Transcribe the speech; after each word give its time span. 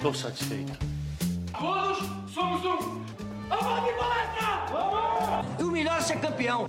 Tô 0.00 0.12
satisfeito. 0.12 0.72
Todos 1.58 1.98
somos 2.32 2.64
um. 2.64 3.04
Vamos 3.48 3.84
de 3.84 3.98
palestra! 3.98 4.66
Vamos! 4.70 5.60
E 5.60 5.62
o 5.62 5.70
melhor 5.70 5.98
é 5.98 6.00
ser 6.02 6.20
campeão. 6.20 6.68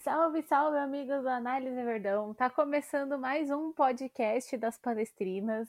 Salve, 0.00 0.42
salve, 0.42 0.78
amigos 0.78 1.22
do 1.22 1.28
Análise 1.28 1.82
Verdão! 1.82 2.32
Tá 2.34 2.48
começando 2.48 3.18
mais 3.18 3.50
um 3.50 3.72
podcast 3.72 4.56
das 4.56 4.78
Palestrinas 4.78 5.68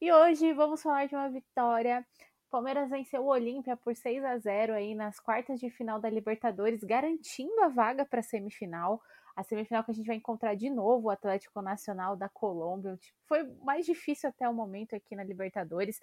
e 0.00 0.12
hoje 0.12 0.52
vamos 0.52 0.82
falar 0.82 1.06
de 1.06 1.14
uma 1.14 1.28
vitória. 1.28 2.04
Palmeiras 2.50 2.90
venceu 2.90 3.22
o 3.22 3.28
Olímpia 3.28 3.76
por 3.76 3.94
6 3.94 4.24
a 4.24 4.36
0 4.36 4.74
aí 4.74 4.94
nas 4.96 5.20
quartas 5.20 5.60
de 5.60 5.70
final 5.70 6.00
da 6.00 6.10
Libertadores, 6.10 6.82
garantindo 6.82 7.62
a 7.62 7.68
vaga 7.68 8.04
para 8.04 8.18
a 8.18 8.24
semifinal. 8.24 9.00
A 9.36 9.42
semifinal 9.42 9.84
que 9.84 9.90
a 9.90 9.94
gente 9.94 10.06
vai 10.06 10.16
encontrar 10.16 10.54
de 10.54 10.68
novo 10.70 11.06
o 11.06 11.10
Atlético 11.10 11.62
Nacional 11.62 12.16
da 12.16 12.28
Colômbia. 12.28 12.98
Foi 13.26 13.44
mais 13.62 13.86
difícil 13.86 14.28
até 14.28 14.48
o 14.48 14.54
momento 14.54 14.94
aqui 14.94 15.14
na 15.14 15.24
Libertadores, 15.24 15.98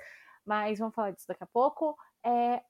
mas 0.45 0.79
vamos 0.79 0.95
falar 0.95 1.11
disso 1.11 1.27
daqui 1.27 1.43
a 1.43 1.47
pouco. 1.47 1.97
É, 2.23 2.61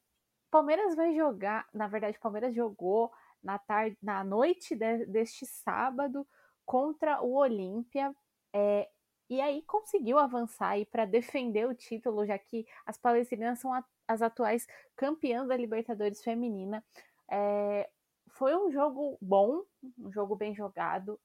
Palmeiras 0.49 0.95
vai 0.95 1.15
jogar, 1.15 1.67
na 1.73 1.87
verdade, 1.87 2.19
Palmeiras 2.19 2.55
jogou 2.55 3.11
na 3.43 3.59
tarde, 3.59 3.97
na 4.01 4.23
noite 4.23 4.75
de, 4.75 5.05
deste 5.05 5.45
sábado 5.45 6.27
contra 6.65 7.21
o 7.21 7.35
Olímpia. 7.35 8.13
É, 8.53 8.89
e 9.29 9.41
aí 9.41 9.61
conseguiu 9.63 10.17
avançar 10.17 10.77
para 10.91 11.05
defender 11.05 11.67
o 11.67 11.75
título, 11.75 12.25
já 12.25 12.37
que 12.37 12.65
as 12.85 12.97
palestinianas 12.97 13.59
são 13.59 13.73
a, 13.73 13.83
as 14.07 14.21
atuais 14.21 14.65
campeãs 14.95 15.47
da 15.47 15.57
Libertadores 15.57 16.23
feminina. 16.23 16.83
É, 17.29 17.89
foi 18.37 18.55
um 18.55 18.71
jogo 18.71 19.17
bom, 19.19 19.63
um 19.97 20.11
jogo 20.11 20.35
bem 20.35 20.53
jogado. 20.53 21.19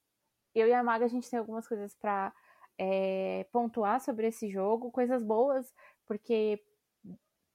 Eu 0.54 0.66
e 0.66 0.72
a 0.72 0.82
Maga 0.82 1.04
a 1.04 1.08
gente 1.08 1.28
tem 1.28 1.38
algumas 1.38 1.68
coisas 1.68 1.94
para 1.94 2.32
é, 2.78 3.46
pontuar 3.52 4.00
sobre 4.00 4.26
esse 4.26 4.50
jogo, 4.50 4.90
coisas 4.90 5.22
boas, 5.22 5.72
porque 6.06 6.62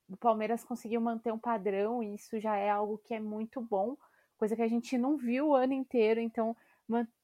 o 0.08 0.16
Palmeiras 0.16 0.64
conseguiu 0.64 1.02
manter 1.02 1.34
um 1.34 1.40
padrão 1.40 2.04
e 2.04 2.14
isso 2.14 2.40
já 2.40 2.56
é 2.56 2.70
algo 2.70 3.00
que 3.00 3.16
é 3.16 3.20
muito 3.20 3.60
bom, 3.60 3.98
coisa 4.38 4.56
que 4.56 4.62
a 4.62 4.68
gente 4.68 4.96
não 4.96 5.18
viu 5.18 5.50
o 5.50 5.56
ano 5.56 5.74
inteiro, 5.74 6.20
então 6.20 6.56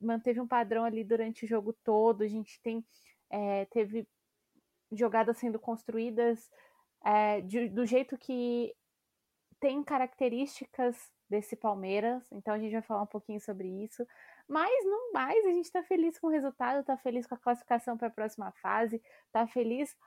manteve 0.02 0.42
um 0.42 0.48
padrão 0.48 0.84
ali 0.84 1.04
durante 1.04 1.46
o 1.46 1.48
jogo 1.48 1.72
todo. 1.72 2.24
A 2.24 2.28
gente 2.28 2.60
tem 2.62 2.84
é, 3.30 3.66
teve 3.66 4.08
jogadas 4.92 5.38
sendo 5.38 5.60
construídas 5.60 6.52
é, 7.06 7.42
de, 7.42 7.70
do 7.70 7.86
jeito 7.86 8.18
que 8.18 8.76
tem 9.60 9.84
características 9.84 10.98
desse 11.34 11.56
Palmeiras, 11.56 12.32
então 12.32 12.54
a 12.54 12.60
gente 12.60 12.74
vai 12.74 12.82
falar 12.84 13.02
um 13.02 13.08
pouquinho 13.08 13.42
sobre 13.42 13.68
isso. 13.68 14.06
Mas 14.48 14.72
não 14.86 15.12
mais, 15.12 15.44
a 15.46 15.50
gente 15.50 15.66
está 15.66 15.82
feliz 15.82 16.20
com 16.20 16.28
o 16.28 16.30
resultado, 16.30 16.82
está 16.82 16.96
feliz 16.96 17.26
com 17.26 17.34
a 17.34 17.40
classificação 17.40 17.98
para 17.98 18.08
a 18.08 18.12
próxima 18.12 18.52
fase, 18.62 19.02
está 19.26 19.48
feliz 19.48 19.98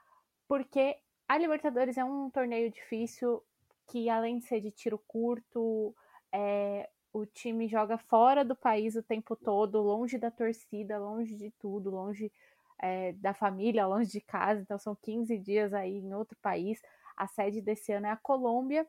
porque 0.47 0.97
a 1.27 1.37
Libertadores 1.37 1.99
é 1.99 2.05
um 2.05 2.31
torneio 2.31 2.71
difícil 2.71 3.43
que, 3.89 4.09
além 4.09 4.39
de 4.39 4.47
ser 4.47 4.61
de 4.61 4.71
tiro 4.71 4.99
curto, 5.09 5.93
é, 6.33 6.89
o 7.13 7.27
time 7.27 7.67
joga 7.67 7.99
fora 7.99 8.45
do 8.45 8.55
país 8.55 8.95
o 8.95 9.03
tempo 9.03 9.35
todo, 9.35 9.83
longe 9.83 10.19
da 10.19 10.31
torcida, 10.31 10.97
longe 10.97 11.35
de 11.35 11.51
tudo, 11.59 11.91
longe 11.91 12.31
é, 12.79 13.13
da 13.15 13.35
família, 13.35 13.87
longe 13.87 14.13
de 14.13 14.21
casa, 14.21 14.61
então 14.61 14.79
são 14.79 14.95
15 14.95 15.37
dias 15.39 15.75
aí 15.75 15.99
em 15.99 16.15
outro 16.15 16.39
país. 16.41 16.81
A 17.17 17.27
sede 17.27 17.61
desse 17.61 17.91
ano 17.93 18.07
é 18.07 18.11
a 18.11 18.17
Colômbia. 18.17 18.87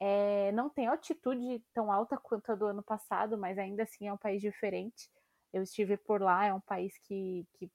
É, 0.00 0.52
não 0.52 0.68
tem 0.68 0.86
altitude 0.86 1.62
tão 1.72 1.90
alta 1.90 2.16
quanto 2.16 2.50
a 2.50 2.54
do 2.54 2.66
ano 2.66 2.82
passado, 2.82 3.38
mas 3.38 3.58
ainda 3.58 3.84
assim 3.84 4.08
é 4.08 4.12
um 4.12 4.18
país 4.18 4.40
diferente. 4.40 5.10
Eu 5.52 5.62
estive 5.62 5.96
por 5.96 6.20
lá, 6.20 6.46
é 6.46 6.52
um 6.54 6.60
país 6.60 6.98
que, 6.98 7.46
que 7.54 7.70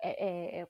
é, 0.00 0.60
é, 0.60 0.60
é 0.60 0.68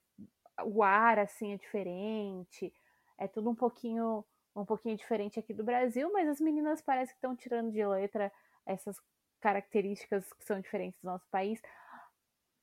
o 0.62 0.82
ar 0.82 1.18
assim 1.18 1.52
é 1.52 1.56
diferente, 1.56 2.72
é 3.18 3.26
tudo 3.28 3.50
um 3.50 3.54
pouquinho 3.54 4.24
um 4.56 4.64
pouquinho 4.64 4.96
diferente 4.96 5.38
aqui 5.38 5.52
do 5.52 5.64
Brasil, 5.64 6.12
mas 6.12 6.28
as 6.28 6.40
meninas 6.40 6.80
parecem 6.80 7.12
que 7.12 7.18
estão 7.18 7.34
tirando 7.34 7.72
de 7.72 7.84
letra 7.84 8.32
essas 8.64 8.96
características 9.40 10.32
que 10.32 10.44
são 10.44 10.60
diferentes 10.60 11.00
do 11.02 11.06
nosso 11.06 11.26
país. 11.28 11.60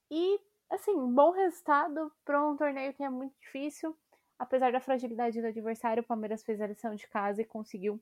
E 0.10 0.40
assim, 0.70 0.96
bom 1.14 1.32
resultado 1.32 2.12
para 2.24 2.48
um 2.48 2.56
torneio 2.56 2.94
que 2.94 3.04
é 3.04 3.10
muito 3.10 3.38
difícil. 3.40 3.96
Apesar 4.40 4.72
da 4.72 4.80
fragilidade 4.80 5.40
do 5.42 5.48
adversário, 5.48 6.02
o 6.02 6.06
Palmeiras 6.06 6.44
fez 6.44 6.62
a 6.62 6.68
lição 6.68 6.96
de 6.96 7.08
casa 7.08 7.42
e 7.42 7.46
conseguiu 7.46 8.02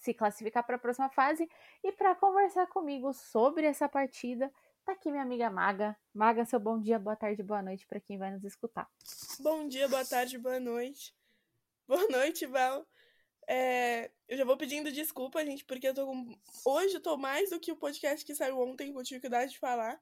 se 0.00 0.12
classificar 0.12 0.66
para 0.66 0.76
a 0.76 0.78
próxima 0.78 1.08
fase. 1.10 1.48
E 1.84 1.92
para 1.92 2.14
conversar 2.14 2.66
comigo 2.66 3.12
sobre 3.12 3.66
essa 3.66 3.88
partida, 3.88 4.52
tá 4.84 4.92
aqui 4.92 5.10
minha 5.10 5.22
amiga 5.22 5.48
Maga. 5.48 5.96
Maga, 6.12 6.44
seu 6.44 6.58
bom 6.58 6.80
dia, 6.80 6.98
boa 6.98 7.14
tarde, 7.14 7.42
boa 7.42 7.62
noite 7.62 7.86
para 7.86 8.00
quem 8.00 8.18
vai 8.18 8.32
nos 8.32 8.44
escutar. 8.44 8.88
Bom 9.38 9.68
dia, 9.68 9.86
boa 9.88 10.04
tarde, 10.04 10.36
boa 10.38 10.58
noite. 10.58 11.14
Boa 11.90 12.06
noite, 12.06 12.46
Val. 12.46 12.86
É, 13.48 14.12
eu 14.28 14.38
já 14.38 14.44
vou 14.44 14.56
pedindo 14.56 14.92
desculpa, 14.92 15.44
gente, 15.44 15.64
porque 15.64 15.88
eu 15.88 15.92
tô 15.92 16.06
com... 16.06 16.38
hoje 16.64 16.94
eu 16.94 17.02
tô 17.02 17.16
mais 17.16 17.50
do 17.50 17.58
que 17.58 17.72
o 17.72 17.76
podcast 17.76 18.24
que 18.24 18.32
saiu 18.32 18.60
ontem, 18.60 18.94
tive 19.02 19.20
cuidado 19.20 19.48
de 19.48 19.58
falar 19.58 20.00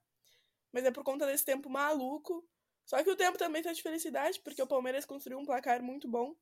mas 0.73 0.85
é 0.85 0.91
por 0.91 1.05
conta 1.05 1.27
desse 1.27 1.45
tempo 1.45 1.69
maluco. 1.69 2.47
Só 2.85 3.03
que 3.03 3.11
o 3.11 3.17
tempo 3.17 3.37
também 3.37 3.63
tá 3.63 3.73
de 3.73 3.83
felicidade, 3.83 4.41
porque 4.41 4.63
o 4.63 4.67
Palmeiras 4.67 5.05
construiu 5.05 5.39
um 5.39 5.45
placar 5.45 5.83
muito 5.83 6.09
bom. 6.09 6.35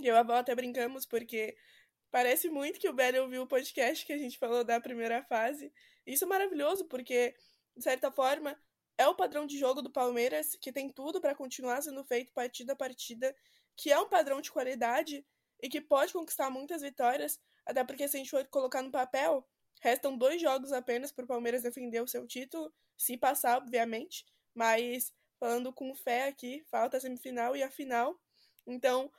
E 0.00 0.06
eu 0.06 0.14
e 0.14 0.18
a 0.18 0.22
Val 0.22 0.38
até 0.38 0.54
brincamos, 0.54 1.06
porque 1.06 1.56
parece 2.10 2.48
muito 2.48 2.78
que 2.78 2.88
o 2.88 2.92
Belly 2.92 3.18
ouviu 3.18 3.42
o 3.42 3.46
podcast 3.46 4.04
que 4.04 4.12
a 4.12 4.18
gente 4.18 4.38
falou 4.38 4.64
da 4.64 4.80
primeira 4.80 5.22
fase. 5.24 5.72
Isso 6.06 6.24
é 6.24 6.26
maravilhoso, 6.26 6.86
porque, 6.86 7.34
de 7.76 7.82
certa 7.82 8.10
forma, 8.10 8.58
é 8.96 9.06
o 9.06 9.14
padrão 9.14 9.46
de 9.46 9.58
jogo 9.58 9.80
do 9.80 9.90
Palmeiras, 9.90 10.56
que 10.60 10.72
tem 10.72 10.88
tudo 10.90 11.20
para 11.20 11.34
continuar 11.34 11.82
sendo 11.82 12.04
feito 12.04 12.32
partida 12.32 12.72
a 12.72 12.76
partida, 12.76 13.34
que 13.76 13.92
é 13.92 13.98
um 13.98 14.08
padrão 14.08 14.40
de 14.40 14.50
qualidade 14.50 15.24
e 15.62 15.68
que 15.68 15.80
pode 15.80 16.12
conquistar 16.12 16.50
muitas 16.50 16.82
vitórias, 16.82 17.40
até 17.64 17.84
porque 17.84 18.08
se 18.08 18.16
a 18.16 18.18
gente 18.18 18.30
for 18.30 18.44
colocar 18.48 18.82
no 18.82 18.90
papel, 18.90 19.46
restam 19.80 20.16
dois 20.16 20.40
jogos 20.40 20.72
apenas 20.72 21.12
para 21.12 21.24
o 21.24 21.28
Palmeiras 21.28 21.62
defender 21.62 22.02
o 22.02 22.08
seu 22.08 22.26
título, 22.26 22.72
se 22.96 23.16
passar, 23.16 23.58
obviamente, 23.58 24.24
mas 24.54 25.12
falando 25.38 25.72
com 25.72 25.94
fé 25.94 26.26
aqui, 26.26 26.64
falta 26.70 26.96
a 26.96 27.00
semifinal 27.00 27.56
e 27.56 27.62
a 27.62 27.70
final. 27.70 28.18
Então, 28.66 29.10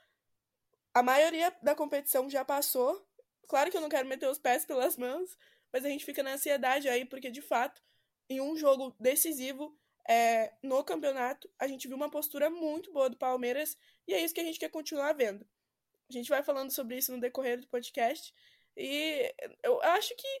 a 0.94 1.02
maioria 1.02 1.54
da 1.62 1.74
competição 1.74 2.28
já 2.28 2.44
passou. 2.44 3.06
Claro 3.48 3.70
que 3.70 3.76
eu 3.76 3.80
não 3.80 3.88
quero 3.88 4.08
meter 4.08 4.28
os 4.28 4.38
pés 4.38 4.64
pelas 4.64 4.96
mãos, 4.96 5.36
mas 5.72 5.84
a 5.84 5.88
gente 5.88 6.04
fica 6.04 6.22
na 6.22 6.32
ansiedade 6.32 6.88
aí, 6.88 7.04
porque 7.04 7.30
de 7.30 7.42
fato, 7.42 7.82
em 8.28 8.40
um 8.40 8.56
jogo 8.56 8.94
decisivo 8.98 9.76
é, 10.08 10.52
no 10.62 10.82
campeonato, 10.84 11.48
a 11.58 11.66
gente 11.66 11.86
viu 11.86 11.96
uma 11.96 12.10
postura 12.10 12.50
muito 12.50 12.92
boa 12.92 13.08
do 13.08 13.16
Palmeiras 13.16 13.76
e 14.06 14.14
é 14.14 14.22
isso 14.22 14.34
que 14.34 14.40
a 14.40 14.44
gente 14.44 14.58
quer 14.58 14.70
continuar 14.70 15.12
vendo. 15.12 15.46
A 16.08 16.12
gente 16.12 16.28
vai 16.28 16.42
falando 16.42 16.72
sobre 16.72 16.96
isso 16.96 17.12
no 17.12 17.20
decorrer 17.20 17.60
do 17.60 17.68
podcast. 17.68 18.34
E 18.76 19.32
eu 19.62 19.80
acho 19.82 20.14
que 20.16 20.40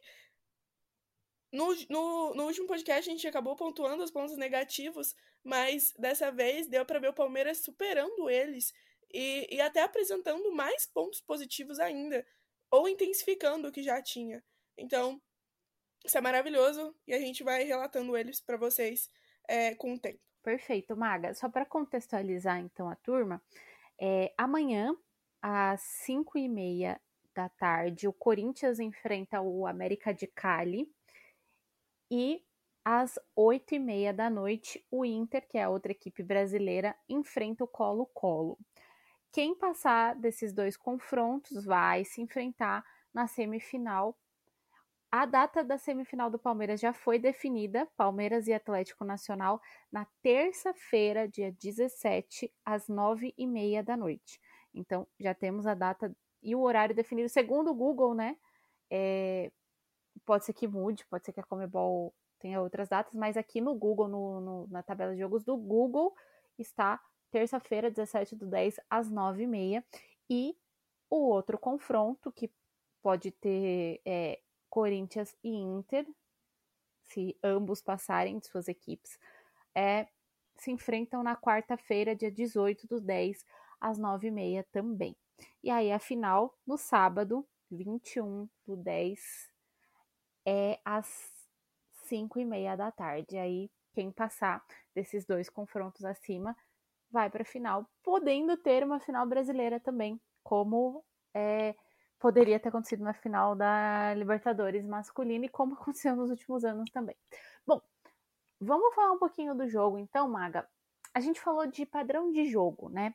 no, 1.52 1.74
no, 1.88 2.34
no, 2.34 2.44
último 2.46 2.66
podcast 2.66 3.08
a 3.08 3.12
gente 3.12 3.26
acabou 3.26 3.56
pontuando 3.56 4.02
os 4.02 4.10
pontos 4.10 4.36
negativos, 4.36 5.14
mas 5.42 5.92
dessa 5.98 6.30
vez 6.30 6.66
deu 6.68 6.84
para 6.84 6.98
ver 6.98 7.10
o 7.10 7.14
Palmeiras 7.14 7.58
superando 7.58 8.30
eles 8.30 8.72
e, 9.12 9.46
e 9.50 9.60
até 9.60 9.82
apresentando 9.82 10.52
mais 10.52 10.86
pontos 10.86 11.20
positivos 11.20 11.78
ainda, 11.78 12.26
ou 12.70 12.88
intensificando 12.88 13.68
o 13.68 13.72
que 13.72 13.82
já 13.82 14.00
tinha. 14.02 14.42
Então, 14.76 15.20
isso 16.04 16.16
é 16.16 16.20
maravilhoso 16.20 16.94
e 17.06 17.12
a 17.12 17.18
gente 17.18 17.42
vai 17.42 17.64
relatando 17.64 18.16
eles 18.16 18.40
para 18.40 18.56
vocês 18.56 19.08
é, 19.48 19.74
com 19.74 19.94
o 19.94 19.98
tempo. 19.98 20.20
Perfeito, 20.42 20.96
Maga. 20.96 21.34
Só 21.34 21.48
para 21.48 21.66
contextualizar 21.66 22.58
então 22.58 22.88
a 22.88 22.96
turma, 22.96 23.42
é, 24.00 24.32
amanhã 24.38 24.96
às 25.42 25.82
5 25.82 26.38
e 26.38 26.48
meia 26.48 27.00
da 27.34 27.48
tarde 27.48 28.08
o 28.08 28.12
Corinthians 28.12 28.80
enfrenta 28.80 29.40
o 29.40 29.66
América 29.66 30.12
de 30.12 30.26
Cali 30.26 30.90
e 32.10 32.42
às 32.84 33.18
oito 33.36 33.74
e 33.74 33.78
meia 33.78 34.12
da 34.12 34.30
noite, 34.30 34.84
o 34.90 35.04
Inter, 35.04 35.46
que 35.46 35.58
é 35.58 35.64
a 35.64 35.68
outra 35.70 35.92
equipe 35.92 36.22
brasileira, 36.22 36.96
enfrenta 37.08 37.62
o 37.62 37.68
Colo-Colo. 37.68 38.58
Quem 39.32 39.54
passar 39.54 40.16
desses 40.16 40.52
dois 40.52 40.76
confrontos 40.76 41.64
vai 41.64 42.04
se 42.04 42.20
enfrentar 42.20 42.84
na 43.14 43.26
semifinal. 43.26 44.18
A 45.10 45.26
data 45.26 45.62
da 45.62 45.78
semifinal 45.78 46.30
do 46.30 46.38
Palmeiras 46.38 46.80
já 46.80 46.92
foi 46.92 47.18
definida, 47.18 47.86
Palmeiras 47.96 48.46
e 48.46 48.52
Atlético 48.52 49.04
Nacional, 49.04 49.60
na 49.90 50.06
terça-feira, 50.22 51.28
dia 51.28 51.52
17, 51.52 52.52
às 52.64 52.88
nove 52.88 53.34
e 53.36 53.46
meia 53.46 53.82
da 53.82 53.96
noite. 53.96 54.40
Então, 54.72 55.06
já 55.18 55.34
temos 55.34 55.66
a 55.66 55.74
data 55.74 56.14
e 56.42 56.54
o 56.54 56.60
horário 56.60 56.94
definido, 56.94 57.28
segundo 57.28 57.70
o 57.70 57.74
Google, 57.74 58.14
né? 58.14 58.36
É, 58.88 59.50
pode 60.24 60.44
ser 60.44 60.52
que 60.52 60.66
mude, 60.66 61.04
pode 61.06 61.24
ser 61.24 61.32
que 61.32 61.40
a 61.40 61.44
Comebol 61.44 62.14
tenha 62.38 62.60
outras 62.60 62.88
datas, 62.88 63.14
mas 63.14 63.36
aqui 63.36 63.60
no 63.60 63.74
Google, 63.74 64.08
no, 64.08 64.40
no, 64.40 64.68
na 64.68 64.82
tabela 64.82 65.12
de 65.12 65.20
jogos 65.20 65.44
do 65.44 65.56
Google, 65.56 66.14
está 66.58 67.00
terça-feira, 67.30 67.90
17 67.90 68.36
do 68.36 68.46
10, 68.46 68.80
às 68.88 69.10
9h30. 69.10 69.84
E 70.28 70.56
o 71.08 71.16
outro 71.16 71.58
confronto, 71.58 72.30
que 72.30 72.52
pode 73.02 73.30
ter 73.32 74.00
é, 74.04 74.40
Corinthians 74.68 75.34
e 75.42 75.50
Inter, 75.50 76.06
se 77.04 77.36
ambos 77.42 77.82
passarem 77.82 78.38
de 78.38 78.46
suas 78.46 78.68
equipes, 78.68 79.18
é, 79.74 80.06
se 80.56 80.70
enfrentam 80.70 81.22
na 81.22 81.34
quarta-feira, 81.34 82.14
dia 82.14 82.30
18 82.30 82.86
do 82.86 83.00
10, 83.00 83.44
às 83.80 83.98
9h30 83.98 84.64
também. 84.70 85.16
E 85.62 85.70
aí 85.70 85.90
a 85.90 85.98
final, 85.98 86.56
no 86.66 86.76
sábado, 86.76 87.46
21 87.70 88.48
do 88.66 88.76
10, 88.76 89.50
é 90.46 90.80
às 90.84 91.32
5h30 92.08 92.76
da 92.76 92.92
tarde. 92.92 93.36
Aí 93.36 93.70
quem 93.92 94.12
passar 94.12 94.64
desses 94.94 95.24
dois 95.24 95.48
confrontos 95.48 96.04
acima 96.04 96.56
vai 97.10 97.28
para 97.30 97.42
a 97.42 97.46
final, 97.46 97.86
podendo 98.02 98.56
ter 98.56 98.84
uma 98.84 99.00
final 99.00 99.26
brasileira 99.26 99.80
também, 99.80 100.20
como 100.42 101.04
é, 101.34 101.74
poderia 102.18 102.60
ter 102.60 102.68
acontecido 102.68 103.02
na 103.02 103.14
final 103.14 103.56
da 103.56 104.14
Libertadores 104.14 104.84
masculina 104.84 105.46
e 105.46 105.48
como 105.48 105.74
aconteceu 105.80 106.14
nos 106.14 106.30
últimos 106.30 106.64
anos 106.64 106.90
também. 106.90 107.16
Bom, 107.66 107.80
vamos 108.60 108.94
falar 108.94 109.12
um 109.12 109.18
pouquinho 109.18 109.54
do 109.54 109.68
jogo 109.68 109.98
então, 109.98 110.28
Maga. 110.28 110.68
A 111.12 111.20
gente 111.20 111.40
falou 111.40 111.66
de 111.66 111.84
padrão 111.84 112.30
de 112.30 112.44
jogo, 112.46 112.88
né? 112.88 113.14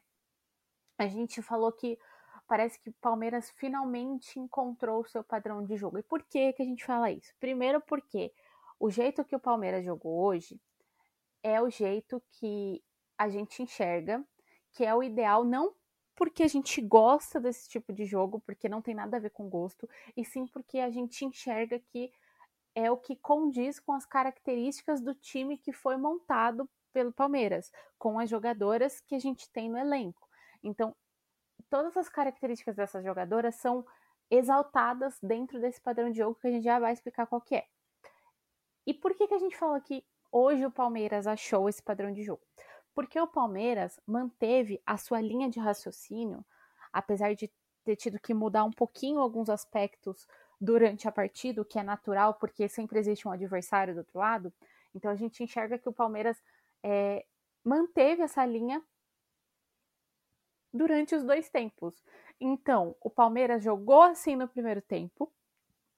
A 0.97 1.07
gente 1.07 1.41
falou 1.41 1.71
que 1.71 1.97
parece 2.47 2.79
que 2.79 2.89
o 2.89 2.93
Palmeiras 3.01 3.49
finalmente 3.51 4.39
encontrou 4.39 5.01
o 5.01 5.07
seu 5.07 5.23
padrão 5.23 5.63
de 5.63 5.77
jogo. 5.77 5.97
E 5.97 6.03
por 6.03 6.21
que, 6.23 6.53
que 6.53 6.61
a 6.61 6.65
gente 6.65 6.85
fala 6.85 7.11
isso? 7.11 7.33
Primeiro, 7.39 7.81
porque 7.81 8.33
o 8.79 8.89
jeito 8.89 9.23
que 9.23 9.35
o 9.35 9.39
Palmeiras 9.39 9.83
jogou 9.85 10.19
hoje 10.25 10.59
é 11.41 11.61
o 11.61 11.69
jeito 11.69 12.21
que 12.31 12.83
a 13.17 13.29
gente 13.29 13.61
enxerga, 13.61 14.23
que 14.71 14.83
é 14.83 14.93
o 14.93 15.03
ideal, 15.03 15.43
não 15.43 15.73
porque 16.15 16.43
a 16.43 16.47
gente 16.47 16.81
gosta 16.81 17.39
desse 17.39 17.67
tipo 17.67 17.91
de 17.91 18.05
jogo, 18.05 18.39
porque 18.39 18.69
não 18.69 18.81
tem 18.81 18.95
nada 18.95 19.17
a 19.17 19.19
ver 19.19 19.31
com 19.31 19.49
gosto, 19.49 19.87
e 20.15 20.23
sim 20.23 20.47
porque 20.47 20.79
a 20.79 20.89
gente 20.89 21.25
enxerga 21.25 21.77
que 21.79 22.11
é 22.73 22.89
o 22.89 22.97
que 22.97 23.15
condiz 23.15 23.79
com 23.79 23.93
as 23.93 24.05
características 24.05 25.01
do 25.01 25.13
time 25.13 25.57
que 25.57 25.71
foi 25.71 25.97
montado 25.97 26.69
pelo 26.93 27.11
Palmeiras, 27.11 27.71
com 27.97 28.17
as 28.19 28.29
jogadoras 28.29 29.01
que 29.01 29.15
a 29.15 29.19
gente 29.19 29.49
tem 29.51 29.69
no 29.69 29.77
elenco. 29.77 30.27
Então, 30.63 30.95
todas 31.69 31.95
as 31.97 32.07
características 32.07 32.75
dessas 32.75 33.03
jogadoras 33.03 33.55
são 33.55 33.85
exaltadas 34.29 35.17
dentro 35.21 35.59
desse 35.59 35.81
padrão 35.81 36.09
de 36.09 36.17
jogo 36.17 36.35
que 36.35 36.47
a 36.47 36.51
gente 36.51 36.63
já 36.63 36.79
vai 36.79 36.93
explicar 36.93 37.27
qual 37.27 37.41
que 37.41 37.55
é. 37.55 37.65
E 38.87 38.93
por 38.93 39.13
que, 39.13 39.27
que 39.27 39.33
a 39.33 39.39
gente 39.39 39.57
fala 39.57 39.79
que 39.81 40.05
hoje 40.31 40.65
o 40.65 40.71
Palmeiras 40.71 41.27
achou 41.27 41.67
esse 41.67 41.81
padrão 41.81 42.11
de 42.11 42.23
jogo? 42.23 42.41
Porque 42.95 43.19
o 43.19 43.27
Palmeiras 43.27 43.99
manteve 44.07 44.81
a 44.85 44.97
sua 44.97 45.19
linha 45.21 45.49
de 45.49 45.59
raciocínio, 45.59 46.43
apesar 46.91 47.35
de 47.35 47.51
ter 47.83 47.95
tido 47.97 48.19
que 48.19 48.33
mudar 48.33 48.63
um 48.63 48.71
pouquinho 48.71 49.19
alguns 49.19 49.49
aspectos 49.49 50.25
durante 50.59 51.07
a 51.07 51.11
partida, 51.11 51.61
o 51.61 51.65
que 51.65 51.77
é 51.77 51.83
natural, 51.83 52.33
porque 52.35 52.67
sempre 52.69 52.97
existe 52.97 53.27
um 53.27 53.31
adversário 53.31 53.93
do 53.93 53.97
outro 53.97 54.17
lado. 54.17 54.53
Então 54.95 55.11
a 55.11 55.15
gente 55.15 55.43
enxerga 55.43 55.77
que 55.77 55.89
o 55.89 55.93
Palmeiras 55.93 56.41
é, 56.81 57.25
manteve 57.63 58.23
essa 58.23 58.45
linha 58.45 58.81
durante 60.73 61.15
os 61.15 61.23
dois 61.23 61.49
tempos. 61.49 62.01
Então, 62.39 62.95
o 63.01 63.09
Palmeiras 63.09 63.61
jogou 63.61 64.03
assim 64.03 64.35
no 64.35 64.47
primeiro 64.47 64.81
tempo 64.81 65.31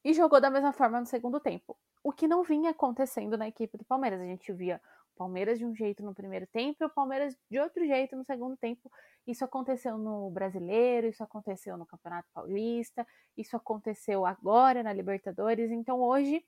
e 0.03 0.13
jogou 0.13 0.41
da 0.41 0.49
mesma 0.49 0.71
forma 0.71 0.99
no 0.99 1.05
segundo 1.05 1.39
tempo. 1.39 1.77
O 2.03 2.11
que 2.11 2.27
não 2.27 2.43
vinha 2.43 2.71
acontecendo 2.71 3.37
na 3.37 3.47
equipe 3.47 3.77
do 3.77 3.85
Palmeiras. 3.85 4.21
A 4.21 4.25
gente 4.25 4.51
via 4.53 4.81
Palmeiras 5.17 5.57
de 5.57 5.65
um 5.65 5.75
jeito 5.75 6.03
no 6.03 6.13
primeiro 6.13 6.47
tempo 6.47 6.77
e 6.81 6.85
o 6.85 6.89
Palmeiras 6.89 7.35
de 7.49 7.59
outro 7.59 7.85
jeito 7.85 8.15
no 8.15 8.23
segundo 8.23 8.55
tempo. 8.55 8.91
Isso 9.25 9.43
aconteceu 9.43 9.97
no 9.97 10.29
Brasileiro, 10.29 11.07
isso 11.07 11.23
aconteceu 11.23 11.75
no 11.77 11.85
Campeonato 11.85 12.29
Paulista, 12.33 13.05
isso 13.35 13.57
aconteceu 13.57 14.25
agora 14.25 14.83
na 14.83 14.93
Libertadores. 14.93 15.71
Então 15.71 15.99
hoje 15.99 16.43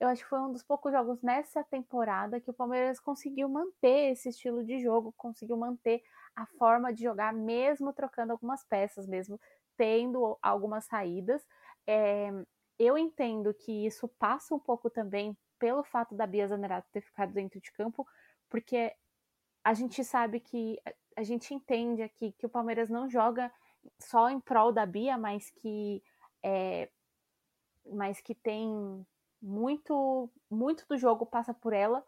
eu 0.00 0.08
acho 0.08 0.22
que 0.22 0.28
foi 0.28 0.40
um 0.40 0.52
dos 0.52 0.62
poucos 0.62 0.92
jogos 0.92 1.22
nessa 1.22 1.62
temporada 1.62 2.40
que 2.40 2.50
o 2.50 2.54
Palmeiras 2.54 2.98
conseguiu 2.98 3.48
manter 3.48 4.12
esse 4.12 4.30
estilo 4.30 4.64
de 4.64 4.80
jogo, 4.80 5.14
conseguiu 5.16 5.56
manter 5.56 6.02
a 6.34 6.46
forma 6.58 6.92
de 6.92 7.02
jogar, 7.02 7.32
mesmo 7.32 7.92
trocando 7.92 8.32
algumas 8.32 8.64
peças, 8.64 9.06
mesmo 9.06 9.38
tendo 9.76 10.36
algumas 10.42 10.86
saídas. 10.86 11.46
É, 11.86 12.30
eu 12.78 12.98
entendo 12.98 13.54
que 13.54 13.86
isso 13.86 14.08
passa 14.18 14.54
um 14.54 14.58
pouco 14.58 14.90
também 14.90 15.36
pelo 15.62 15.84
fato 15.84 16.12
da 16.16 16.26
Bia 16.26 16.48
Zanerato 16.48 16.88
ter 16.90 17.00
ficado 17.00 17.32
dentro 17.32 17.60
de 17.60 17.70
campo, 17.70 18.04
porque 18.50 18.92
a 19.62 19.72
gente 19.74 20.02
sabe 20.02 20.40
que 20.40 20.76
a 21.16 21.22
gente 21.22 21.54
entende 21.54 22.02
aqui 22.02 22.32
que 22.32 22.44
o 22.44 22.48
Palmeiras 22.48 22.90
não 22.90 23.08
joga 23.08 23.48
só 23.96 24.28
em 24.28 24.40
prol 24.40 24.72
da 24.72 24.84
Bia, 24.84 25.16
mas 25.16 25.50
que 25.50 26.02
é, 26.42 26.90
mas 27.92 28.20
que 28.20 28.34
tem 28.34 29.06
muito 29.40 30.28
muito 30.50 30.84
do 30.88 30.98
jogo 30.98 31.24
passa 31.24 31.54
por 31.54 31.72
ela, 31.72 32.04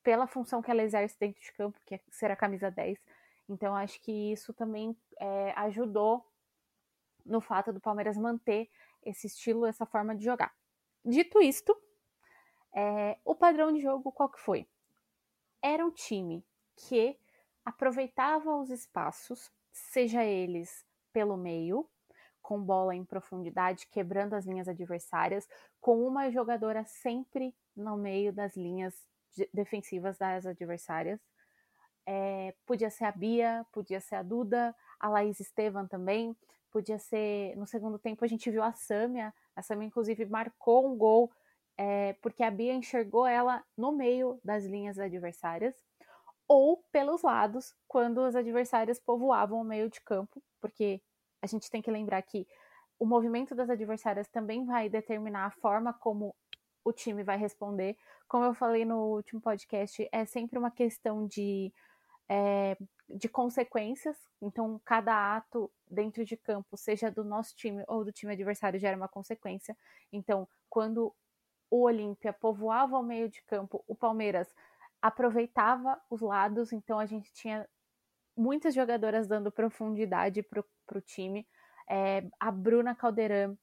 pela 0.00 0.28
função 0.28 0.62
que 0.62 0.70
ela 0.70 0.82
exerce 0.84 1.18
dentro 1.18 1.42
de 1.42 1.52
campo, 1.54 1.80
que 1.84 1.96
é 1.96 2.00
ser 2.08 2.30
a 2.30 2.36
camisa 2.36 2.70
10. 2.70 2.96
Então 3.48 3.74
acho 3.74 4.00
que 4.00 4.30
isso 4.30 4.54
também 4.54 4.96
é, 5.18 5.52
ajudou 5.56 6.24
no 7.26 7.40
fato 7.40 7.72
do 7.72 7.80
Palmeiras 7.80 8.16
manter 8.16 8.70
esse 9.02 9.26
estilo, 9.26 9.66
essa 9.66 9.84
forma 9.84 10.14
de 10.14 10.24
jogar. 10.24 10.54
Dito 11.04 11.42
isto, 11.42 11.76
é, 12.74 13.18
o 13.24 13.34
padrão 13.34 13.72
de 13.72 13.80
jogo 13.80 14.12
qual 14.12 14.28
que 14.28 14.40
foi? 14.40 14.66
Era 15.62 15.84
um 15.84 15.90
time 15.90 16.44
que 16.76 17.18
aproveitava 17.64 18.56
os 18.56 18.70
espaços, 18.70 19.50
seja 19.72 20.24
eles 20.24 20.84
pelo 21.12 21.36
meio, 21.36 21.88
com 22.40 22.60
bola 22.60 22.94
em 22.94 23.04
profundidade, 23.04 23.86
quebrando 23.86 24.34
as 24.34 24.44
linhas 24.44 24.68
adversárias, 24.68 25.48
com 25.80 26.04
uma 26.06 26.30
jogadora 26.30 26.84
sempre 26.84 27.54
no 27.76 27.96
meio 27.96 28.32
das 28.32 28.56
linhas 28.56 28.94
defensivas 29.52 30.18
das 30.18 30.44
adversárias. 30.44 31.20
É, 32.04 32.54
podia 32.66 32.90
ser 32.90 33.04
a 33.04 33.12
Bia, 33.12 33.64
podia 33.72 34.00
ser 34.00 34.16
a 34.16 34.22
Duda, 34.22 34.74
a 34.98 35.08
Laís 35.08 35.38
Estevan 35.38 35.86
também, 35.86 36.36
podia 36.70 36.98
ser. 36.98 37.56
No 37.56 37.66
segundo 37.66 37.98
tempo 37.98 38.24
a 38.24 38.28
gente 38.28 38.50
viu 38.50 38.62
a 38.62 38.72
Sâmia, 38.72 39.32
a 39.54 39.62
Sâmia 39.62 39.86
inclusive 39.86 40.24
marcou 40.26 40.90
um 40.90 40.96
gol 40.96 41.30
é, 41.82 42.12
porque 42.22 42.44
a 42.44 42.50
Bia 42.50 42.72
enxergou 42.72 43.26
ela 43.26 43.64
no 43.76 43.90
meio 43.90 44.38
das 44.44 44.64
linhas 44.64 45.00
adversárias, 45.00 45.74
ou 46.46 46.84
pelos 46.92 47.22
lados, 47.22 47.74
quando 47.88 48.18
os 48.18 48.36
adversários 48.36 49.00
povoavam 49.00 49.60
o 49.60 49.64
meio 49.64 49.90
de 49.90 50.00
campo, 50.00 50.40
porque 50.60 51.02
a 51.42 51.46
gente 51.48 51.68
tem 51.68 51.82
que 51.82 51.90
lembrar 51.90 52.22
que 52.22 52.46
o 53.00 53.04
movimento 53.04 53.52
das 53.52 53.68
adversárias 53.68 54.28
também 54.28 54.64
vai 54.64 54.88
determinar 54.88 55.46
a 55.46 55.50
forma 55.50 55.92
como 55.92 56.36
o 56.84 56.92
time 56.92 57.24
vai 57.24 57.36
responder. 57.36 57.96
Como 58.28 58.44
eu 58.44 58.54
falei 58.54 58.84
no 58.84 59.16
último 59.16 59.40
podcast, 59.40 60.08
é 60.12 60.24
sempre 60.24 60.56
uma 60.60 60.70
questão 60.70 61.26
de, 61.26 61.72
é, 62.28 62.76
de 63.08 63.28
consequências. 63.28 64.16
Então, 64.40 64.80
cada 64.84 65.36
ato 65.36 65.68
dentro 65.90 66.24
de 66.24 66.36
campo, 66.36 66.76
seja 66.76 67.10
do 67.10 67.24
nosso 67.24 67.56
time 67.56 67.82
ou 67.88 68.04
do 68.04 68.12
time 68.12 68.34
adversário, 68.34 68.78
gera 68.78 68.96
uma 68.96 69.08
consequência. 69.08 69.76
Então, 70.12 70.48
quando 70.70 71.12
o 71.72 71.84
Olímpia 71.84 72.34
povoava 72.34 72.98
o 72.98 73.02
meio 73.02 73.30
de 73.30 73.40
campo, 73.44 73.82
o 73.88 73.94
Palmeiras 73.94 74.54
aproveitava 75.00 75.98
os 76.10 76.20
lados, 76.20 76.70
então 76.70 76.98
a 76.98 77.06
gente 77.06 77.32
tinha 77.32 77.66
muitas 78.36 78.74
jogadoras 78.74 79.26
dando 79.26 79.50
profundidade 79.50 80.42
para 80.42 80.62
o 80.94 81.00
time. 81.00 81.48
É, 81.88 82.26
a 82.38 82.50
Bruna 82.50 82.94
Caldeirão 82.94 83.56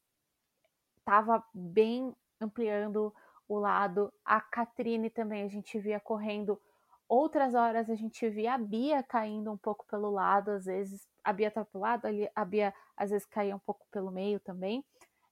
estava 0.98 1.46
bem 1.54 2.16
ampliando 2.42 3.14
o 3.48 3.60
lado, 3.60 4.12
a 4.26 4.42
Catrine 4.42 5.12
também 5.12 5.44
a 5.44 5.48
gente 5.48 5.78
via 5.78 6.00
correndo. 6.00 6.60
Outras 7.08 7.54
horas 7.54 7.92
a 7.92 7.96
gente 7.96 8.28
via 8.28 8.56
a 8.56 8.58
Bia 8.58 9.04
caindo 9.04 9.52
um 9.52 9.58
pouco 9.58 9.86
pelo 9.86 10.10
lado, 10.10 10.50
às 10.50 10.66
vezes 10.66 11.08
a 11.24 11.32
Bia 11.32 11.50
estava 11.50 11.68
pelo 11.68 11.84
lado, 11.84 12.08
a 12.34 12.46
Bia 12.46 12.74
às 12.98 13.12
vezes 13.12 13.28
caía 13.28 13.56
um 13.56 13.60
pouco 13.60 13.86
pelo 13.92 14.10
meio 14.10 14.40
também. 14.40 14.84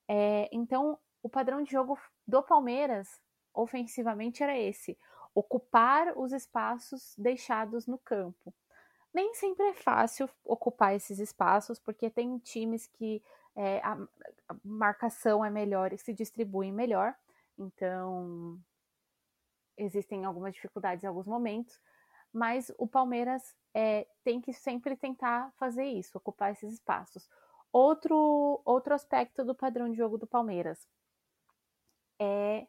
É, 0.07 0.47
então 0.51 0.99
o 1.27 1.29
padrão 1.29 1.61
de 1.61 1.71
jogo 1.71 1.99
do 2.25 2.41
Palmeiras, 2.41 3.21
ofensivamente, 3.53 4.41
era 4.41 4.57
esse: 4.57 4.97
ocupar 5.35 6.17
os 6.17 6.31
espaços 6.31 7.13
deixados 7.17 7.85
no 7.85 7.97
campo. 7.97 8.53
Nem 9.13 9.33
sempre 9.33 9.65
é 9.67 9.73
fácil 9.73 10.29
ocupar 10.43 10.95
esses 10.95 11.19
espaços, 11.19 11.79
porque 11.79 12.09
tem 12.09 12.37
times 12.39 12.87
que 12.87 13.21
é, 13.55 13.79
a, 13.83 13.97
marcação 14.63 15.43
é 15.43 15.49
melhor 15.49 15.91
e 15.91 15.97
se 15.97 16.13
distribuem 16.13 16.71
melhor, 16.71 17.13
então 17.57 18.59
existem 19.77 20.23
algumas 20.25 20.53
dificuldades 20.53 21.03
em 21.03 21.07
alguns 21.07 21.25
momentos, 21.25 21.79
mas 22.31 22.71
o 22.77 22.87
Palmeiras 22.87 23.55
é, 23.73 24.07
tem 24.23 24.39
que 24.39 24.53
sempre 24.53 24.95
tentar 24.95 25.51
fazer 25.57 25.85
isso, 25.85 26.17
ocupar 26.17 26.51
esses 26.51 26.73
espaços. 26.73 27.27
Outro, 27.71 28.61
outro 28.63 28.93
aspecto 28.93 29.43
do 29.43 29.55
padrão 29.55 29.89
de 29.89 29.97
jogo 29.97 30.17
do 30.17 30.27
Palmeiras 30.27 30.87
é 32.19 32.67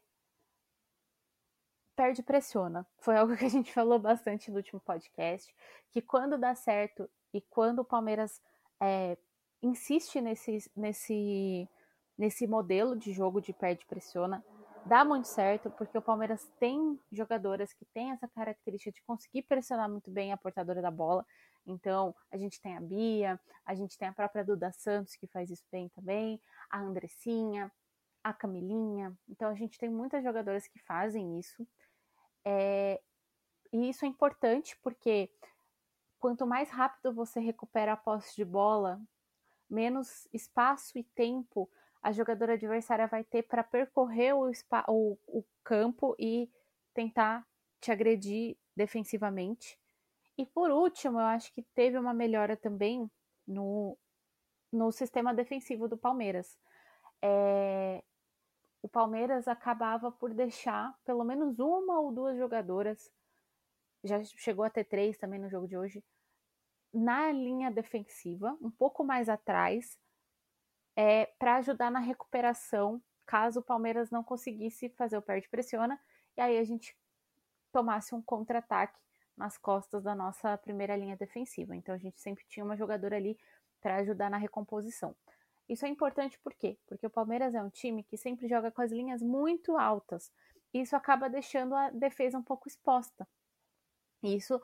perde 1.97 2.23
pressiona. 2.23 2.87
Foi 2.99 3.17
algo 3.17 3.37
que 3.37 3.45
a 3.45 3.49
gente 3.49 3.73
falou 3.73 3.99
bastante 3.99 4.51
no 4.51 4.59
último 4.59 4.81
podcast, 4.81 5.53
que 5.91 6.01
quando 6.01 6.39
dá 6.39 6.55
certo 6.55 7.11
e 7.35 7.41
quando 7.41 7.81
o 7.81 7.85
Palmeiras 7.85 8.41
é, 8.81 9.19
insiste 9.61 10.21
nesse, 10.21 10.71
nesse, 10.77 11.69
nesse 12.17 12.47
modelo 12.47 12.97
de 12.97 13.13
jogo 13.13 13.41
de 13.41 13.53
perde 13.53 13.85
pressiona, 13.87 14.45
dá 14.87 15.05
muito 15.05 15.27
certo, 15.27 15.71
porque 15.71 15.99
o 15.99 16.03
Palmeiras 16.03 16.49
tem 16.61 16.99
jogadoras 17.11 17.73
que 17.73 17.85
têm 17.87 18.13
essa 18.13 18.29
característica 18.29 18.93
de 18.93 19.03
conseguir 19.03 19.43
pressionar 19.43 19.91
muito 19.91 20.11
bem 20.11 20.33
a 20.33 20.37
portadora 20.37 20.81
da 20.81 20.91
bola. 20.91 21.27
Então, 21.67 22.15
a 22.31 22.39
gente 22.39 22.61
tem 22.61 22.77
a 22.77 22.81
Bia, 22.81 23.41
a 23.67 23.75
gente 23.75 23.99
tem 23.99 24.09
a 24.09 24.13
própria 24.13 24.45
Duda 24.45 24.73
Santos, 24.73 25.17
que 25.17 25.27
faz 25.27 25.51
isso 25.51 25.65
bem 25.71 25.89
também, 25.91 26.41
a 26.71 26.81
Andressinha, 26.81 27.71
a 28.23 28.33
Camilinha. 28.33 29.17
Então, 29.29 29.49
a 29.51 29.55
gente 29.55 29.79
tem 29.79 29.89
muitas 29.89 30.23
jogadoras 30.23 30.67
que 30.67 30.79
fazem 30.81 31.39
isso. 31.39 31.67
É, 32.45 33.01
e 33.73 33.89
isso 33.89 34.05
é 34.05 34.09
importante 34.09 34.79
porque 34.83 35.31
quanto 36.19 36.47
mais 36.47 36.71
rápido 36.71 37.13
você 37.13 37.41
recupera 37.41 37.93
a 37.93 37.97
posse 37.97 38.35
de 38.35 38.45
bola, 38.45 39.01
menos 39.69 40.27
espaço 40.33 40.99
e 40.99 41.05
tempo 41.05 41.71
a 42.03 42.13
jogadora 42.13 42.55
adversária 42.55 43.07
vai 43.07 43.25
ter 43.25 43.43
para 43.43 43.63
percorrer 43.63 44.35
o, 44.35 44.51
o, 44.89 45.19
o 45.27 45.45
campo 45.65 46.15
e 46.19 46.51
tentar 46.95 47.47
te 47.81 47.91
agredir 47.91 48.57
defensivamente. 48.75 49.79
E 50.37 50.47
por 50.47 50.71
último, 50.71 51.19
eu 51.19 51.25
acho 51.25 51.53
que 51.53 51.63
teve 51.75 51.99
uma 51.99 52.15
melhora 52.15 52.57
também 52.57 53.11
no, 53.47 53.99
no 54.73 54.93
sistema 54.93 55.35
defensivo 55.35 55.89
do 55.89 55.97
Palmeiras. 55.97 56.57
É, 57.23 58.03
o 58.83 58.89
Palmeiras 58.89 59.49
acabava 59.49 60.11
por 60.11 60.33
deixar 60.33 60.97
pelo 61.05 61.25
menos 61.25 61.59
uma 61.59 62.01
ou 62.01 62.13
duas 62.13 62.37
jogadoras, 62.37 63.11
já 64.05 64.23
chegou 64.25 64.65
a 64.65 64.71
ter 64.71 64.85
três 64.85 65.19
também 65.19 65.41
no 65.41 65.51
jogo 65.51 65.67
de 65.67 65.77
hoje, 65.77 66.05
na 66.93 67.31
linha 67.33 67.71
defensiva, 67.71 68.57
um 68.63 68.71
pouco 68.71 69.05
mais 69.05 69.29
atrás, 69.29 69.99
é, 70.97 71.27
para 71.39 71.57
ajudar 71.57 71.91
na 71.91 71.99
recuperação, 71.99 73.03
caso 73.27 73.61
o 73.61 73.63
Palmeiras 73.63 74.11
não 74.11 74.25
conseguisse 74.25 74.89
fazer 74.91 75.17
o 75.17 75.23
perde 75.23 75.49
pressiona, 75.49 76.01
e 76.37 76.41
aí 76.41 76.59
a 76.59 76.65
gente 76.65 76.97
tomasse 77.73 78.15
um 78.15 78.23
contra-ataque 78.23 78.99
nas 79.37 79.57
costas 79.57 80.03
da 80.03 80.15
nossa 80.15 80.57
primeira 80.59 80.97
linha 80.97 81.17
defensiva. 81.17 81.77
Então 81.77 81.95
a 81.95 81.99
gente 81.99 82.21
sempre 82.21 82.45
tinha 82.49 82.65
uma 82.65 82.77
jogadora 82.77 83.17
ali 83.17 83.39
para 83.81 83.97
ajudar 83.97 84.31
na 84.31 84.37
recomposição. 84.37 85.15
Isso 85.69 85.85
é 85.85 85.89
importante 85.89 86.39
por 86.41 86.55
quê? 86.55 86.79
Porque 86.87 87.07
o 87.07 87.11
Palmeiras 87.11 87.55
é 87.55 87.63
um 87.63 87.71
time 87.71 88.03
que 88.03 88.17
sempre 88.17 88.49
joga 88.49 88.71
com 88.71 88.81
as 88.81 88.91
linhas 88.91 89.23
muito 89.23 89.77
altas. 89.77 90.33
Isso 90.73 90.97
acaba 90.97 91.29
deixando 91.29 91.75
a 91.75 91.91
defesa 91.91 92.39
um 92.39 92.43
pouco 92.43 92.69
exposta. 92.69 93.29
Isso 94.23 94.61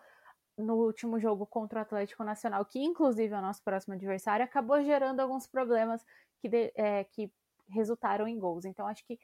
no 0.56 0.76
último 0.76 1.18
jogo 1.18 1.46
contra 1.46 1.80
o 1.80 1.82
Atlético 1.82 2.22
Nacional, 2.22 2.64
que 2.64 2.78
inclusive 2.78 3.34
é 3.34 3.38
o 3.38 3.42
nosso 3.42 3.62
próximo 3.62 3.94
adversário, 3.94 4.44
acabou 4.44 4.82
gerando 4.82 5.20
alguns 5.20 5.46
problemas 5.46 6.04
que, 6.38 6.48
de, 6.48 6.72
é, 6.76 7.04
que 7.04 7.32
resultaram 7.68 8.26
em 8.28 8.38
gols. 8.38 8.64
Então 8.64 8.86
acho 8.86 9.04
que 9.04 9.18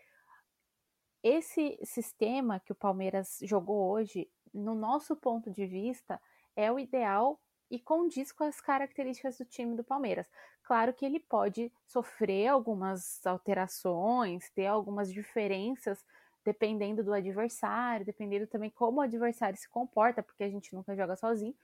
esse 1.23 1.79
sistema 1.85 2.59
que 2.61 2.73
o 2.73 2.75
Palmeiras 2.75 3.39
jogou 3.43 3.91
hoje 3.91 4.29
no 4.53 4.75
nosso 4.75 5.17
ponto 5.17 5.51
de 5.51 5.67
vista, 5.67 6.21
é 6.57 6.71
o 6.71 6.79
ideal 6.79 7.41
e 7.71 7.79
condiz 7.79 8.33
com 8.33 8.45
as 8.45 8.61
características 8.61 9.39
do 9.39 9.45
time 9.45 9.77
do 9.77 9.85
Palmeiras. 9.85 10.29
Claro 10.71 10.95
que 10.95 11.05
ele 11.05 11.19
pode 11.19 11.73
sofrer 11.85 12.47
algumas 12.47 13.27
alterações, 13.27 14.49
ter 14.50 14.67
algumas 14.67 15.12
diferenças 15.12 16.07
dependendo 16.45 17.03
do 17.03 17.12
adversário, 17.12 18.07
dependendo 18.07 18.47
também 18.47 18.71
como 18.71 18.99
o 18.99 19.00
adversário 19.00 19.59
se 19.59 19.69
comporta, 19.69 20.23
porque 20.23 20.45
a 20.45 20.49
gente 20.49 20.73
nunca 20.73 20.95
joga 20.95 21.17
sozinho. 21.17 21.57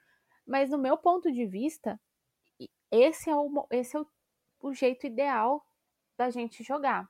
Mas 0.45 0.71
no 0.71 0.77
meu 0.77 0.99
ponto 0.99 1.31
de 1.31 1.47
vista, 1.47 2.01
esse 2.91 3.31
é 3.31 3.37
o, 3.37 3.65
esse 3.71 3.97
é 3.97 4.01
o, 4.01 4.07
o 4.61 4.75
jeito 4.75 5.07
ideal 5.07 5.65
da 6.19 6.29
gente 6.29 6.65
jogar. 6.65 7.09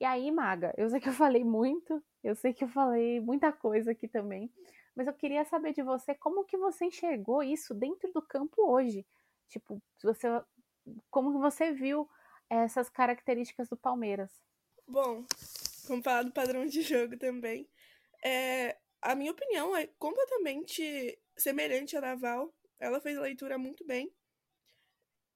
E 0.00 0.04
aí, 0.04 0.28
Maga, 0.32 0.74
eu 0.76 0.90
sei 0.90 0.98
que 0.98 1.08
eu 1.08 1.12
falei 1.12 1.44
muito, 1.44 2.02
eu 2.24 2.34
sei 2.34 2.52
que 2.52 2.64
eu 2.64 2.68
falei 2.68 3.20
muita 3.20 3.52
coisa 3.52 3.92
aqui 3.92 4.08
também, 4.08 4.52
mas 4.92 5.06
eu 5.06 5.14
queria 5.14 5.44
saber 5.44 5.72
de 5.72 5.84
você 5.84 6.16
como 6.16 6.44
que 6.44 6.56
você 6.56 6.86
enxergou 6.86 7.44
isso 7.44 7.72
dentro 7.72 8.12
do 8.12 8.20
campo 8.20 8.68
hoje. 8.68 9.06
Tipo, 9.52 9.82
você, 10.02 10.26
como 11.10 11.32
que 11.32 11.38
você 11.38 11.72
viu 11.72 12.08
essas 12.48 12.88
características 12.88 13.68
do 13.68 13.76
Palmeiras? 13.76 14.30
Bom, 14.86 15.24
vamos 15.88 16.04
falar 16.04 16.22
do 16.22 16.32
padrão 16.32 16.66
de 16.66 16.82
jogo 16.82 17.16
também. 17.16 17.68
É, 18.24 18.76
a 19.00 19.14
minha 19.14 19.32
opinião 19.32 19.76
é 19.76 19.86
completamente 19.98 21.18
semelhante 21.36 21.96
à 21.96 22.00
da 22.00 22.14
Val. 22.14 22.52
Ela 22.78 23.00
fez 23.00 23.16
a 23.16 23.22
leitura 23.22 23.58
muito 23.58 23.84
bem. 23.84 24.12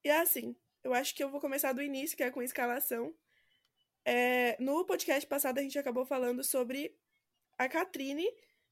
E 0.03 0.09
é 0.09 0.19
assim, 0.19 0.55
eu 0.83 0.93
acho 0.93 1.13
que 1.15 1.23
eu 1.23 1.29
vou 1.29 1.41
começar 1.41 1.73
do 1.73 1.81
início, 1.81 2.15
que 2.15 2.23
é 2.23 2.31
com 2.31 2.39
a 2.39 2.45
escalação. 2.45 3.13
É, 4.05 4.55
no 4.61 4.85
podcast 4.85 5.27
passado 5.27 5.57
a 5.57 5.61
gente 5.61 5.77
acabou 5.77 6.05
falando 6.05 6.43
sobre 6.43 6.97
a 7.57 7.67
Catrine 7.67 8.25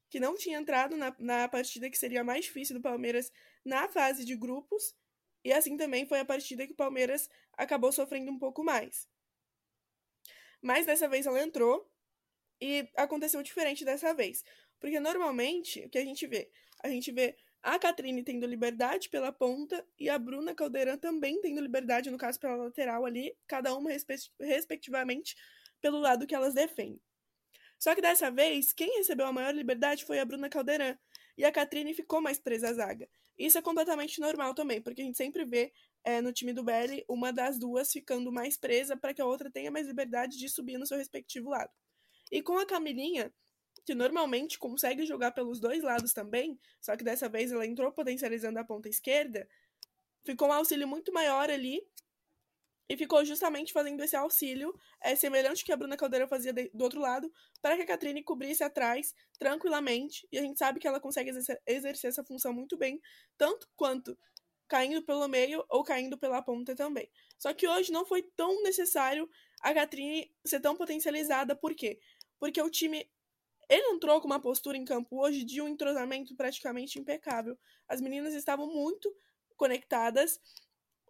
que 0.10 0.20
não 0.20 0.38
tinha 0.38 0.58
entrado 0.58 0.96
na, 0.96 1.14
na 1.20 1.48
partida 1.50 1.90
que 1.90 1.98
seria 1.98 2.24
mais 2.24 2.46
difícil 2.46 2.76
do 2.76 2.82
Palmeiras 2.82 3.32
na 3.66 3.90
fase 3.90 4.24
de 4.24 4.36
grupos, 4.36 4.96
e 5.46 5.54
assim 5.54 5.78
também 5.78 6.08
foi 6.08 6.20
a 6.20 6.26
partida 6.26 6.66
que 6.66 6.74
o 6.74 6.76
Palmeiras 6.76 7.30
acabou 7.54 7.92
sofrendo 7.92 8.32
um 8.32 8.40
pouco 8.40 8.64
mais. 8.64 9.08
Mas 10.60 10.88
dessa 10.88 11.08
vez 11.08 11.28
ela 11.28 11.40
entrou 11.40 11.88
e 12.60 12.90
aconteceu 12.96 13.44
diferente 13.44 13.86
dessa 13.86 14.12
vez. 14.12 14.44
Porque 14.80 15.00
normalmente 15.00 15.86
o 15.86 15.90
que 15.90 16.00
a 16.00 16.04
gente 16.04 16.26
vê? 16.26 16.50
A 16.84 16.90
gente 16.90 17.12
vê 17.12 17.38
a 17.62 17.78
Catrine 17.78 18.24
tendo 18.24 18.48
liberdade 18.48 19.08
pela 19.08 19.32
ponta 19.32 19.86
e 20.00 20.10
a 20.10 20.18
Bruna 20.18 20.56
Caldeirão 20.56 20.98
também 20.98 21.40
tendo 21.40 21.62
liberdade, 21.62 22.10
no 22.10 22.18
caso 22.18 22.40
pela 22.40 22.56
lateral 22.56 23.06
ali, 23.06 23.38
cada 23.46 23.76
uma 23.76 23.92
respectivamente 24.40 25.36
pelo 25.80 26.00
lado 26.00 26.26
que 26.26 26.34
elas 26.34 26.56
defendem. 26.56 27.00
Só 27.78 27.94
que 27.94 28.02
dessa 28.02 28.32
vez, 28.32 28.74
quem 28.74 28.98
recebeu 28.98 29.28
a 29.28 29.32
maior 29.32 29.54
liberdade 29.54 30.06
foi 30.06 30.20
a 30.20 30.26
Bruna 30.26 30.50
Caldeirão, 30.50 30.98
e 31.38 31.46
a 31.46 31.52
Catrine 31.52 31.94
ficou 31.94 32.20
mais 32.20 32.40
presa 32.40 32.70
à 32.70 32.74
zaga. 32.74 33.08
Isso 33.38 33.58
é 33.58 33.62
completamente 33.62 34.20
normal 34.20 34.54
também, 34.54 34.82
porque 34.82 35.02
a 35.02 35.06
gente 35.06 35.18
sempre 35.18 35.46
vê 35.46 35.74
é, 36.04 36.22
no 36.22 36.32
time 36.32 36.54
do 36.54 36.64
Belly 36.64 37.04
uma 37.08 37.34
das 37.34 37.60
duas 37.60 37.92
ficando 37.92 38.32
mais 38.32 38.58
presa 38.58 38.96
para 38.96 39.14
que 39.14 39.22
a 39.22 39.26
outra 39.26 39.52
tenha 39.52 39.72
mais 39.72 39.88
liberdade 39.88 40.38
de 40.38 40.48
subir 40.48 40.78
no 40.78 40.86
seu 40.86 40.98
respectivo 40.98 41.50
lado. 41.50 41.72
E 42.32 42.42
com 42.42 42.58
a 42.58 42.66
Camilinha, 42.66 43.34
que 43.86 43.94
normalmente 43.94 44.58
consegue 44.58 45.06
jogar 45.06 45.32
pelos 45.32 45.60
dois 45.60 45.84
lados 45.84 46.14
também, 46.14 46.60
só 46.82 46.96
que 46.96 47.04
dessa 47.04 47.30
vez 47.30 47.52
ela 47.52 47.66
entrou 47.66 47.92
potencializando 47.92 48.58
a 48.60 48.64
ponta 48.64 48.90
esquerda, 48.90 49.48
ficou 50.26 50.48
um 50.48 50.54
auxílio 50.54 50.88
muito 50.88 51.14
maior 51.14 51.50
ali 51.50 51.82
e 52.88 52.96
ficou 52.96 53.24
justamente 53.26 53.74
fazendo 53.74 54.04
esse 54.04 54.16
auxílio, 54.16 54.74
é, 55.02 55.16
semelhante 55.16 55.66
que 55.66 55.72
a 55.72 55.78
Bruna 55.78 55.98
Caldeira 55.98 56.28
fazia 56.28 56.54
de, 56.54 56.70
do 56.74 56.84
outro 56.84 57.00
lado, 57.00 57.32
para 57.62 57.76
que 57.76 57.82
a 57.82 57.86
Catrine 57.86 58.24
cobrisse 58.24 58.64
atrás 58.64 59.14
tranquilamente. 59.40 60.28
E 60.32 60.38
a 60.38 60.42
gente 60.42 60.60
sabe 60.60 60.80
que 60.80 60.88
ela 60.88 61.00
consegue 61.00 61.30
exercer, 61.32 61.62
exercer 61.66 62.10
essa 62.10 62.24
função 62.24 62.54
muito 62.54 62.78
bem, 62.78 63.02
tanto 63.38 63.68
quanto 63.76 64.18
caindo 64.68 65.04
pelo 65.04 65.28
meio 65.28 65.64
ou 65.70 65.84
caindo 65.84 66.18
pela 66.18 66.42
ponta 66.42 66.76
também. 66.76 67.10
Só 67.38 67.54
que 67.54 67.68
hoje 67.68 67.92
não 67.92 68.06
foi 68.06 68.24
tão 68.36 68.64
necessário 68.64 69.30
a 69.62 69.74
Catrine 69.74 70.32
ser 70.46 70.60
tão 70.60 70.76
potencializada. 70.76 71.56
Por 71.56 71.74
quê? 71.76 72.00
Porque 72.40 72.62
o 72.62 72.70
time 72.70 73.10
ele 73.68 73.96
entrou 73.96 74.22
com 74.22 74.28
uma 74.28 74.40
postura 74.40 74.78
em 74.78 74.86
campo 74.86 75.20
hoje 75.20 75.44
de 75.44 75.62
um 75.62 75.68
entrosamento 75.68 76.36
praticamente 76.36 77.00
impecável. 77.00 77.58
As 77.88 78.00
meninas 78.00 78.34
estavam 78.34 78.68
muito 78.68 79.12
conectadas 79.56 80.40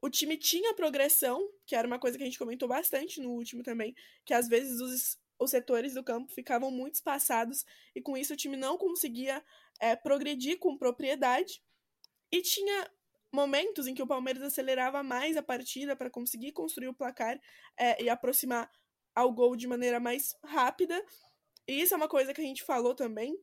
o 0.06 0.10
time 0.10 0.38
tinha 0.38 0.76
progressão, 0.76 1.50
que 1.66 1.76
era 1.76 1.88
uma 1.88 1.98
coisa 1.98 2.16
que 2.16 2.24
a 2.24 2.28
gente 2.28 2.38
comentou 2.38 2.70
bastante 2.70 3.20
no 3.20 3.32
último 3.32 3.64
também, 3.64 3.96
que 4.24 4.36
às 4.36 4.48
vezes 4.48 4.80
os, 4.80 5.20
os 5.40 5.50
setores 5.50 5.96
do 5.96 6.04
campo 6.04 6.32
ficavam 6.32 6.70
muito 6.70 6.94
espaçados 6.94 7.66
e 7.96 8.00
com 8.00 8.16
isso 8.16 8.34
o 8.34 8.38
time 8.38 8.56
não 8.56 8.78
conseguia 8.78 9.44
é, 9.80 9.96
progredir 9.96 10.60
com 10.60 10.78
propriedade. 10.78 11.60
E 12.32 12.44
tinha 12.44 12.88
momentos 13.32 13.88
em 13.88 13.96
que 13.96 14.04
o 14.04 14.06
Palmeiras 14.06 14.44
acelerava 14.44 15.02
mais 15.02 15.38
a 15.38 15.42
partida 15.42 15.96
para 15.96 16.12
conseguir 16.12 16.52
construir 16.52 16.88
o 16.88 16.94
placar 16.94 17.42
é, 17.76 18.04
e 18.04 18.08
aproximar 18.08 18.72
ao 19.16 19.34
gol 19.34 19.56
de 19.56 19.66
maneira 19.66 20.00
mais 20.00 20.36
rápida. 20.44 21.04
E 21.68 21.82
isso 21.82 21.96
é 21.96 21.98
uma 21.98 22.08
coisa 22.08 22.32
que 22.32 22.42
a 22.42 22.46
gente 22.46 22.64
falou 22.64 22.94
também, 22.94 23.36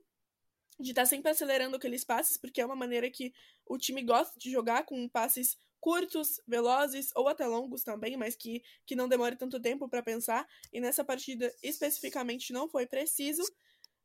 de 0.79 0.91
estar 0.91 1.03
tá 1.03 1.07
sempre 1.07 1.29
acelerando 1.29 1.75
aqueles 1.75 2.05
passes, 2.05 2.37
porque 2.37 2.61
é 2.61 2.65
uma 2.65 2.77
maneira 2.77 3.11
que 3.11 3.35
o 3.67 3.77
time 3.77 4.01
gosta 4.05 4.39
de 4.39 4.49
jogar 4.49 4.85
com 4.85 5.09
passes 5.09 5.59
curtos, 5.83 6.41
velozes 6.47 7.11
ou 7.17 7.27
até 7.27 7.45
longos 7.45 7.83
também, 7.83 8.17
mas 8.17 8.37
que, 8.37 8.63
que 8.87 8.95
não 8.95 9.09
demore 9.09 9.35
tanto 9.35 9.61
tempo 9.61 9.89
para 9.89 10.01
pensar. 10.01 10.49
E 10.73 10.81
nessa 10.81 11.05
partida 11.05 11.53
especificamente 11.61 12.53
não 12.53 12.69
foi 12.69 12.87
preciso. 12.87 13.43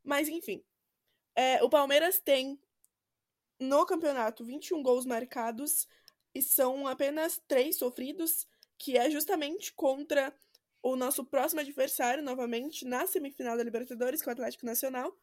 Mas 0.04 0.28
enfim. 0.28 0.64
É, 1.36 1.64
o 1.64 1.70
Palmeiras 1.70 2.20
tem 2.20 2.60
no 3.60 3.86
campeonato 3.86 4.44
21 4.44 4.82
gols 4.82 5.06
marcados 5.06 5.88
e 6.34 6.42
são 6.42 6.88
apenas 6.88 7.40
três 7.48 7.78
sofridos, 7.78 8.48
que 8.76 8.98
é 8.98 9.12
justamente 9.12 9.72
contra 9.74 10.36
o 10.82 10.96
nosso 10.96 11.24
próximo 11.24 11.62
adversário, 11.62 12.24
novamente, 12.24 12.86
na 12.86 13.06
semifinal 13.06 13.56
da 13.56 13.64
Libertadores, 13.64 14.20
que 14.20 14.30
é 14.30 14.32
o 14.32 14.34
Atlético 14.34 14.66
Nacional. 14.66 15.16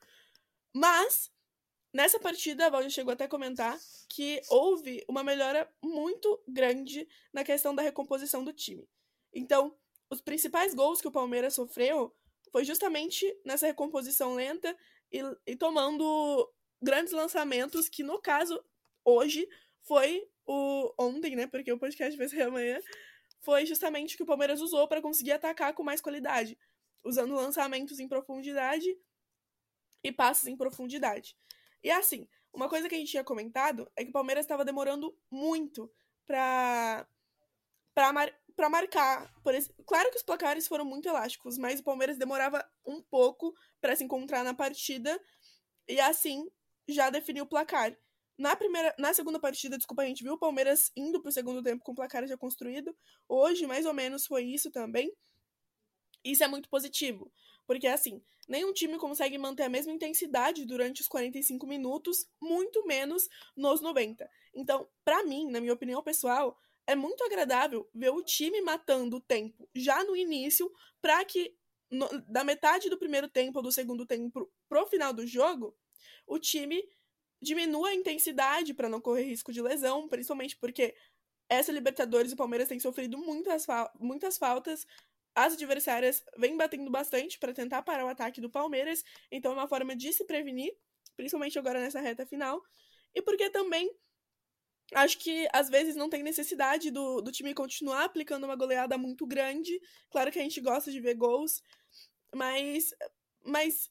Mas 0.72 1.32
Nessa 1.94 2.18
partida, 2.18 2.66
a 2.66 2.70
Val 2.70 2.90
chegou 2.90 3.12
até 3.12 3.22
a 3.22 3.28
comentar 3.28 3.78
que 4.08 4.42
houve 4.50 5.04
uma 5.08 5.22
melhora 5.22 5.72
muito 5.80 6.42
grande 6.48 7.08
na 7.32 7.44
questão 7.44 7.72
da 7.72 7.82
recomposição 7.82 8.42
do 8.42 8.52
time. 8.52 8.88
Então, 9.32 9.72
os 10.10 10.20
principais 10.20 10.74
gols 10.74 11.00
que 11.00 11.06
o 11.06 11.12
Palmeiras 11.12 11.54
sofreu 11.54 12.12
foi 12.50 12.64
justamente 12.64 13.24
nessa 13.44 13.68
recomposição 13.68 14.34
lenta 14.34 14.76
e, 15.12 15.20
e 15.46 15.54
tomando 15.54 16.52
grandes 16.82 17.12
lançamentos, 17.12 17.88
que 17.88 18.02
no 18.02 18.20
caso, 18.20 18.60
hoje, 19.04 19.48
foi 19.82 20.28
o 20.44 20.92
ontem, 20.98 21.36
né? 21.36 21.46
Porque 21.46 21.72
o 21.72 21.78
podcast 21.78 22.18
vai 22.18 22.28
ser 22.28 22.42
amanhã. 22.42 22.80
Foi 23.40 23.64
justamente 23.66 24.14
o 24.14 24.16
que 24.16 24.24
o 24.24 24.26
Palmeiras 24.26 24.60
usou 24.60 24.88
para 24.88 25.00
conseguir 25.00 25.30
atacar 25.30 25.72
com 25.74 25.84
mais 25.84 26.00
qualidade, 26.00 26.58
usando 27.04 27.36
lançamentos 27.36 28.00
em 28.00 28.08
profundidade 28.08 28.98
e 30.02 30.10
passes 30.10 30.48
em 30.48 30.56
profundidade. 30.56 31.36
E 31.84 31.90
assim, 31.90 32.26
uma 32.52 32.68
coisa 32.68 32.88
que 32.88 32.94
a 32.94 32.98
gente 32.98 33.10
tinha 33.10 33.22
comentado 33.22 33.90
é 33.94 34.02
que 34.02 34.10
o 34.10 34.12
Palmeiras 34.12 34.44
estava 34.44 34.64
demorando 34.64 35.14
muito 35.30 35.92
para 36.26 37.06
para 37.94 38.12
mar, 38.12 38.32
marcar. 38.70 39.32
Esse... 39.48 39.72
Claro 39.86 40.10
que 40.10 40.16
os 40.16 40.22
placares 40.22 40.66
foram 40.66 40.84
muito 40.84 41.08
elásticos, 41.08 41.58
mas 41.58 41.78
o 41.78 41.84
Palmeiras 41.84 42.16
demorava 42.16 42.64
um 42.84 43.00
pouco 43.02 43.54
para 43.80 43.94
se 43.94 44.02
encontrar 44.02 44.42
na 44.42 44.54
partida 44.54 45.20
e 45.86 46.00
assim 46.00 46.50
já 46.88 47.10
definiu 47.10 47.44
o 47.44 47.48
placar. 47.48 47.96
Na 48.36 48.56
primeira, 48.56 48.92
na 48.98 49.14
segunda 49.14 49.38
partida, 49.38 49.76
desculpa, 49.76 50.02
a 50.02 50.06
gente 50.06 50.24
viu 50.24 50.32
o 50.32 50.38
Palmeiras 50.38 50.90
indo 50.96 51.22
pro 51.22 51.30
segundo 51.30 51.62
tempo 51.62 51.84
com 51.84 51.92
o 51.92 51.94
placar 51.94 52.26
já 52.26 52.36
construído. 52.36 52.96
Hoje, 53.28 53.66
mais 53.66 53.86
ou 53.86 53.94
menos, 53.94 54.26
foi 54.26 54.42
isso 54.42 54.72
também. 54.72 55.12
Isso 56.24 56.42
é 56.42 56.48
muito 56.48 56.68
positivo, 56.68 57.30
porque 57.66 57.86
assim, 57.86 58.22
nenhum 58.48 58.72
time 58.72 58.98
consegue 58.98 59.38
manter 59.38 59.64
a 59.64 59.68
mesma 59.68 59.92
intensidade 59.92 60.64
durante 60.64 61.00
os 61.00 61.08
45 61.08 61.66
minutos, 61.66 62.26
muito 62.40 62.86
menos 62.86 63.28
nos 63.56 63.80
90. 63.80 64.28
Então, 64.54 64.88
para 65.04 65.22
mim, 65.24 65.50
na 65.50 65.60
minha 65.60 65.72
opinião 65.72 66.02
pessoal, 66.02 66.56
é 66.86 66.94
muito 66.94 67.24
agradável 67.24 67.88
ver 67.94 68.10
o 68.10 68.22
time 68.22 68.60
matando 68.60 69.16
o 69.16 69.20
tempo 69.20 69.68
já 69.74 70.04
no 70.04 70.16
início, 70.16 70.70
para 71.00 71.24
que 71.24 71.56
no, 71.90 72.08
da 72.28 72.44
metade 72.44 72.90
do 72.90 72.98
primeiro 72.98 73.28
tempo 73.28 73.58
ou 73.58 73.62
do 73.62 73.72
segundo 73.72 74.04
tempo 74.04 74.50
pro 74.68 74.86
final 74.86 75.12
do 75.12 75.26
jogo, 75.26 75.76
o 76.26 76.38
time 76.38 76.82
diminua 77.40 77.90
a 77.90 77.94
intensidade 77.94 78.74
para 78.74 78.88
não 78.88 79.00
correr 79.00 79.24
risco 79.24 79.52
de 79.52 79.62
lesão, 79.62 80.08
principalmente 80.08 80.56
porque 80.56 80.94
essa 81.48 81.72
Libertadores 81.72 82.32
o 82.32 82.36
Palmeiras 82.36 82.68
tem 82.68 82.80
sofrido 82.80 83.18
muitas, 83.18 83.64
fal 83.64 83.90
muitas 84.00 84.38
faltas. 84.38 84.86
As 85.34 85.54
adversárias 85.54 86.24
vêm 86.36 86.56
batendo 86.56 86.90
bastante 86.90 87.38
para 87.38 87.52
tentar 87.52 87.82
parar 87.82 88.04
o 88.04 88.08
ataque 88.08 88.40
do 88.40 88.50
Palmeiras, 88.50 89.02
então 89.30 89.52
é 89.52 89.54
uma 89.54 89.68
forma 89.68 89.96
de 89.96 90.12
se 90.12 90.24
prevenir, 90.24 90.72
principalmente 91.16 91.58
agora 91.58 91.80
nessa 91.80 92.00
reta 92.00 92.24
final. 92.24 92.62
E 93.14 93.20
porque 93.20 93.50
também 93.50 93.90
acho 94.94 95.18
que 95.18 95.48
às 95.52 95.68
vezes 95.68 95.96
não 95.96 96.08
tem 96.08 96.22
necessidade 96.22 96.90
do, 96.90 97.20
do 97.20 97.32
time 97.32 97.54
continuar 97.54 98.04
aplicando 98.04 98.44
uma 98.44 98.56
goleada 98.56 98.96
muito 98.96 99.26
grande. 99.26 99.80
Claro 100.10 100.30
que 100.30 100.38
a 100.38 100.42
gente 100.42 100.60
gosta 100.60 100.90
de 100.92 101.00
ver 101.00 101.14
gols, 101.14 101.62
mas, 102.32 102.94
mas 103.44 103.90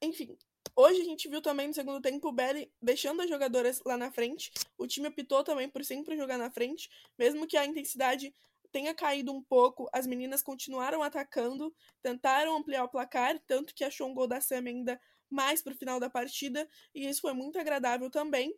enfim, 0.00 0.36
Hoje 0.74 1.02
a 1.02 1.04
gente 1.04 1.28
viu 1.28 1.42
também 1.42 1.68
no 1.68 1.74
segundo 1.74 2.00
tempo 2.00 2.28
o 2.28 2.32
Belly 2.32 2.72
deixando 2.80 3.20
as 3.20 3.28
jogadoras 3.28 3.82
lá 3.84 3.94
na 3.96 4.10
frente. 4.10 4.50
O 4.78 4.86
time 4.86 5.08
optou 5.08 5.44
também 5.44 5.68
por 5.68 5.84
sempre 5.84 6.16
jogar 6.16 6.38
na 6.38 6.50
frente, 6.50 6.88
mesmo 7.18 7.46
que 7.46 7.58
a 7.58 7.66
intensidade 7.66 8.34
tenha 8.72 8.94
caído 8.94 9.32
um 9.32 9.42
pouco, 9.42 9.88
as 9.92 10.06
meninas 10.06 10.42
continuaram 10.42 11.02
atacando, 11.02 11.74
tentaram 12.02 12.56
ampliar 12.56 12.84
o 12.84 12.88
placar, 12.88 13.38
tanto 13.46 13.74
que 13.74 13.84
achou 13.84 14.08
um 14.08 14.14
gol 14.14 14.26
da 14.26 14.40
Sam 14.40 14.64
ainda 14.66 15.00
mais 15.30 15.62
pro 15.62 15.74
final 15.74 16.00
da 16.00 16.10
partida, 16.10 16.68
e 16.94 17.06
isso 17.08 17.20
foi 17.20 17.32
muito 17.32 17.58
agradável 17.58 18.10
também. 18.10 18.54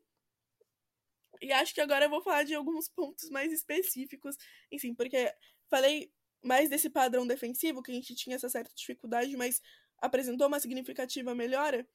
E 1.42 1.52
acho 1.52 1.75
que 1.75 1.80
agora 1.80 2.06
eu 2.06 2.11
vou 2.11 2.23
falar 2.23 2.44
de 2.44 2.54
alguns 2.54 2.88
pontos 2.88 3.28
mais 3.30 3.52
específicos, 3.52 4.37
enfim, 4.71 4.94
porque 4.94 5.33
falei 5.68 6.12
mais 6.42 6.68
desse 6.68 6.88
padrão 6.88 7.26
defensivo, 7.26 7.83
que 7.83 7.90
a 7.90 7.94
gente 7.94 8.14
tinha 8.14 8.37
essa 8.37 8.49
certa 8.49 8.73
dificuldade, 8.75 9.37
mas 9.37 9.61
apresentou 9.99 10.47
uma 10.47 10.61
significativa 10.61 11.35
melhora. 11.35 11.87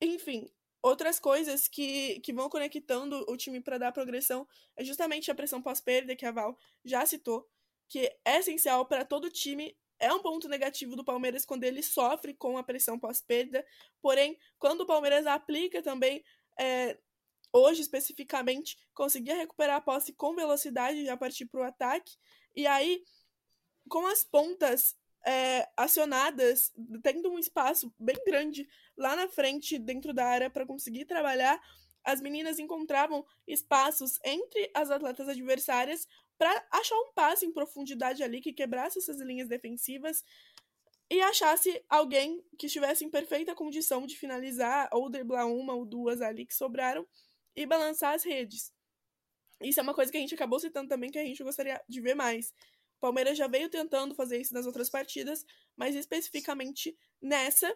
Enfim, 0.00 0.48
outras 0.82 1.18
coisas 1.18 1.68
que, 1.68 2.20
que 2.20 2.32
vão 2.32 2.48
conectando 2.48 3.24
o 3.28 3.36
time 3.36 3.60
para 3.60 3.78
dar 3.78 3.92
progressão 3.92 4.46
é 4.76 4.84
justamente 4.84 5.30
a 5.30 5.34
pressão 5.34 5.60
pós-perda, 5.60 6.16
que 6.16 6.26
a 6.26 6.32
Val 6.32 6.56
já 6.84 7.04
citou, 7.04 7.48
que 7.88 8.06
é 8.24 8.38
essencial 8.38 8.86
para 8.86 9.04
todo 9.04 9.30
time. 9.30 9.76
É 9.98 10.12
um 10.12 10.22
ponto 10.22 10.48
negativo 10.48 10.94
do 10.94 11.04
Palmeiras 11.04 11.44
quando 11.44 11.64
ele 11.64 11.82
sofre 11.82 12.32
com 12.32 12.56
a 12.56 12.62
pressão 12.62 12.98
pós-perda, 12.98 13.66
porém, 14.00 14.38
quando 14.58 14.82
o 14.82 14.86
Palmeiras 14.86 15.26
aplica 15.26 15.82
também, 15.82 16.24
é, 16.58 16.96
hoje 17.52 17.82
especificamente, 17.82 18.78
conseguia 18.94 19.34
recuperar 19.34 19.76
a 19.76 19.80
posse 19.80 20.12
com 20.12 20.36
velocidade 20.36 20.98
e 20.98 21.06
já 21.06 21.16
partir 21.16 21.46
para 21.46 21.60
o 21.60 21.64
ataque, 21.64 22.16
e 22.54 22.64
aí, 22.66 23.02
com 23.88 24.06
as 24.06 24.22
pontas 24.22 24.96
é, 25.28 25.68
acionadas, 25.76 26.72
tendo 27.02 27.30
um 27.30 27.38
espaço 27.38 27.92
bem 27.98 28.16
grande 28.24 28.66
lá 28.96 29.14
na 29.14 29.28
frente, 29.28 29.78
dentro 29.78 30.14
da 30.14 30.24
área, 30.24 30.48
para 30.48 30.64
conseguir 30.64 31.04
trabalhar, 31.04 31.60
as 32.02 32.22
meninas 32.22 32.58
encontravam 32.58 33.22
espaços 33.46 34.18
entre 34.24 34.70
as 34.72 34.90
atletas 34.90 35.28
adversárias 35.28 36.08
para 36.38 36.66
achar 36.70 36.96
um 36.96 37.12
passe 37.12 37.44
em 37.44 37.52
profundidade 37.52 38.22
ali 38.22 38.40
que 38.40 38.54
quebrasse 38.54 39.00
essas 39.00 39.20
linhas 39.20 39.48
defensivas 39.48 40.24
e 41.10 41.20
achasse 41.20 41.84
alguém 41.90 42.42
que 42.58 42.64
estivesse 42.64 43.04
em 43.04 43.10
perfeita 43.10 43.54
condição 43.54 44.06
de 44.06 44.16
finalizar 44.16 44.88
ou 44.92 45.10
driblar 45.10 45.46
uma 45.46 45.74
ou 45.74 45.84
duas 45.84 46.22
ali 46.22 46.46
que 46.46 46.54
sobraram 46.54 47.06
e 47.54 47.66
balançar 47.66 48.14
as 48.14 48.24
redes. 48.24 48.72
Isso 49.60 49.78
é 49.78 49.82
uma 49.82 49.94
coisa 49.94 50.10
que 50.10 50.16
a 50.16 50.20
gente 50.20 50.34
acabou 50.34 50.58
citando 50.58 50.88
também 50.88 51.10
que 51.10 51.18
a 51.18 51.24
gente 51.24 51.42
gostaria 51.42 51.82
de 51.86 52.00
ver 52.00 52.14
mais. 52.14 52.54
Palmeiras 53.00 53.38
já 53.38 53.46
veio 53.46 53.68
tentando 53.68 54.14
fazer 54.14 54.40
isso 54.40 54.54
nas 54.54 54.66
outras 54.66 54.90
partidas, 54.90 55.44
mas 55.76 55.94
especificamente 55.94 56.96
nessa, 57.20 57.74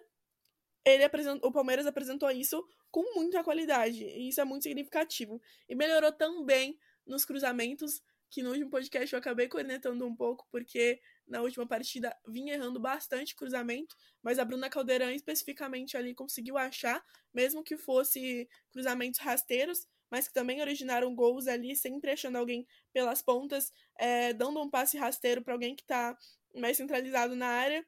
ele 0.84 1.04
o 1.42 1.52
Palmeiras 1.52 1.86
apresentou 1.86 2.30
isso 2.30 2.64
com 2.90 3.14
muita 3.14 3.42
qualidade, 3.42 4.04
e 4.04 4.28
isso 4.28 4.40
é 4.40 4.44
muito 4.44 4.64
significativo. 4.64 5.40
E 5.68 5.74
melhorou 5.74 6.12
também 6.12 6.78
nos 7.06 7.24
cruzamentos, 7.24 8.02
que 8.28 8.42
no 8.42 8.50
último 8.50 8.70
podcast 8.70 9.12
eu 9.12 9.18
acabei 9.18 9.48
cornetando 9.48 10.06
um 10.06 10.14
pouco, 10.14 10.46
porque 10.50 11.00
na 11.26 11.40
última 11.40 11.66
partida 11.66 12.16
vinha 12.26 12.54
errando 12.54 12.80
bastante 12.80 13.34
cruzamento, 13.34 13.96
mas 14.22 14.38
a 14.38 14.44
Bruna 14.44 14.68
Caldeirão 14.68 15.10
especificamente 15.10 15.96
ali 15.96 16.14
conseguiu 16.14 16.58
achar, 16.58 17.04
mesmo 17.32 17.62
que 17.62 17.76
fosse 17.76 18.48
cruzamentos 18.70 19.20
rasteiros, 19.20 19.86
mas 20.12 20.28
que 20.28 20.34
também 20.34 20.60
originaram 20.60 21.14
gols 21.14 21.46
ali, 21.46 21.74
sempre 21.74 22.10
achando 22.10 22.36
alguém 22.36 22.66
pelas 22.92 23.22
pontas, 23.22 23.72
é, 23.96 24.34
dando 24.34 24.60
um 24.60 24.68
passe 24.68 24.98
rasteiro 24.98 25.40
para 25.40 25.54
alguém 25.54 25.74
que 25.74 25.80
está 25.80 26.14
mais 26.54 26.76
centralizado 26.76 27.34
na 27.34 27.46
área, 27.46 27.82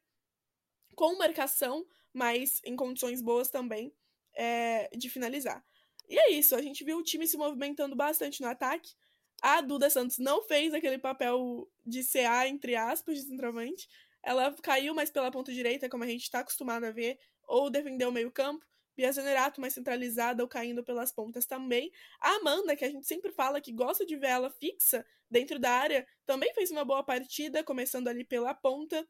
com 0.97 1.19
marcação, 1.19 1.87
mas 2.15 2.63
em 2.65 2.75
condições 2.75 3.21
boas 3.21 3.51
também 3.51 3.95
é, 4.35 4.89
de 4.97 5.11
finalizar. 5.11 5.63
E 6.09 6.19
é 6.19 6.31
isso, 6.31 6.57
a 6.57 6.63
gente 6.63 6.83
viu 6.83 6.97
o 6.97 7.03
time 7.03 7.29
se 7.29 7.37
movimentando 7.37 7.95
bastante 7.95 8.41
no 8.41 8.49
ataque. 8.49 8.95
A 9.43 9.61
Duda 9.61 9.91
Santos 9.91 10.17
não 10.17 10.43
fez 10.45 10.73
aquele 10.73 10.97
papel 10.97 11.71
de 11.85 12.03
CA, 12.03 12.49
entre 12.49 12.75
aspas, 12.75 13.19
de 13.19 13.29
centroavante. 13.29 13.87
Ela 14.23 14.51
caiu 14.63 14.95
mais 14.95 15.11
pela 15.11 15.31
ponta 15.31 15.53
direita, 15.53 15.91
como 15.91 16.05
a 16.05 16.07
gente 16.07 16.23
está 16.23 16.39
acostumado 16.39 16.85
a 16.85 16.91
ver, 16.91 17.19
ou 17.47 17.69
defendeu 17.69 18.09
o 18.09 18.13
meio-campo. 18.13 18.65
Bia 18.97 19.13
Zenerato 19.13 19.61
mais 19.61 19.75
centralizada 19.75 20.43
ou 20.43 20.49
caindo 20.49 20.85
pelas 20.85 21.13
pontas 21.13 21.47
também. 21.47 21.93
A 22.21 22.37
Amanda, 22.37 22.77
que 22.77 22.85
a 22.85 22.91
gente 22.91 23.07
sempre 23.07 23.33
fala 23.33 23.61
que 23.61 23.73
gosta 23.73 24.07
de 24.07 24.17
ver 24.17 24.29
ela 24.29 24.51
fixa 24.51 25.05
dentro 25.31 25.59
da 25.59 25.71
área, 25.71 26.07
também 26.25 26.53
fez 26.55 26.71
uma 26.71 26.85
boa 26.85 27.03
partida, 27.03 27.65
começando 27.65 28.09
ali 28.09 28.25
pela 28.25 28.55
ponta. 28.55 29.07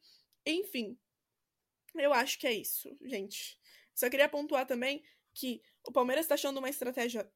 Enfim, 0.47 0.99
eu 1.95 2.13
acho 2.13 2.39
que 2.39 2.47
é 2.47 2.53
isso, 2.53 2.97
gente. 3.03 3.59
Só 3.95 4.11
queria 4.11 4.29
pontuar 4.29 4.67
também 4.67 5.03
que 5.33 5.63
o 5.87 5.93
Palmeiras 5.93 6.25
está 6.25 6.35
achando 6.35 6.59
uma 6.59 6.71
estratégia 6.71 7.31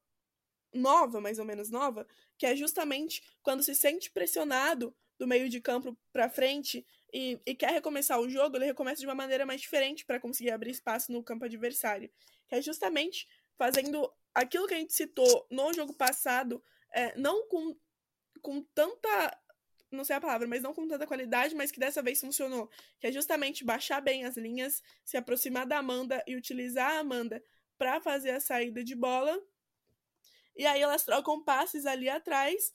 nova, 0.72 1.20
mais 1.20 1.38
ou 1.38 1.44
menos 1.44 1.70
nova, 1.70 2.06
que 2.36 2.46
é 2.46 2.54
justamente 2.54 3.22
quando 3.42 3.62
se 3.62 3.74
sente 3.74 4.10
pressionado 4.10 4.94
do 5.18 5.26
meio 5.26 5.48
de 5.48 5.60
campo 5.60 5.96
para 6.12 6.30
frente 6.30 6.86
e, 7.12 7.40
e, 7.46 7.54
quer 7.54 7.70
recomeçar 7.70 8.20
o 8.20 8.28
jogo, 8.28 8.56
ele 8.56 8.66
recomeça 8.66 9.00
de 9.00 9.06
uma 9.06 9.14
maneira 9.14 9.46
mais 9.46 9.60
diferente 9.60 10.04
para 10.04 10.20
conseguir 10.20 10.50
abrir 10.50 10.70
espaço 10.70 11.10
no 11.10 11.22
campo 11.22 11.44
adversário 11.44 12.10
que 12.48 12.54
é 12.54 12.62
justamente 12.62 13.28
fazendo 13.56 14.10
aquilo 14.34 14.66
que 14.66 14.74
a 14.74 14.78
gente 14.78 14.92
citou 14.92 15.46
no 15.50 15.72
jogo 15.72 15.92
passado, 15.92 16.62
é, 16.92 17.16
não 17.16 17.46
com, 17.48 17.76
com 18.40 18.62
tanta. 18.74 19.38
Não 19.90 20.04
sei 20.04 20.16
a 20.16 20.20
palavra, 20.20 20.46
mas 20.46 20.62
não 20.62 20.74
com 20.74 20.86
tanta 20.86 21.06
qualidade, 21.06 21.54
mas 21.54 21.70
que 21.70 21.80
dessa 21.80 22.02
vez 22.02 22.20
funcionou. 22.20 22.70
Que 23.00 23.06
é 23.06 23.12
justamente 23.12 23.64
baixar 23.64 24.00
bem 24.00 24.24
as 24.24 24.36
linhas, 24.36 24.82
se 25.04 25.16
aproximar 25.16 25.66
da 25.66 25.78
Amanda 25.78 26.22
e 26.26 26.36
utilizar 26.36 26.90
a 26.90 26.98
Amanda 26.98 27.42
para 27.78 28.00
fazer 28.00 28.30
a 28.30 28.40
saída 28.40 28.84
de 28.84 28.94
bola. 28.94 29.38
E 30.56 30.66
aí 30.66 30.80
elas 30.80 31.04
trocam 31.04 31.42
passes 31.42 31.86
ali 31.86 32.08
atrás. 32.08 32.74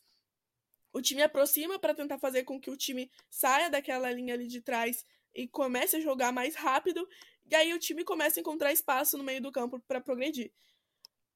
O 0.93 1.01
time 1.01 1.23
aproxima 1.23 1.79
para 1.79 1.93
tentar 1.93 2.19
fazer 2.19 2.43
com 2.43 2.59
que 2.59 2.69
o 2.69 2.77
time 2.77 3.11
saia 3.29 3.69
daquela 3.69 4.11
linha 4.11 4.35
ali 4.35 4.47
de 4.47 4.61
trás 4.61 5.03
e 5.33 5.47
comece 5.47 5.97
a 5.97 5.99
jogar 5.99 6.31
mais 6.31 6.55
rápido. 6.55 7.07
E 7.49 7.55
aí 7.55 7.73
o 7.73 7.79
time 7.79 8.03
começa 8.03 8.39
a 8.39 8.41
encontrar 8.41 8.71
espaço 8.71 9.17
no 9.17 9.23
meio 9.23 9.41
do 9.41 9.51
campo 9.51 9.79
para 9.87 9.99
progredir. 9.99 10.53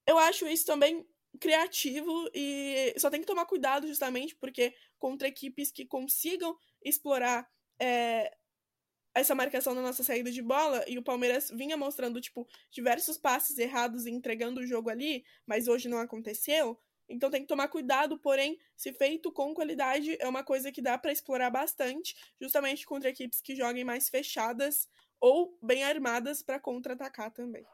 Eu 0.06 0.18
acho 0.18 0.48
isso 0.48 0.66
também 0.66 1.06
criativo 1.40 2.30
e 2.34 2.94
só 2.98 3.10
tem 3.10 3.20
que 3.20 3.28
tomar 3.28 3.46
cuidado 3.46 3.88
justamente 3.88 4.36
porque 4.36 4.74
contra 4.98 5.28
equipes 5.28 5.72
que 5.72 5.86
consigam 5.86 6.56
explorar 6.84 7.48
é, 7.80 8.32
essa 9.14 9.34
marcação 9.34 9.74
na 9.74 9.82
nossa 9.82 10.04
saída 10.04 10.32
de 10.32 10.42
bola 10.42 10.86
e 10.88 10.98
o 10.98 11.04
Palmeiras 11.04 11.50
vinha 11.50 11.76
mostrando, 11.76 12.22
tipo, 12.22 12.48
diversos 12.72 13.18
passes 13.18 13.58
errados 13.58 14.06
e 14.06 14.12
entregando 14.12 14.62
o 14.62 14.68
jogo 14.68 14.90
ali, 14.90 15.26
mas 15.46 15.68
hoje 15.68 15.90
não 15.90 15.98
aconteceu. 15.98 16.80
Então 17.10 17.30
tem 17.30 17.42
que 17.42 17.48
tomar 17.48 17.68
cuidado, 17.68 18.18
porém, 18.18 18.60
se 18.76 18.92
feito 18.94 19.32
com 19.32 19.54
qualidade, 19.54 20.18
é 20.20 20.28
uma 20.28 20.44
coisa 20.44 20.72
que 20.72 20.82
dá 20.82 20.98
para 20.98 21.12
explorar 21.12 21.50
bastante, 21.50 22.16
justamente 22.40 22.86
contra 22.86 23.10
equipes 23.10 23.42
que 23.42 23.56
joguem 23.56 23.84
mais 23.84 24.10
fechadas 24.10 24.90
ou 25.20 25.58
bem 25.62 25.84
armadas 25.84 26.44
para 26.44 26.60
contra-atacar 26.60 27.32
também. 27.32 27.66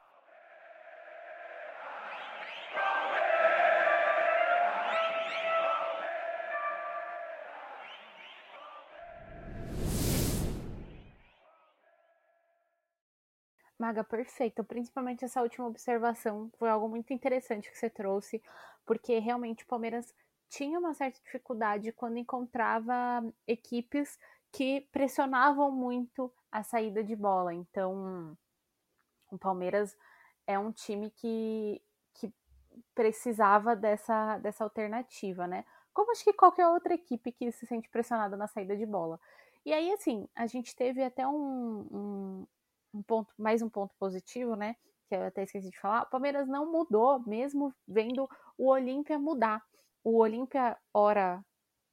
Maga, 13.83 14.01
perfeito. 14.01 14.63
Principalmente 14.63 15.25
essa 15.25 15.41
última 15.41 15.67
observação 15.67 16.49
foi 16.57 16.69
algo 16.69 16.87
muito 16.87 17.11
interessante 17.11 17.69
que 17.69 17.77
você 17.77 17.89
trouxe, 17.89 18.41
porque 18.85 19.19
realmente 19.19 19.63
o 19.63 19.67
Palmeiras 19.67 20.13
tinha 20.49 20.79
uma 20.79 20.93
certa 20.93 21.19
dificuldade 21.23 21.91
quando 21.91 22.17
encontrava 22.17 22.93
equipes 23.47 24.19
que 24.51 24.81
pressionavam 24.91 25.71
muito 25.71 26.31
a 26.51 26.61
saída 26.61 27.03
de 27.03 27.15
bola. 27.15 27.53
Então, 27.53 28.37
o 29.31 29.37
Palmeiras 29.37 29.97
é 30.45 30.59
um 30.59 30.71
time 30.71 31.09
que, 31.09 31.81
que 32.13 32.31
precisava 32.93 33.75
dessa, 33.75 34.37
dessa 34.37 34.63
alternativa, 34.63 35.47
né? 35.47 35.65
Como 35.91 36.11
acho 36.11 36.23
que 36.23 36.33
qualquer 36.33 36.67
outra 36.67 36.93
equipe 36.93 37.31
que 37.31 37.51
se 37.51 37.65
sente 37.65 37.89
pressionada 37.89 38.37
na 38.37 38.47
saída 38.47 38.75
de 38.75 38.85
bola. 38.85 39.19
E 39.65 39.73
aí, 39.73 39.91
assim, 39.91 40.27
a 40.35 40.45
gente 40.45 40.75
teve 40.75 41.03
até 41.03 41.27
um, 41.27 41.87
um, 41.91 42.47
um 42.93 43.01
ponto, 43.01 43.33
mais 43.37 43.61
um 43.61 43.69
ponto 43.69 43.95
positivo, 43.97 44.55
né? 44.55 44.75
Que 45.07 45.15
eu 45.15 45.23
até 45.23 45.43
esqueci 45.43 45.69
de 45.69 45.79
falar. 45.79 46.03
O 46.03 46.09
Palmeiras 46.09 46.47
não 46.47 46.71
mudou, 46.71 47.19
mesmo 47.27 47.73
vendo 47.87 48.29
o 48.57 48.69
Olímpia 48.69 49.19
mudar. 49.19 49.61
O 50.03 50.17
Olímpia, 50.17 50.77
ora, 50.93 51.43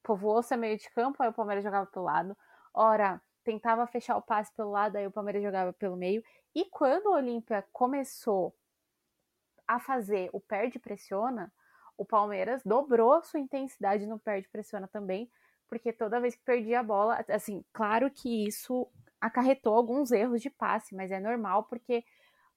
povoou 0.03 0.42
seu 0.42 0.59
meio 0.59 0.77
de 0.77 0.90
campo, 0.90 1.23
aí 1.23 1.29
o 1.29 1.33
Palmeiras 1.33 1.64
jogava 1.64 1.87
pelo 1.87 2.07
lado. 2.07 2.37
Ora, 2.75 3.20
tentava 3.44 3.87
fechar 3.87 4.16
o 4.16 4.23
passe 4.23 4.53
pelo 4.55 4.70
lado, 4.70 4.96
aí 4.96 5.07
o 5.07 5.12
Palmeiras 5.12 5.42
jogava 5.42 5.73
pelo 5.73 5.96
meio. 5.96 6.23
E 6.55 6.64
quando 6.66 7.07
o 7.07 7.14
Olímpia 7.14 7.64
começou 7.73 8.55
a 9.66 9.79
fazer 9.79 10.29
o 10.33 10.40
perde-pressiona, 10.40 11.53
o 11.96 12.05
Palmeiras 12.05 12.62
dobrou 12.64 13.23
sua 13.23 13.40
intensidade 13.40 14.07
no 14.07 14.18
perde-pressiona 14.18 14.88
também, 14.88 15.31
porque 15.68 15.92
toda 15.92 16.20
vez 16.20 16.35
que 16.35 16.42
perdia 16.42 16.81
a 16.81 16.83
bola, 16.83 17.25
assim, 17.29 17.64
claro 17.73 18.11
que 18.11 18.46
isso 18.46 18.90
acarretou 19.20 19.75
alguns 19.75 20.11
erros 20.11 20.40
de 20.40 20.51
passe, 20.51 20.94
mas 20.94 21.12
é 21.12 21.20
normal 21.20 21.64
porque 21.64 22.03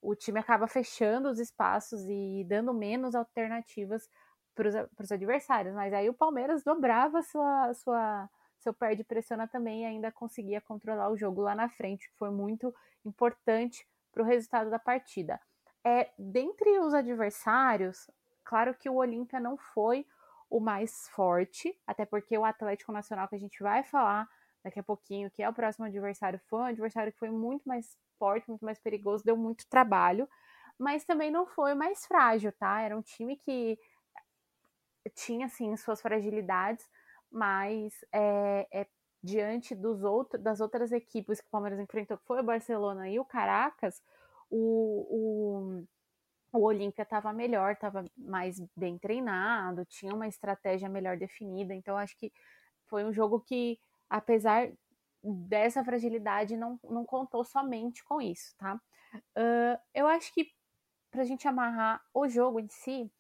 o 0.04 0.16
time 0.16 0.40
acaba 0.40 0.68
fechando 0.68 1.30
os 1.30 1.40
espaços 1.40 2.06
e 2.08 2.46
dando 2.48 2.74
menos 2.74 3.16
alternativas 3.16 4.10
para 4.54 4.68
os 5.00 5.12
adversários. 5.12 5.74
Mas 5.74 5.94
aí 5.94 6.10
o 6.10 6.14
Palmeiras 6.14 6.64
dobrava 6.64 7.22
sua, 7.22 7.74
sua, 7.74 8.30
seu 8.60 8.74
perde 8.74 9.04
pressiona 9.04 9.48
também 9.48 9.84
e 9.84 9.86
ainda 9.86 10.12
conseguia 10.12 10.60
controlar 10.60 11.10
o 11.10 11.18
jogo 11.18 11.42
lá 11.42 11.56
na 11.56 11.70
frente, 11.70 12.10
que 12.10 12.18
foi 12.18 12.30
muito 12.30 12.74
importante 13.06 13.88
para 14.12 14.22
o 14.22 14.26
resultado 14.26 14.70
da 14.70 14.78
partida. 14.78 15.40
É, 15.84 16.12
dentre 16.18 16.80
os 16.80 16.94
adversários, 16.94 18.10
claro 18.44 18.76
que 18.76 18.90
o 18.90 18.96
Olímpia 18.96 19.40
não 19.40 19.58
foi 19.58 20.06
o 20.50 20.60
mais 20.60 21.10
forte, 21.10 21.76
até 21.88 22.06
porque 22.06 22.38
o 22.38 22.46
Atlético 22.46 22.92
Nacional 22.92 23.28
que 23.28 23.36
a 23.36 23.40
gente 23.40 23.64
vai 23.64 23.84
falar 23.84 24.30
daqui 24.64 24.80
a 24.80 24.84
pouquinho, 24.84 25.30
que 25.30 25.44
é 25.44 25.50
o 25.50 25.54
próximo 25.54 25.86
adversário, 25.86 26.40
foi 26.48 26.60
um 26.60 26.66
adversário 26.66 27.12
que 27.12 27.20
foi 27.20 27.30
muito 27.30 27.64
mais 27.68 27.98
forte, 28.18 28.48
muito 28.48 28.64
mais 28.64 28.80
perigoso, 28.80 29.24
deu 29.24 29.36
muito 29.36 29.68
trabalho, 29.68 30.28
mas 30.80 31.04
também 31.04 31.30
não 31.30 31.46
foi 31.46 31.74
mais 31.74 32.06
frágil, 32.06 32.52
tá? 32.54 32.82
Era 32.82 32.98
um 32.98 33.02
time 33.02 33.38
que 33.38 33.78
tinha, 35.16 35.48
assim, 35.48 35.76
suas 35.76 36.02
fragilidades, 36.02 36.88
mas 37.30 37.94
é, 38.12 38.68
é, 38.72 38.88
diante 39.22 39.76
dos 39.76 40.04
outros, 40.04 40.42
das 40.42 40.62
outras 40.62 40.92
equipes 40.92 41.42
que 41.42 41.48
o 41.48 41.52
Palmeiras 41.52 41.80
enfrentou, 41.80 42.18
que 42.18 42.26
foi 42.26 42.40
o 42.40 42.44
Barcelona 42.44 43.10
e 43.10 43.20
o 43.20 43.26
Caracas, 43.26 44.02
o, 44.50 45.84
o, 46.54 46.58
o 46.60 46.64
Olímpia 46.64 47.04
estava 47.04 47.34
melhor, 47.34 47.74
estava 47.74 48.06
mais 48.16 48.60
bem 48.76 48.98
treinado, 48.98 49.86
tinha 49.86 50.14
uma 50.14 50.28
estratégia 50.28 50.88
melhor 50.88 51.18
definida, 51.18 51.74
então 51.74 51.98
acho 51.98 52.18
que 52.18 52.32
foi 52.88 53.04
um 53.04 53.12
jogo 53.12 53.40
que 53.40 53.80
apesar 54.14 54.72
dessa 55.24 55.84
fragilidade, 55.84 56.56
não, 56.56 56.80
não 56.84 57.04
contou 57.04 57.44
somente 57.44 58.04
com 58.04 58.22
isso, 58.22 58.56
tá? 58.58 58.80
Uh, 59.16 59.82
eu 59.92 60.06
acho 60.06 60.32
que 60.32 60.52
para 61.10 61.24
a 61.24 61.26
gente 61.26 61.48
amarrar 61.48 62.00
o 62.14 62.28
jogo 62.28 62.60
em 62.60 62.68
si, 62.70 63.12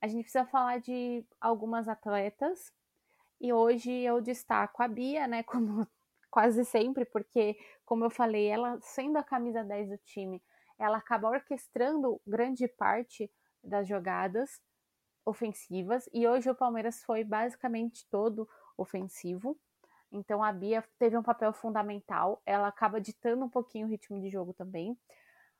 a 0.00 0.06
gente 0.06 0.22
precisa 0.22 0.46
falar 0.46 0.78
de 0.78 1.26
algumas 1.40 1.88
atletas. 1.88 2.72
E 3.40 3.52
hoje 3.52 3.90
eu 3.90 4.20
destaco 4.20 4.80
a 4.80 4.86
Bia, 4.86 5.26
né? 5.26 5.42
Como 5.44 5.88
quase 6.30 6.64
sempre, 6.64 7.04
porque, 7.04 7.58
como 7.84 8.04
eu 8.04 8.10
falei, 8.10 8.46
ela 8.46 8.78
sendo 8.82 9.16
a 9.16 9.24
camisa 9.24 9.64
10 9.64 9.88
do 9.88 9.98
time, 9.98 10.42
ela 10.78 10.98
acaba 10.98 11.30
orquestrando 11.30 12.20
grande 12.26 12.68
parte 12.68 13.28
das 13.64 13.88
jogadas 13.88 14.60
ofensivas. 15.24 16.08
E 16.12 16.28
hoje 16.28 16.50
o 16.50 16.54
Palmeiras 16.54 17.02
foi 17.02 17.24
basicamente 17.24 18.06
todo 18.10 18.46
ofensivo. 18.76 19.58
Então 20.12 20.42
a 20.42 20.52
Bia 20.52 20.84
teve 20.98 21.16
um 21.16 21.22
papel 21.22 21.52
fundamental, 21.52 22.40
ela 22.46 22.68
acaba 22.68 23.00
ditando 23.00 23.44
um 23.44 23.48
pouquinho 23.48 23.86
o 23.86 23.90
ritmo 23.90 24.20
de 24.20 24.30
jogo 24.30 24.52
também. 24.54 24.96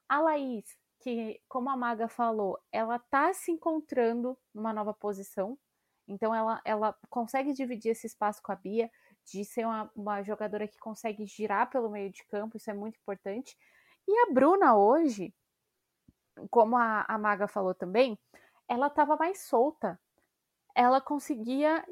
A 0.08 0.20
Laís, 0.20 0.64
que 1.00 1.40
como 1.48 1.68
a 1.68 1.76
Maga 1.76 2.08
falou, 2.08 2.58
ela 2.72 2.98
tá 2.98 3.32
se 3.32 3.50
encontrando 3.50 4.38
numa 4.54 4.72
nova 4.72 4.94
posição, 4.94 5.58
então 6.08 6.34
ela, 6.34 6.60
ela 6.64 6.96
consegue 7.10 7.52
dividir 7.52 7.90
esse 7.90 8.06
espaço 8.06 8.40
com 8.42 8.52
a 8.52 8.56
Bia, 8.56 8.90
de 9.24 9.44
ser 9.44 9.66
uma, 9.66 9.90
uma 9.94 10.22
jogadora 10.22 10.68
que 10.68 10.78
consegue 10.78 11.26
girar 11.26 11.68
pelo 11.68 11.90
meio 11.90 12.10
de 12.10 12.24
campo, 12.26 12.56
isso 12.56 12.70
é 12.70 12.74
muito 12.74 12.96
importante. 12.96 13.56
E 14.06 14.12
a 14.20 14.32
Bruna 14.32 14.76
hoje, 14.76 15.34
como 16.48 16.76
a, 16.76 17.04
a 17.08 17.18
Maga 17.18 17.48
falou 17.48 17.74
também, 17.74 18.16
ela 18.68 18.86
estava 18.86 19.16
mais 19.16 19.40
solta. 19.42 19.98
Ela 20.74 21.00
conseguia 21.00 21.84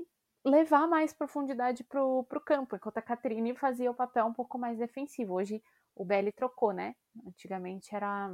levar 0.45 0.87
mais 0.87 1.13
profundidade 1.13 1.83
para 1.85 2.05
o 2.05 2.25
campo, 2.45 2.77
enquanto 2.77 2.99
a 2.99 3.03
Catrine 3.03 3.55
fazia 3.57 3.91
o 3.91 3.95
papel 3.95 4.27
um 4.27 4.33
pouco 4.33 4.59
mais 4.59 4.79
defensivo. 4.79 5.35
Hoje 5.35 5.63
o 5.95 6.05
Belli 6.05 6.33
trocou, 6.33 6.73
né? 6.73 6.95
Antigamente 7.27 7.95
era 7.95 8.31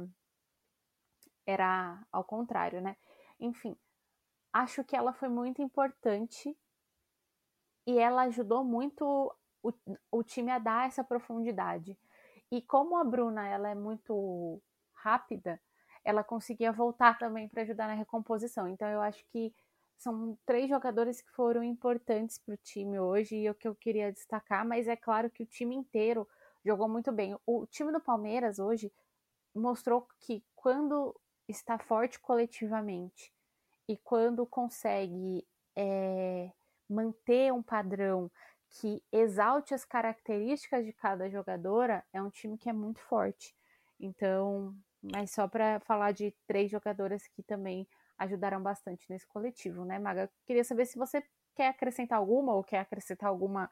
era 1.45 2.05
ao 2.11 2.23
contrário, 2.23 2.81
né? 2.81 2.95
Enfim, 3.39 3.75
acho 4.53 4.83
que 4.83 4.95
ela 4.95 5.13
foi 5.13 5.29
muito 5.29 5.61
importante 5.61 6.55
e 7.87 7.97
ela 7.97 8.23
ajudou 8.23 8.63
muito 8.63 9.35
o, 9.63 9.73
o 10.11 10.23
time 10.23 10.51
a 10.51 10.59
dar 10.59 10.87
essa 10.87 11.03
profundidade. 11.03 11.97
E 12.51 12.61
como 12.61 12.97
a 12.97 13.03
Bruna 13.03 13.47
ela 13.47 13.69
é 13.69 13.75
muito 13.75 14.61
rápida, 14.93 15.59
ela 16.03 16.23
conseguia 16.23 16.71
voltar 16.71 17.17
também 17.17 17.47
para 17.47 17.63
ajudar 17.63 17.87
na 17.87 17.93
recomposição. 17.93 18.67
Então 18.67 18.87
eu 18.87 19.01
acho 19.01 19.25
que 19.31 19.53
são 20.01 20.35
três 20.47 20.67
jogadores 20.67 21.21
que 21.21 21.29
foram 21.31 21.63
importantes 21.63 22.39
para 22.39 22.55
o 22.55 22.57
time 22.57 22.99
hoje 22.99 23.35
e 23.35 23.49
o 23.49 23.53
que 23.53 23.67
eu 23.67 23.75
queria 23.75 24.11
destacar, 24.11 24.65
mas 24.65 24.87
é 24.87 24.95
claro 24.95 25.29
que 25.29 25.43
o 25.43 25.45
time 25.45 25.75
inteiro 25.75 26.27
jogou 26.65 26.89
muito 26.89 27.11
bem. 27.11 27.37
O 27.45 27.67
time 27.67 27.91
do 27.91 28.01
Palmeiras 28.01 28.57
hoje 28.57 28.91
mostrou 29.53 30.07
que 30.19 30.43
quando 30.55 31.15
está 31.47 31.77
forte 31.77 32.19
coletivamente 32.19 33.31
e 33.87 33.95
quando 33.95 34.43
consegue 34.45 35.45
é, 35.75 36.51
manter 36.89 37.53
um 37.53 37.61
padrão 37.61 38.31
que 38.69 39.03
exalte 39.11 39.75
as 39.75 39.85
características 39.85 40.83
de 40.83 40.93
cada 40.93 41.29
jogadora, 41.29 42.03
é 42.11 42.19
um 42.19 42.29
time 42.29 42.57
que 42.57 42.69
é 42.69 42.73
muito 42.73 43.01
forte. 43.01 43.55
Então, 43.99 44.75
mas 45.13 45.29
só 45.29 45.47
para 45.47 45.79
falar 45.81 46.11
de 46.11 46.33
três 46.47 46.71
jogadoras 46.71 47.27
que 47.27 47.43
também 47.43 47.87
ajudaram 48.21 48.61
bastante 48.61 49.09
nesse 49.09 49.27
coletivo, 49.27 49.83
né, 49.83 49.97
Maga? 49.97 50.31
Queria 50.45 50.63
saber 50.63 50.85
se 50.85 50.97
você 50.97 51.23
quer 51.55 51.69
acrescentar 51.69 52.19
alguma 52.19 52.53
ou 52.53 52.63
quer 52.63 52.79
acrescentar 52.79 53.29
alguma 53.29 53.69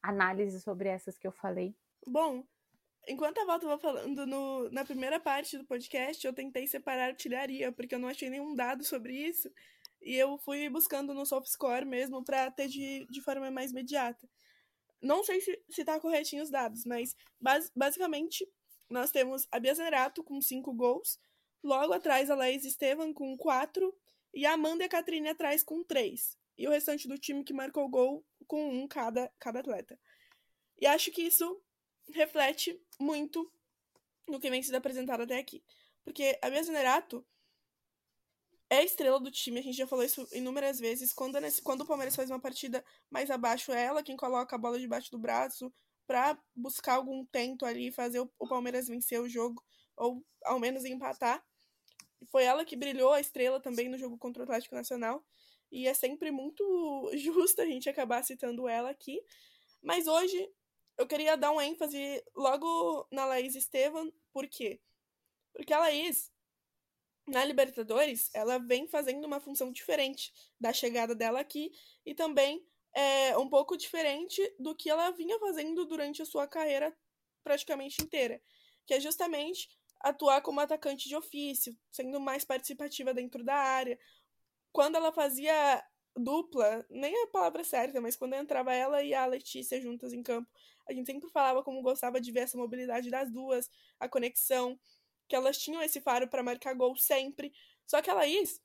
análise 0.00 0.60
sobre 0.60 0.88
essas 0.88 1.18
que 1.18 1.26
eu 1.26 1.32
falei. 1.32 1.74
Bom, 2.06 2.46
enquanto 3.08 3.38
a 3.38 3.44
Val 3.44 3.56
estava 3.56 3.78
falando 3.78 4.24
no, 4.24 4.70
na 4.70 4.84
primeira 4.84 5.18
parte 5.18 5.58
do 5.58 5.64
podcast, 5.64 6.24
eu 6.24 6.32
tentei 6.32 6.66
separar 6.68 7.08
artilharia, 7.08 7.72
porque 7.72 7.94
eu 7.94 7.98
não 7.98 8.08
achei 8.08 8.30
nenhum 8.30 8.54
dado 8.54 8.84
sobre 8.84 9.12
isso. 9.14 9.50
E 10.00 10.14
eu 10.14 10.38
fui 10.38 10.68
buscando 10.68 11.12
no 11.12 11.26
SoftScore 11.26 11.84
mesmo 11.84 12.24
para 12.24 12.50
ter 12.52 12.68
de, 12.68 13.04
de 13.10 13.20
forma 13.20 13.50
mais 13.50 13.72
imediata. 13.72 14.28
Não 15.02 15.24
sei 15.24 15.40
se, 15.40 15.60
se 15.68 15.84
tá 15.84 15.98
corretinho 15.98 16.42
os 16.42 16.50
dados, 16.50 16.84
mas 16.84 17.16
bas, 17.40 17.70
basicamente 17.74 18.48
nós 18.88 19.10
temos 19.10 19.46
a 19.50 19.58
Bia 19.58 19.74
Zerato 19.74 20.22
com 20.22 20.40
cinco 20.40 20.72
gols, 20.72 21.18
Logo 21.62 21.92
atrás, 21.92 22.30
a 22.30 22.34
Laís 22.34 22.64
Estevam 22.64 23.12
com 23.12 23.36
4 23.36 23.94
e 24.34 24.46
a 24.46 24.52
Amanda 24.52 24.84
e 24.84 24.86
a 24.86 24.88
Catrine 24.88 25.28
atrás 25.28 25.62
com 25.62 25.82
3. 25.82 26.36
E 26.56 26.66
o 26.66 26.70
restante 26.70 27.08
do 27.08 27.18
time 27.18 27.44
que 27.44 27.52
marcou 27.52 27.88
gol 27.88 28.24
com 28.46 28.68
um 28.68 28.86
cada, 28.88 29.30
cada 29.38 29.60
atleta. 29.60 29.98
E 30.80 30.86
acho 30.86 31.10
que 31.10 31.22
isso 31.22 31.60
reflete 32.12 32.80
muito 32.98 33.50
no 34.26 34.40
que 34.40 34.50
vem 34.50 34.62
sido 34.62 34.76
apresentado 34.76 35.22
até 35.22 35.38
aqui. 35.38 35.62
Porque 36.04 36.38
a 36.42 36.50
Bia 36.50 36.62
Zanerato 36.62 37.26
é 38.70 38.78
a 38.78 38.84
estrela 38.84 39.18
do 39.18 39.30
time, 39.30 39.60
a 39.60 39.62
gente 39.62 39.76
já 39.76 39.86
falou 39.86 40.04
isso 40.04 40.26
inúmeras 40.32 40.78
vezes. 40.78 41.12
Quando, 41.12 41.38
quando 41.62 41.82
o 41.82 41.86
Palmeiras 41.86 42.14
faz 42.14 42.30
uma 42.30 42.40
partida 42.40 42.84
mais 43.10 43.30
abaixo, 43.30 43.72
é 43.72 43.84
ela 43.84 44.02
quem 44.02 44.16
coloca 44.16 44.54
a 44.54 44.58
bola 44.58 44.78
debaixo 44.78 45.10
do 45.10 45.18
braço 45.18 45.72
para 46.06 46.38
buscar 46.54 46.94
algum 46.94 47.24
tento 47.26 47.64
ali, 47.64 47.90
fazer 47.92 48.20
o, 48.20 48.30
o 48.38 48.48
Palmeiras 48.48 48.88
vencer 48.88 49.20
o 49.20 49.28
jogo, 49.28 49.62
ou 49.96 50.24
ao 50.44 50.58
menos 50.58 50.84
empatar. 50.84 51.44
Foi 52.30 52.44
ela 52.44 52.64
que 52.64 52.76
brilhou 52.76 53.12
a 53.12 53.20
estrela 53.20 53.60
também 53.60 53.88
no 53.88 53.98
jogo 53.98 54.18
contra 54.18 54.42
o 54.42 54.44
Atlético 54.44 54.74
Nacional. 54.74 55.24
E 55.70 55.86
é 55.86 55.94
sempre 55.94 56.30
muito 56.30 57.10
justo 57.16 57.60
a 57.60 57.66
gente 57.66 57.88
acabar 57.88 58.22
citando 58.24 58.68
ela 58.68 58.90
aqui. 58.90 59.22
Mas 59.82 60.06
hoje 60.06 60.50
eu 60.96 61.06
queria 61.06 61.36
dar 61.36 61.52
um 61.52 61.60
ênfase 61.60 62.22
logo 62.34 63.06
na 63.10 63.24
Laís 63.24 63.54
Estevam. 63.54 64.12
Por 64.32 64.46
quê? 64.48 64.80
Porque 65.52 65.72
a 65.72 65.78
Laís 65.78 66.32
na 67.28 67.44
Libertadores, 67.44 68.30
ela 68.34 68.58
vem 68.58 68.88
fazendo 68.88 69.24
uma 69.26 69.38
função 69.38 69.70
diferente 69.70 70.32
da 70.58 70.72
chegada 70.72 71.14
dela 71.14 71.40
aqui 71.40 71.70
e 72.04 72.14
também 72.14 72.66
é 72.94 73.36
um 73.36 73.48
pouco 73.48 73.76
diferente 73.76 74.42
do 74.58 74.74
que 74.74 74.88
ela 74.88 75.10
vinha 75.10 75.38
fazendo 75.38 75.84
durante 75.84 76.22
a 76.22 76.26
sua 76.26 76.46
carreira 76.46 76.96
praticamente 77.44 78.02
inteira, 78.02 78.42
que 78.86 78.94
é 78.94 79.00
justamente 79.00 79.68
atuar 80.00 80.40
como 80.42 80.60
atacante 80.60 81.08
de 81.08 81.16
ofício, 81.16 81.76
sendo 81.90 82.20
mais 82.20 82.44
participativa 82.44 83.12
dentro 83.12 83.44
da 83.44 83.54
área. 83.54 83.98
Quando 84.72 84.96
ela 84.96 85.12
fazia 85.12 85.84
dupla, 86.16 86.84
nem 86.90 87.14
é 87.14 87.22
a 87.24 87.28
palavra 87.28 87.64
certa, 87.64 88.00
mas 88.00 88.16
quando 88.16 88.34
entrava 88.34 88.72
ela 88.72 89.02
e 89.02 89.14
a 89.14 89.26
Letícia 89.26 89.80
juntas 89.80 90.12
em 90.12 90.22
campo, 90.22 90.50
a 90.88 90.92
gente 90.92 91.06
sempre 91.06 91.28
falava 91.30 91.62
como 91.62 91.82
gostava 91.82 92.20
de 92.20 92.32
ver 92.32 92.40
essa 92.40 92.56
mobilidade 92.58 93.10
das 93.10 93.30
duas, 93.30 93.70
a 94.00 94.08
conexão 94.08 94.78
que 95.28 95.36
elas 95.36 95.58
tinham 95.58 95.82
esse 95.82 96.00
faro 96.00 96.28
para 96.28 96.42
marcar 96.42 96.74
gol 96.74 96.96
sempre. 96.96 97.52
Só 97.86 98.00
que 98.00 98.10
a 98.10 98.14
Laís, 98.14 98.60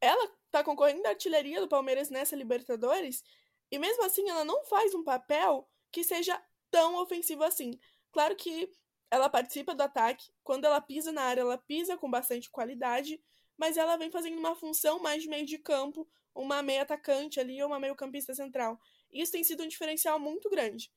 ela 0.00 0.30
tá 0.50 0.64
concorrendo 0.64 1.06
à 1.06 1.10
artilharia 1.10 1.60
do 1.60 1.68
Palmeiras 1.68 2.10
nessa 2.10 2.36
Libertadores, 2.36 3.22
e 3.70 3.78
mesmo 3.78 4.04
assim 4.04 4.28
ela 4.28 4.44
não 4.44 4.64
faz 4.66 4.94
um 4.94 5.04
papel 5.04 5.68
que 5.90 6.04
seja 6.04 6.40
tão 6.70 6.96
ofensivo 6.96 7.44
assim. 7.44 7.78
Claro 8.10 8.36
que 8.36 8.70
ela 9.12 9.28
participa 9.28 9.74
do 9.74 9.82
ataque, 9.82 10.32
quando 10.42 10.64
ela 10.64 10.80
pisa 10.80 11.12
na 11.12 11.20
área, 11.20 11.42
ela 11.42 11.58
pisa 11.58 11.98
com 11.98 12.10
bastante 12.10 12.48
qualidade, 12.50 13.20
mas 13.58 13.76
ela 13.76 13.98
vem 13.98 14.10
fazendo 14.10 14.38
uma 14.38 14.56
função 14.56 15.00
mais 15.00 15.22
de 15.22 15.28
meio 15.28 15.44
de 15.44 15.58
campo, 15.58 16.08
uma 16.34 16.62
meia 16.62 16.80
atacante 16.80 17.38
ali 17.38 17.62
ou 17.62 17.68
uma 17.68 17.78
meio 17.78 17.94
campista 17.94 18.34
central. 18.34 18.80
Isso 19.12 19.30
tem 19.30 19.44
sido 19.44 19.62
um 19.62 19.68
diferencial 19.68 20.18
muito 20.18 20.48
grande. 20.48 20.90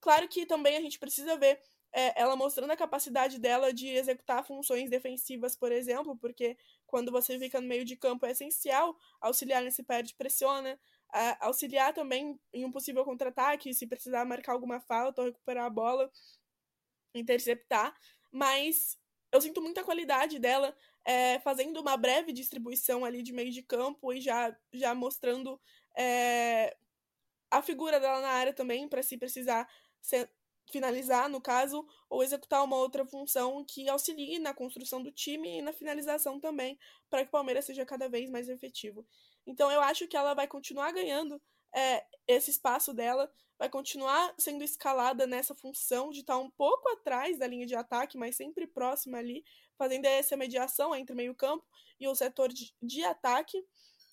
Claro 0.00 0.26
que 0.26 0.44
também 0.44 0.76
a 0.76 0.80
gente 0.80 0.98
precisa 0.98 1.36
ver 1.36 1.60
é, 1.92 2.20
ela 2.20 2.34
mostrando 2.34 2.72
a 2.72 2.76
capacidade 2.76 3.38
dela 3.38 3.72
de 3.72 3.86
executar 3.86 4.44
funções 4.44 4.90
defensivas, 4.90 5.54
por 5.54 5.70
exemplo, 5.70 6.16
porque 6.16 6.58
quando 6.84 7.12
você 7.12 7.38
fica 7.38 7.60
no 7.60 7.68
meio 7.68 7.84
de 7.84 7.96
campo 7.96 8.26
é 8.26 8.32
essencial 8.32 8.96
auxiliar 9.20 9.62
nesse 9.62 9.84
perde 9.84 10.16
pressiona, 10.16 10.76
auxiliar 11.38 11.94
também 11.94 12.40
em 12.52 12.64
um 12.64 12.72
possível 12.72 13.04
contra-ataque, 13.04 13.72
se 13.72 13.86
precisar 13.86 14.24
marcar 14.24 14.52
alguma 14.52 14.80
falta 14.80 15.20
ou 15.20 15.28
recuperar 15.28 15.66
a 15.66 15.70
bola, 15.70 16.10
interceptar, 17.14 17.94
mas 18.30 18.98
eu 19.30 19.40
sinto 19.40 19.60
muita 19.62 19.84
qualidade 19.84 20.38
dela 20.38 20.76
é, 21.04 21.40
fazendo 21.40 21.80
uma 21.80 21.96
breve 21.96 22.32
distribuição 22.32 23.04
ali 23.04 23.22
de 23.22 23.32
meio 23.32 23.50
de 23.50 23.62
campo 23.62 24.12
e 24.12 24.20
já, 24.20 24.56
já 24.72 24.94
mostrando 24.94 25.60
é, 25.96 26.76
a 27.50 27.62
figura 27.62 27.98
dela 27.98 28.20
na 28.20 28.30
área 28.30 28.52
também, 28.52 28.88
para 28.88 29.02
se 29.02 29.16
precisar 29.16 29.68
finalizar, 30.70 31.28
no 31.28 31.40
caso, 31.40 31.86
ou 32.08 32.22
executar 32.22 32.64
uma 32.64 32.76
outra 32.76 33.04
função 33.04 33.64
que 33.64 33.88
auxilie 33.88 34.38
na 34.38 34.54
construção 34.54 35.02
do 35.02 35.12
time 35.12 35.58
e 35.58 35.62
na 35.62 35.72
finalização 35.72 36.40
também, 36.40 36.78
para 37.10 37.22
que 37.22 37.28
o 37.28 37.32
Palmeiras 37.32 37.66
seja 37.66 37.84
cada 37.84 38.08
vez 38.08 38.30
mais 38.30 38.48
efetivo. 38.48 39.06
Então 39.46 39.70
eu 39.70 39.80
acho 39.80 40.08
que 40.08 40.16
ela 40.16 40.34
vai 40.34 40.46
continuar 40.46 40.92
ganhando 40.92 41.40
é, 41.74 42.04
esse 42.26 42.50
espaço 42.50 42.92
dela, 42.92 43.30
vai 43.58 43.68
continuar 43.68 44.34
sendo 44.38 44.64
escalada 44.64 45.26
nessa 45.26 45.54
função 45.54 46.10
de 46.10 46.20
estar 46.20 46.38
um 46.38 46.50
pouco 46.50 46.88
atrás 46.90 47.38
da 47.38 47.46
linha 47.46 47.66
de 47.66 47.74
ataque, 47.74 48.18
mas 48.18 48.36
sempre 48.36 48.66
próxima 48.66 49.18
ali, 49.18 49.44
fazendo 49.76 50.04
essa 50.04 50.36
mediação 50.36 50.94
entre 50.94 51.14
meio-campo 51.14 51.64
e 52.00 52.08
o 52.08 52.14
setor 52.14 52.52
de, 52.52 52.74
de 52.82 53.04
ataque. 53.04 53.64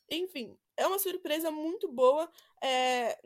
Enfim, 0.09 0.57
é 0.77 0.85
uma 0.87 0.99
surpresa 0.99 1.51
muito 1.51 1.87
boa 1.91 2.31
é, 2.61 3.19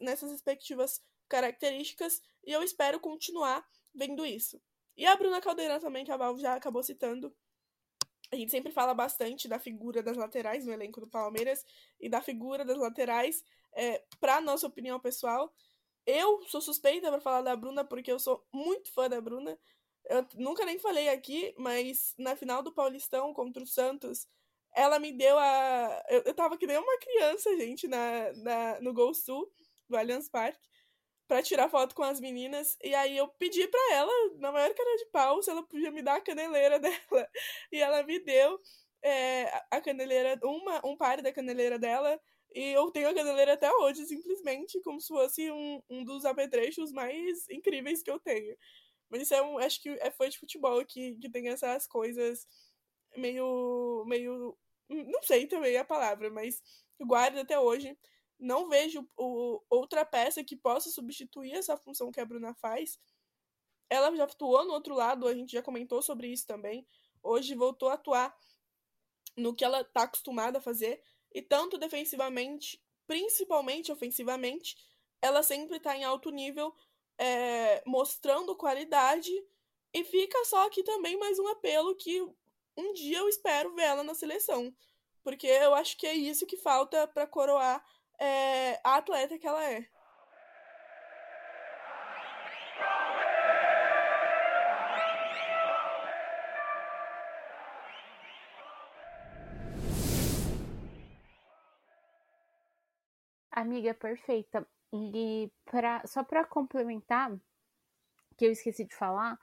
nessas 0.00 0.30
perspectivas 0.30 1.02
características 1.28 2.20
e 2.44 2.52
eu 2.52 2.62
espero 2.62 2.98
continuar 2.98 3.64
vendo 3.94 4.24
isso. 4.26 4.60
E 4.96 5.06
a 5.06 5.16
Bruna 5.16 5.40
Caldeirão 5.40 5.78
também, 5.78 6.04
que 6.04 6.10
a 6.10 6.16
Val 6.16 6.36
já 6.38 6.54
acabou 6.54 6.82
citando. 6.82 7.34
A 8.32 8.36
gente 8.36 8.50
sempre 8.50 8.70
fala 8.70 8.94
bastante 8.94 9.48
da 9.48 9.58
figura 9.58 10.02
das 10.02 10.16
laterais 10.16 10.66
no 10.66 10.72
elenco 10.72 11.00
do 11.00 11.08
Palmeiras 11.08 11.64
e 11.98 12.08
da 12.08 12.20
figura 12.20 12.64
das 12.64 12.76
laterais, 12.76 13.42
é, 13.74 14.02
pra 14.20 14.40
nossa 14.40 14.66
opinião 14.66 14.98
pessoal. 15.00 15.52
Eu 16.06 16.42
sou 16.46 16.60
suspeita 16.60 17.10
para 17.10 17.20
falar 17.20 17.42
da 17.42 17.56
Bruna 17.56 17.84
porque 17.84 18.10
eu 18.10 18.18
sou 18.18 18.44
muito 18.52 18.92
fã 18.92 19.08
da 19.08 19.20
Bruna. 19.20 19.58
Eu 20.06 20.26
nunca 20.36 20.64
nem 20.64 20.78
falei 20.78 21.08
aqui, 21.08 21.54
mas 21.58 22.14
na 22.18 22.34
final 22.34 22.62
do 22.62 22.72
Paulistão 22.72 23.32
contra 23.34 23.62
o 23.62 23.66
Santos, 23.66 24.26
ela 24.74 24.98
me 24.98 25.12
deu 25.12 25.38
a. 25.38 26.02
Eu, 26.08 26.22
eu 26.26 26.34
tava 26.34 26.56
que 26.58 26.66
nem 26.66 26.78
uma 26.78 26.98
criança, 26.98 27.56
gente, 27.56 27.86
na, 27.86 28.32
na, 28.34 28.80
no 28.80 28.92
Gol 28.92 29.14
Sul, 29.14 29.50
do 29.88 29.96
Allianz 29.96 30.28
Parque 30.28 30.70
para 31.30 31.44
tirar 31.44 31.68
foto 31.68 31.94
com 31.94 32.02
as 32.02 32.18
meninas. 32.18 32.76
E 32.82 32.92
aí 32.92 33.16
eu 33.16 33.28
pedi 33.28 33.64
para 33.68 33.94
ela, 33.94 34.12
na 34.38 34.50
maior 34.50 34.74
cara 34.74 34.96
de 34.96 35.06
pau, 35.12 35.40
se 35.40 35.48
ela 35.48 35.62
podia 35.62 35.92
me 35.92 36.02
dar 36.02 36.16
a 36.16 36.20
caneleira 36.20 36.76
dela. 36.80 37.28
E 37.70 37.80
ela 37.80 38.02
me 38.02 38.18
deu 38.18 38.58
é, 39.00 39.44
a 39.70 39.80
caneleira, 39.80 40.36
uma, 40.42 40.84
um 40.84 40.96
par 40.96 41.22
da 41.22 41.32
caneleira 41.32 41.78
dela. 41.78 42.20
E 42.52 42.72
eu 42.72 42.90
tenho 42.90 43.08
a 43.08 43.14
caneleira 43.14 43.52
até 43.54 43.72
hoje, 43.72 44.04
simplesmente, 44.06 44.80
como 44.80 45.00
se 45.00 45.08
fosse 45.08 45.50
um, 45.50 45.82
um 45.88 46.04
dos 46.04 46.24
apetrechos 46.24 46.92
mais 46.92 47.48
incríveis 47.48 48.02
que 48.02 48.10
eu 48.10 48.18
tenho. 48.18 48.56
Mas 49.08 49.22
isso 49.22 49.34
é 49.34 49.42
um. 49.42 49.58
Acho 49.58 49.80
que 49.82 49.90
é 50.00 50.10
fã 50.10 50.28
de 50.28 50.38
futebol 50.38 50.84
que, 50.84 51.16
que 51.16 51.30
tem 51.30 51.48
essas 51.48 51.86
coisas 51.86 52.46
meio. 53.16 54.04
meio. 54.06 54.56
Não 54.88 55.22
sei 55.22 55.46
também 55.46 55.76
a 55.76 55.84
palavra, 55.84 56.30
mas 56.30 56.60
guardo 57.00 57.38
até 57.38 57.58
hoje 57.58 57.96
não 58.40 58.68
vejo 58.68 59.06
o, 59.16 59.62
outra 59.68 60.04
peça 60.04 60.42
que 60.42 60.56
possa 60.56 60.88
substituir 60.90 61.52
essa 61.52 61.76
função 61.76 62.10
que 62.10 62.20
a 62.20 62.24
Bruna 62.24 62.54
faz. 62.54 62.98
Ela 63.88 64.14
já 64.16 64.24
atuou 64.24 64.64
no 64.64 64.72
outro 64.72 64.94
lado, 64.94 65.28
a 65.28 65.34
gente 65.34 65.52
já 65.52 65.62
comentou 65.62 66.00
sobre 66.00 66.28
isso 66.28 66.46
também. 66.46 66.86
Hoje 67.22 67.54
voltou 67.54 67.90
a 67.90 67.94
atuar 67.94 68.34
no 69.36 69.54
que 69.54 69.64
ela 69.64 69.82
está 69.82 70.04
acostumada 70.04 70.58
a 70.58 70.62
fazer. 70.62 71.02
E 71.32 71.42
tanto 71.42 71.78
defensivamente, 71.78 72.82
principalmente 73.06 73.92
ofensivamente, 73.92 74.76
ela 75.22 75.42
sempre 75.42 75.76
está 75.76 75.96
em 75.96 76.04
alto 76.04 76.30
nível, 76.30 76.74
é, 77.18 77.82
mostrando 77.86 78.56
qualidade. 78.56 79.32
E 79.92 80.04
fica 80.04 80.44
só 80.44 80.66
aqui 80.66 80.82
também 80.82 81.18
mais 81.18 81.38
um 81.38 81.48
apelo 81.48 81.94
que 81.94 82.20
um 82.76 82.92
dia 82.92 83.18
eu 83.18 83.28
espero 83.28 83.74
ver 83.74 83.82
ela 83.82 84.02
na 84.02 84.14
seleção. 84.14 84.74
Porque 85.22 85.46
eu 85.46 85.74
acho 85.74 85.96
que 85.98 86.06
é 86.06 86.14
isso 86.14 86.46
que 86.46 86.56
falta 86.56 87.06
para 87.06 87.26
coroar 87.26 87.84
é, 88.18 88.80
a 88.82 88.96
atleta 88.96 89.38
que 89.38 89.46
ela 89.46 89.64
é. 89.64 89.86
Amiga, 103.50 103.94
perfeita. 103.94 104.66
E 104.92 105.50
pra, 105.64 106.02
só 106.06 106.22
para 106.24 106.44
complementar, 106.44 107.36
que 108.36 108.46
eu 108.46 108.52
esqueci 108.52 108.84
de 108.84 108.94
falar, 108.94 109.38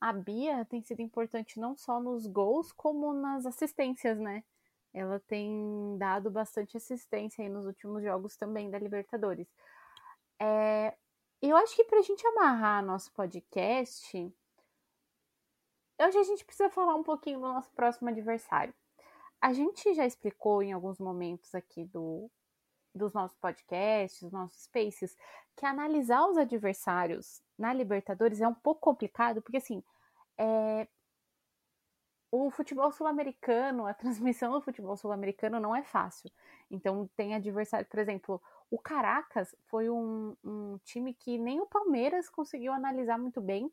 a 0.00 0.12
Bia 0.12 0.64
tem 0.64 0.82
sido 0.82 1.00
importante 1.02 1.60
não 1.60 1.76
só 1.76 2.00
nos 2.00 2.26
gols, 2.26 2.72
como 2.72 3.12
nas 3.12 3.46
assistências, 3.46 4.18
né? 4.18 4.44
ela 4.92 5.20
tem 5.20 5.96
dado 5.98 6.30
bastante 6.30 6.76
assistência 6.76 7.42
aí 7.42 7.48
nos 7.48 7.66
últimos 7.66 8.02
jogos 8.02 8.36
também 8.36 8.70
da 8.70 8.78
Libertadores. 8.78 9.48
É, 10.40 10.96
eu 11.42 11.56
acho 11.56 11.76
que 11.76 11.84
para 11.84 11.98
a 11.98 12.02
gente 12.02 12.26
amarrar 12.26 12.84
nosso 12.84 13.12
podcast, 13.12 14.16
hoje 16.00 16.18
a 16.18 16.22
gente 16.22 16.44
precisa 16.44 16.70
falar 16.70 16.94
um 16.94 17.02
pouquinho 17.02 17.40
do 17.40 17.46
nosso 17.46 17.70
próximo 17.72 18.08
adversário. 18.08 18.74
A 19.40 19.52
gente 19.52 19.94
já 19.94 20.04
explicou 20.04 20.62
em 20.62 20.72
alguns 20.72 20.98
momentos 20.98 21.54
aqui 21.54 21.84
do, 21.84 22.30
dos 22.94 23.12
nossos 23.12 23.36
podcasts, 23.38 24.22
dos 24.22 24.32
nossos 24.32 24.62
spaces, 24.64 25.16
que 25.56 25.66
analisar 25.66 26.26
os 26.26 26.36
adversários 26.36 27.42
na 27.58 27.72
Libertadores 27.72 28.40
é 28.40 28.48
um 28.48 28.54
pouco 28.54 28.80
complicado, 28.80 29.42
porque 29.42 29.58
assim, 29.58 29.82
é, 30.38 30.86
o 32.30 32.50
futebol 32.50 32.92
sul-americano, 32.92 33.86
a 33.86 33.94
transmissão 33.94 34.52
do 34.52 34.60
futebol 34.60 34.96
sul-americano 34.96 35.58
não 35.58 35.74
é 35.74 35.82
fácil. 35.82 36.30
Então 36.70 37.08
tem 37.16 37.34
adversário, 37.34 37.86
por 37.86 37.98
exemplo, 37.98 38.40
o 38.70 38.78
Caracas 38.78 39.54
foi 39.66 39.88
um, 39.88 40.36
um, 40.44 40.78
time 40.84 41.14
que 41.14 41.38
nem 41.38 41.60
o 41.60 41.66
Palmeiras 41.66 42.28
conseguiu 42.28 42.72
analisar 42.72 43.18
muito 43.18 43.40
bem, 43.40 43.72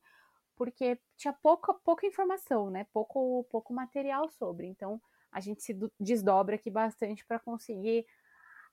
porque 0.55 0.97
tinha 1.17 1.33
pouca, 1.33 1.73
pouca 1.73 2.07
informação, 2.07 2.69
né? 2.69 2.85
Pouco, 2.93 3.45
pouco 3.49 3.73
material 3.73 4.29
sobre. 4.29 4.67
Então 4.67 5.01
a 5.31 5.41
gente 5.41 5.61
se 5.61 5.77
desdobra 5.99 6.55
aqui 6.55 6.71
bastante 6.71 7.25
para 7.25 7.39
conseguir 7.39 8.05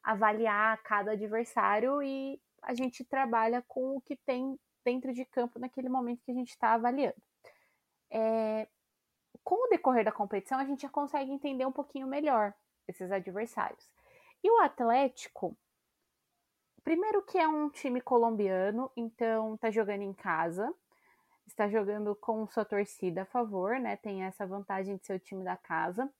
avaliar 0.02 0.82
cada 0.82 1.12
adversário 1.12 2.02
e 2.02 2.40
a 2.62 2.74
gente 2.74 3.04
trabalha 3.04 3.62
com 3.68 3.96
o 3.96 4.00
que 4.00 4.16
tem 4.16 4.58
dentro 4.84 5.12
de 5.12 5.24
campo 5.24 5.58
naquele 5.58 5.88
momento 5.88 6.22
que 6.24 6.30
a 6.30 6.34
gente 6.34 6.50
está 6.50 6.74
avaliando. 6.74 7.16
É, 8.10 8.68
com 9.44 9.66
o 9.66 9.68
decorrer 9.68 10.04
da 10.04 10.12
competição, 10.12 10.58
a 10.58 10.64
gente 10.64 10.82
já 10.82 10.88
consegue 10.88 11.30
entender 11.30 11.66
um 11.66 11.72
pouquinho 11.72 12.06
melhor 12.06 12.54
esses 12.86 13.10
adversários. 13.10 13.88
E 14.42 14.50
o 14.50 14.58
Atlético, 14.60 15.56
primeiro 16.82 17.22
que 17.22 17.38
é 17.38 17.46
um 17.46 17.68
time 17.68 18.00
colombiano, 18.00 18.90
então 18.96 19.56
tá 19.56 19.70
jogando 19.70 20.02
em 20.02 20.12
casa, 20.12 20.72
está 21.46 21.68
jogando 21.68 22.14
com 22.14 22.46
sua 22.48 22.64
torcida 22.64 23.22
a 23.22 23.26
favor, 23.26 23.78
né? 23.78 23.96
Tem 23.96 24.24
essa 24.24 24.46
vantagem 24.46 24.96
de 24.96 25.06
ser 25.06 25.14
o 25.14 25.20
time 25.20 25.44
da 25.44 25.56
casa. 25.56 26.12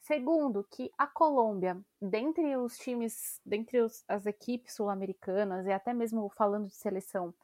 Segundo, 0.00 0.64
que 0.64 0.90
a 0.96 1.06
Colômbia, 1.06 1.78
dentre 2.00 2.56
os 2.56 2.76
times, 2.78 3.40
dentre 3.44 3.80
os, 3.80 4.02
as 4.08 4.24
equipes 4.26 4.74
sul-americanas, 4.74 5.66
e 5.66 5.72
até 5.72 5.92
mesmo 5.92 6.28
falando 6.30 6.68
de 6.68 6.74
seleção, 6.74 7.34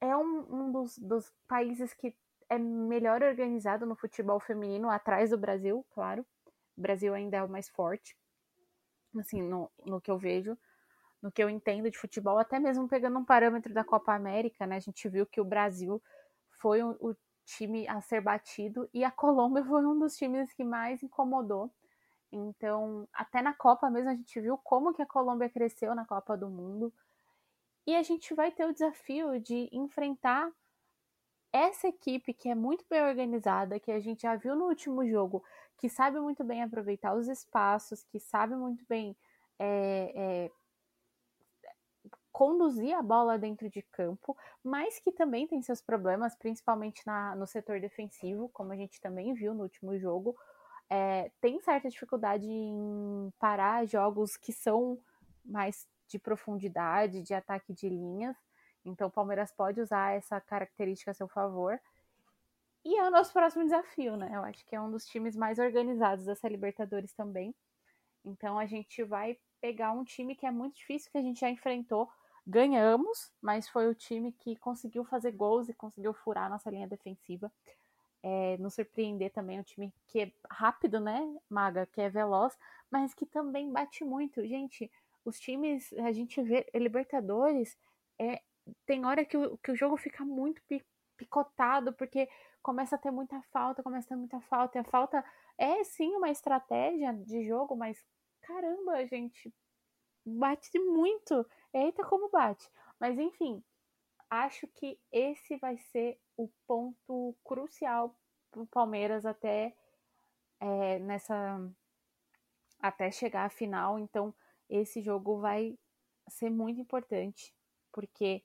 é 0.00 0.16
um, 0.16 0.46
um 0.50 0.72
dos, 0.72 0.98
dos 0.98 1.32
países 1.46 1.92
que 1.92 2.14
é 2.48 2.58
melhor 2.58 3.22
organizado 3.22 3.84
no 3.84 3.94
futebol 3.94 4.40
feminino, 4.40 4.88
atrás 4.88 5.30
do 5.30 5.38
Brasil, 5.38 5.84
claro. 5.90 6.24
O 6.76 6.80
Brasil 6.80 7.12
ainda 7.14 7.38
é 7.38 7.42
o 7.42 7.48
mais 7.48 7.68
forte, 7.68 8.16
assim, 9.18 9.42
no, 9.42 9.70
no 9.84 10.00
que 10.00 10.10
eu 10.10 10.18
vejo, 10.18 10.56
no 11.22 11.30
que 11.30 11.42
eu 11.42 11.50
entendo 11.50 11.90
de 11.90 11.98
futebol, 11.98 12.38
até 12.38 12.58
mesmo 12.58 12.88
pegando 12.88 13.18
um 13.18 13.24
parâmetro 13.24 13.72
da 13.74 13.84
Copa 13.84 14.14
América, 14.14 14.66
né? 14.66 14.76
A 14.76 14.80
gente 14.80 15.08
viu 15.08 15.26
que 15.26 15.40
o 15.40 15.44
Brasil 15.44 16.02
foi 16.50 16.82
o, 16.82 16.96
o 17.00 17.16
time 17.46 17.88
a 17.88 18.00
ser 18.00 18.20
batido 18.20 18.88
e 18.92 19.04
a 19.04 19.10
Colômbia 19.10 19.64
foi 19.64 19.86
um 19.86 19.98
dos 19.98 20.16
times 20.16 20.52
que 20.52 20.64
mais 20.64 21.02
incomodou. 21.02 21.70
Então, 22.30 23.08
até 23.12 23.40
na 23.40 23.54
Copa 23.54 23.88
mesmo 23.88 24.10
a 24.10 24.14
gente 24.14 24.40
viu 24.40 24.58
como 24.58 24.92
que 24.92 25.00
a 25.00 25.06
Colômbia 25.06 25.48
cresceu 25.48 25.94
na 25.94 26.04
Copa 26.04 26.36
do 26.36 26.48
Mundo. 26.48 26.92
E 27.86 27.94
a 27.94 28.02
gente 28.02 28.34
vai 28.34 28.50
ter 28.50 28.66
o 28.66 28.72
desafio 28.72 29.40
de 29.40 29.68
enfrentar 29.72 30.50
essa 31.52 31.88
equipe 31.88 32.34
que 32.34 32.48
é 32.48 32.54
muito 32.54 32.84
bem 32.90 33.02
organizada, 33.02 33.80
que 33.80 33.92
a 33.92 34.00
gente 34.00 34.22
já 34.22 34.34
viu 34.36 34.56
no 34.56 34.66
último 34.66 35.06
jogo, 35.08 35.42
que 35.78 35.88
sabe 35.88 36.18
muito 36.20 36.44
bem 36.44 36.62
aproveitar 36.62 37.14
os 37.14 37.28
espaços, 37.28 38.02
que 38.02 38.18
sabe 38.18 38.56
muito 38.56 38.84
bem 38.88 39.16
é, 39.58 40.12
é, 40.14 40.50
conduzir 42.36 42.94
a 42.94 43.00
bola 43.00 43.38
dentro 43.38 43.70
de 43.70 43.80
campo, 43.80 44.36
mas 44.62 44.98
que 44.98 45.10
também 45.10 45.46
tem 45.46 45.62
seus 45.62 45.80
problemas, 45.80 46.36
principalmente 46.36 47.00
na, 47.06 47.34
no 47.34 47.46
setor 47.46 47.80
defensivo, 47.80 48.50
como 48.50 48.74
a 48.74 48.76
gente 48.76 49.00
também 49.00 49.32
viu 49.32 49.54
no 49.54 49.62
último 49.62 49.98
jogo. 49.98 50.36
É, 50.90 51.30
tem 51.40 51.58
certa 51.62 51.88
dificuldade 51.88 52.46
em 52.46 53.32
parar 53.38 53.86
jogos 53.86 54.36
que 54.36 54.52
são 54.52 54.98
mais 55.42 55.88
de 56.08 56.18
profundidade, 56.18 57.22
de 57.22 57.32
ataque 57.32 57.72
de 57.72 57.88
linhas. 57.88 58.36
Então 58.84 59.08
o 59.08 59.10
Palmeiras 59.10 59.50
pode 59.50 59.80
usar 59.80 60.14
essa 60.14 60.38
característica 60.38 61.12
a 61.12 61.14
seu 61.14 61.28
favor. 61.28 61.80
E 62.84 62.98
é 62.98 63.08
o 63.08 63.10
nosso 63.10 63.32
próximo 63.32 63.64
desafio, 63.64 64.14
né? 64.14 64.30
Eu 64.34 64.44
acho 64.44 64.62
que 64.66 64.76
é 64.76 64.80
um 64.80 64.90
dos 64.90 65.06
times 65.06 65.34
mais 65.34 65.58
organizados 65.58 66.26
dessa 66.26 66.50
Libertadores 66.50 67.14
também. 67.14 67.54
Então 68.22 68.58
a 68.58 68.66
gente 68.66 69.02
vai 69.04 69.38
pegar 69.58 69.92
um 69.92 70.04
time 70.04 70.36
que 70.36 70.44
é 70.44 70.50
muito 70.50 70.76
difícil, 70.76 71.10
que 71.10 71.16
a 71.16 71.22
gente 71.22 71.40
já 71.40 71.48
enfrentou. 71.48 72.06
Ganhamos, 72.46 73.32
mas 73.42 73.68
foi 73.68 73.88
o 73.88 73.94
time 73.94 74.30
que 74.30 74.54
conseguiu 74.56 75.04
fazer 75.04 75.32
gols 75.32 75.68
e 75.68 75.74
conseguiu 75.74 76.14
furar 76.14 76.48
nossa 76.48 76.70
linha 76.70 76.86
defensiva. 76.86 77.50
É, 78.22 78.56
nos 78.58 78.74
surpreender 78.74 79.32
também, 79.32 79.60
um 79.60 79.62
time 79.62 79.92
que 80.06 80.20
é 80.20 80.32
rápido, 80.50 80.98
né, 80.98 81.20
Maga, 81.48 81.86
que 81.86 82.00
é 82.00 82.08
veloz, 82.08 82.56
mas 82.90 83.14
que 83.14 83.26
também 83.26 83.70
bate 83.70 84.04
muito. 84.04 84.46
Gente, 84.46 84.90
os 85.24 85.38
times, 85.38 85.92
a 85.94 86.12
gente 86.12 86.40
vê, 86.42 86.66
Libertadores, 86.74 87.76
é, 88.18 88.40
tem 88.84 89.04
hora 89.04 89.24
que 89.24 89.36
o, 89.36 89.58
que 89.58 89.70
o 89.72 89.76
jogo 89.76 89.96
fica 89.96 90.24
muito 90.24 90.62
picotado, 91.16 91.92
porque 91.92 92.28
começa 92.62 92.96
a 92.96 92.98
ter 92.98 93.10
muita 93.10 93.40
falta, 93.52 93.82
começa 93.82 94.06
a 94.06 94.08
ter 94.10 94.16
muita 94.16 94.40
falta, 94.40 94.78
e 94.78 94.80
a 94.80 94.84
falta 94.84 95.24
é 95.58 95.84
sim 95.84 96.14
uma 96.16 96.30
estratégia 96.30 97.12
de 97.12 97.46
jogo, 97.46 97.76
mas 97.76 98.04
caramba, 98.42 99.04
gente, 99.06 99.52
bate 100.26 100.78
muito. 100.78 101.46
Eita, 101.72 102.04
como 102.04 102.28
bate. 102.28 102.68
Mas 102.98 103.18
enfim, 103.18 103.62
acho 104.28 104.66
que 104.68 104.98
esse 105.12 105.56
vai 105.56 105.78
ser 105.78 106.18
o 106.36 106.48
ponto 106.66 107.34
crucial 107.44 108.14
para 108.50 108.62
o 108.62 108.66
Palmeiras 108.66 109.24
até 109.24 109.74
é, 110.60 110.98
nessa 110.98 111.60
até 112.80 113.10
chegar 113.10 113.44
à 113.46 113.50
final. 113.50 113.98
Então, 113.98 114.34
esse 114.68 115.00
jogo 115.00 115.38
vai 115.38 115.78
ser 116.28 116.50
muito 116.50 116.80
importante, 116.80 117.54
porque 117.92 118.42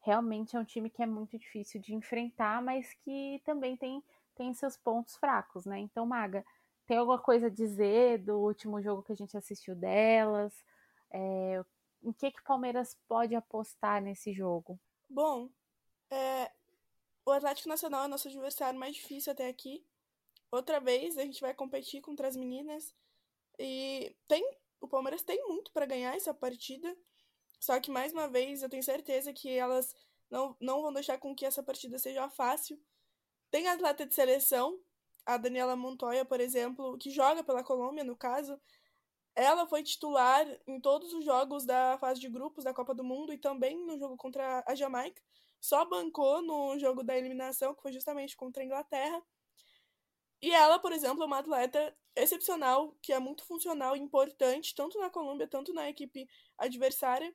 realmente 0.00 0.56
é 0.56 0.60
um 0.60 0.64
time 0.64 0.90
que 0.90 1.02
é 1.02 1.06
muito 1.06 1.38
difícil 1.38 1.80
de 1.80 1.94
enfrentar, 1.94 2.62
mas 2.62 2.92
que 2.94 3.40
também 3.44 3.76
tem, 3.76 4.02
tem 4.34 4.52
seus 4.54 4.76
pontos 4.76 5.16
fracos, 5.16 5.64
né? 5.64 5.78
Então, 5.78 6.04
Maga, 6.06 6.44
tem 6.86 6.96
alguma 6.96 7.18
coisa 7.18 7.46
a 7.46 7.50
dizer 7.50 8.18
do 8.18 8.38
último 8.38 8.82
jogo 8.82 9.02
que 9.02 9.12
a 9.12 9.16
gente 9.16 9.36
assistiu 9.36 9.74
delas? 9.74 10.52
É, 11.12 11.62
em 12.02 12.12
que, 12.12 12.30
que 12.30 12.40
o 12.40 12.44
Palmeiras 12.44 12.96
pode 13.06 13.34
apostar 13.34 14.02
nesse 14.02 14.32
jogo? 14.32 14.80
Bom, 15.08 15.50
é, 16.10 16.50
o 17.24 17.30
Atlético 17.30 17.68
Nacional 17.68 18.04
é 18.04 18.08
nosso 18.08 18.28
adversário 18.28 18.78
mais 18.78 18.96
difícil 18.96 19.32
até 19.32 19.48
aqui. 19.48 19.84
Outra 20.50 20.80
vez 20.80 21.16
a 21.16 21.22
gente 21.22 21.40
vai 21.40 21.54
competir 21.54 22.00
contra 22.00 22.28
as 22.28 22.36
meninas. 22.36 22.94
E 23.58 24.16
tem 24.26 24.44
o 24.82 24.88
Palmeiras 24.88 25.22
tem 25.22 25.40
muito 25.46 25.70
para 25.72 25.86
ganhar 25.86 26.16
essa 26.16 26.34
partida. 26.34 26.94
Só 27.60 27.78
que, 27.78 27.90
mais 27.90 28.12
uma 28.12 28.28
vez, 28.28 28.62
eu 28.62 28.68
tenho 28.68 28.82
certeza 28.82 29.32
que 29.32 29.48
elas 29.48 29.94
não, 30.28 30.56
não 30.60 30.82
vão 30.82 30.92
deixar 30.92 31.18
com 31.18 31.34
que 31.34 31.46
essa 31.46 31.62
partida 31.62 31.96
seja 31.98 32.28
fácil. 32.28 32.76
Tem 33.48 33.68
atleta 33.68 34.04
de 34.04 34.12
seleção, 34.12 34.80
a 35.24 35.36
Daniela 35.36 35.76
Montoya, 35.76 36.24
por 36.24 36.40
exemplo, 36.40 36.98
que 36.98 37.10
joga 37.10 37.44
pela 37.44 37.62
Colômbia, 37.62 38.02
no 38.02 38.16
caso. 38.16 38.60
Ela 39.34 39.66
foi 39.66 39.82
titular 39.82 40.46
em 40.66 40.78
todos 40.80 41.12
os 41.14 41.24
jogos 41.24 41.64
da 41.64 41.96
fase 41.98 42.20
de 42.20 42.28
grupos 42.28 42.64
da 42.64 42.74
Copa 42.74 42.94
do 42.94 43.02
Mundo 43.02 43.32
e 43.32 43.38
também 43.38 43.78
no 43.86 43.98
jogo 43.98 44.16
contra 44.16 44.62
a 44.66 44.74
Jamaica. 44.74 45.22
Só 45.60 45.84
bancou 45.84 46.42
no 46.42 46.78
jogo 46.78 47.02
da 47.02 47.16
eliminação, 47.16 47.74
que 47.74 47.82
foi 47.82 47.92
justamente 47.92 48.36
contra 48.36 48.62
a 48.62 48.66
Inglaterra. 48.66 49.22
E 50.42 50.50
ela, 50.50 50.78
por 50.78 50.92
exemplo, 50.92 51.22
é 51.22 51.26
uma 51.26 51.38
atleta 51.38 51.96
excepcional, 52.16 52.94
que 53.00 53.12
é 53.12 53.18
muito 53.18 53.44
funcional 53.44 53.96
e 53.96 54.00
importante, 54.00 54.74
tanto 54.74 54.98
na 54.98 55.08
Colômbia, 55.08 55.46
tanto 55.46 55.72
na 55.72 55.88
equipe 55.88 56.28
adversária. 56.58 57.34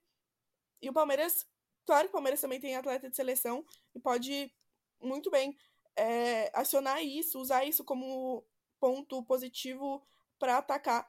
E 0.82 0.90
o 0.90 0.94
Palmeiras, 0.94 1.48
claro 1.86 2.04
que 2.04 2.10
o 2.10 2.14
Palmeiras 2.14 2.42
também 2.42 2.60
tem 2.60 2.76
atleta 2.76 3.10
de 3.10 3.16
seleção 3.16 3.66
e 3.96 4.00
pode 4.00 4.54
muito 5.02 5.32
bem 5.32 5.58
é, 5.96 6.52
acionar 6.54 7.04
isso, 7.04 7.40
usar 7.40 7.66
isso 7.66 7.84
como 7.84 8.46
ponto 8.80 9.24
positivo 9.24 10.06
para 10.38 10.58
atacar 10.58 11.08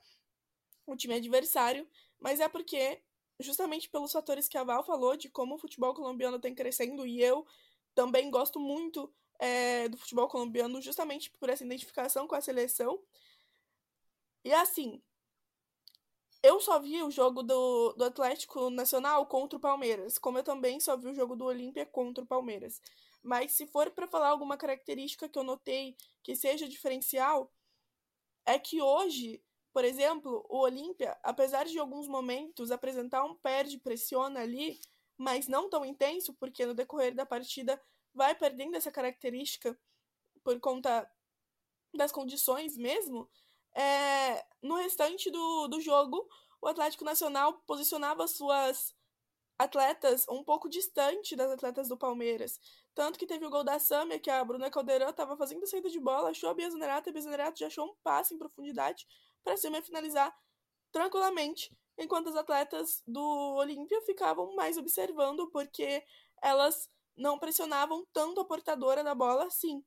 o 0.92 0.96
time 0.96 1.14
adversário, 1.14 1.88
mas 2.20 2.40
é 2.40 2.48
porque, 2.48 3.02
justamente 3.40 3.88
pelos 3.88 4.12
fatores 4.12 4.48
que 4.48 4.58
a 4.58 4.64
Val 4.64 4.84
falou, 4.84 5.16
de 5.16 5.28
como 5.28 5.54
o 5.54 5.58
futebol 5.58 5.94
colombiano 5.94 6.38
tem 6.38 6.54
crescendo, 6.54 7.06
e 7.06 7.22
eu 7.22 7.46
também 7.94 8.30
gosto 8.30 8.60
muito 8.60 9.12
é, 9.38 9.88
do 9.88 9.96
futebol 9.96 10.28
colombiano, 10.28 10.80
justamente 10.80 11.30
por 11.30 11.48
essa 11.48 11.64
identificação 11.64 12.26
com 12.26 12.34
a 12.34 12.40
seleção. 12.40 13.00
E 14.44 14.52
assim, 14.52 15.02
eu 16.42 16.60
só 16.60 16.78
vi 16.78 17.02
o 17.02 17.10
jogo 17.10 17.42
do, 17.42 17.92
do 17.94 18.04
Atlético 18.04 18.70
Nacional 18.70 19.26
contra 19.26 19.56
o 19.56 19.60
Palmeiras, 19.60 20.18
como 20.18 20.38
eu 20.38 20.44
também 20.44 20.80
só 20.80 20.96
vi 20.96 21.08
o 21.08 21.14
jogo 21.14 21.34
do 21.34 21.44
Olímpia 21.44 21.84
contra 21.84 22.22
o 22.22 22.26
Palmeiras. 22.26 22.80
Mas 23.22 23.52
se 23.52 23.66
for 23.66 23.90
para 23.90 24.06
falar 24.06 24.28
alguma 24.28 24.56
característica 24.56 25.28
que 25.28 25.38
eu 25.38 25.42
notei 25.42 25.96
que 26.22 26.36
seja 26.36 26.68
diferencial, 26.68 27.52
é 28.46 28.58
que 28.58 28.80
hoje, 28.80 29.42
por 29.78 29.84
exemplo, 29.84 30.44
o 30.48 30.58
Olímpia, 30.58 31.16
apesar 31.22 31.64
de 31.64 31.78
alguns 31.78 32.08
momentos 32.08 32.72
apresentar 32.72 33.22
um 33.22 33.36
perde 33.36 33.78
pressiona 33.78 34.40
ali, 34.40 34.80
mas 35.16 35.46
não 35.46 35.70
tão 35.70 35.84
intenso, 35.84 36.34
porque 36.34 36.66
no 36.66 36.74
decorrer 36.74 37.14
da 37.14 37.24
partida 37.24 37.80
vai 38.12 38.34
perdendo 38.34 38.76
essa 38.76 38.90
característica 38.90 39.78
por 40.42 40.58
conta 40.58 41.08
das 41.94 42.10
condições 42.10 42.76
mesmo, 42.76 43.30
é, 43.72 44.44
no 44.60 44.74
restante 44.74 45.30
do, 45.30 45.68
do 45.68 45.80
jogo, 45.80 46.28
o 46.60 46.66
Atlético 46.66 47.04
Nacional 47.04 47.62
posicionava 47.64 48.26
suas 48.26 48.96
atletas 49.56 50.26
um 50.28 50.42
pouco 50.42 50.68
distante 50.68 51.36
das 51.36 51.52
atletas 51.52 51.86
do 51.86 51.96
Palmeiras. 51.96 52.60
Tanto 52.96 53.16
que 53.16 53.28
teve 53.28 53.46
o 53.46 53.50
gol 53.50 53.62
da 53.62 53.78
Samia, 53.78 54.18
que 54.18 54.28
a 54.28 54.44
Bruna 54.44 54.72
Caldeirão 54.72 55.10
estava 55.10 55.36
fazendo 55.36 55.68
saída 55.68 55.88
de 55.88 56.00
bola, 56.00 56.30
achou 56.30 56.50
a 56.50 56.54
Bia 56.54 56.68
Zanerato, 56.68 57.08
e 57.08 57.10
a 57.10 57.12
Bia 57.12 57.22
Zanerato 57.22 57.60
já 57.60 57.68
achou 57.68 57.86
um 57.86 57.94
passe 58.02 58.34
em 58.34 58.38
profundidade 58.38 59.06
para 59.48 59.54
a 59.54 59.56
Samia 59.56 59.80
finalizar 59.80 60.36
tranquilamente, 60.92 61.74
enquanto 61.96 62.28
as 62.28 62.36
atletas 62.36 63.02
do 63.06 63.54
Olímpia 63.56 63.98
ficavam 64.02 64.54
mais 64.54 64.76
observando, 64.76 65.50
porque 65.50 66.04
elas 66.42 66.90
não 67.16 67.38
pressionavam 67.38 68.06
tanto 68.12 68.40
a 68.40 68.44
portadora 68.44 69.02
da 69.02 69.14
bola 69.14 69.46
assim. 69.46 69.82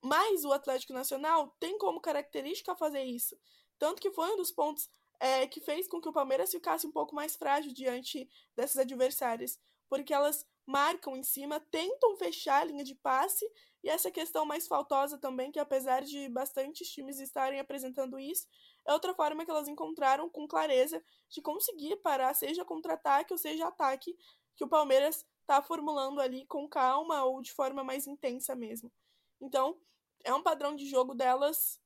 Mas 0.00 0.44
o 0.44 0.52
Atlético 0.52 0.92
Nacional 0.92 1.56
tem 1.58 1.76
como 1.76 2.00
característica 2.00 2.76
fazer 2.76 3.02
isso. 3.02 3.36
Tanto 3.80 4.00
que 4.00 4.12
foi 4.12 4.32
um 4.32 4.36
dos 4.36 4.52
pontos 4.52 4.88
é, 5.18 5.44
que 5.48 5.60
fez 5.60 5.88
com 5.88 6.00
que 6.00 6.08
o 6.08 6.12
Palmeiras 6.12 6.52
ficasse 6.52 6.86
um 6.86 6.92
pouco 6.92 7.16
mais 7.16 7.34
frágil 7.34 7.72
diante 7.72 8.28
dessas 8.54 8.76
adversárias. 8.76 9.58
Porque 9.88 10.14
elas 10.14 10.46
marcam 10.64 11.16
em 11.16 11.22
cima, 11.24 11.58
tentam 11.58 12.16
fechar 12.16 12.62
a 12.62 12.64
linha 12.64 12.84
de 12.84 12.94
passe, 12.94 13.44
e 13.82 13.88
essa 13.88 14.10
questão 14.10 14.46
mais 14.46 14.66
faltosa 14.66 15.18
também, 15.18 15.52
que 15.52 15.58
apesar 15.58 16.02
de 16.02 16.26
bastantes 16.30 16.88
times 16.88 17.20
estarem 17.20 17.60
apresentando 17.60 18.18
isso, 18.18 18.46
é 18.86 18.92
outra 18.92 19.14
forma 19.14 19.44
que 19.44 19.50
elas 19.50 19.68
encontraram 19.68 20.28
com 20.28 20.46
clareza 20.46 21.02
de 21.28 21.40
conseguir 21.40 21.96
parar, 21.96 22.34
seja 22.34 22.64
contra-ataque 22.64 23.32
ou 23.32 23.38
seja 23.38 23.66
ataque, 23.66 24.16
que 24.56 24.64
o 24.64 24.68
Palmeiras 24.68 25.24
está 25.40 25.62
formulando 25.62 26.20
ali 26.20 26.46
com 26.46 26.68
calma 26.68 27.24
ou 27.24 27.40
de 27.40 27.52
forma 27.52 27.82
mais 27.82 28.06
intensa 28.06 28.54
mesmo. 28.54 28.92
Então, 29.40 29.78
é 30.24 30.34
um 30.34 30.42
padrão 30.42 30.74
de 30.74 30.86
jogo 30.86 31.14
delas. 31.14 31.80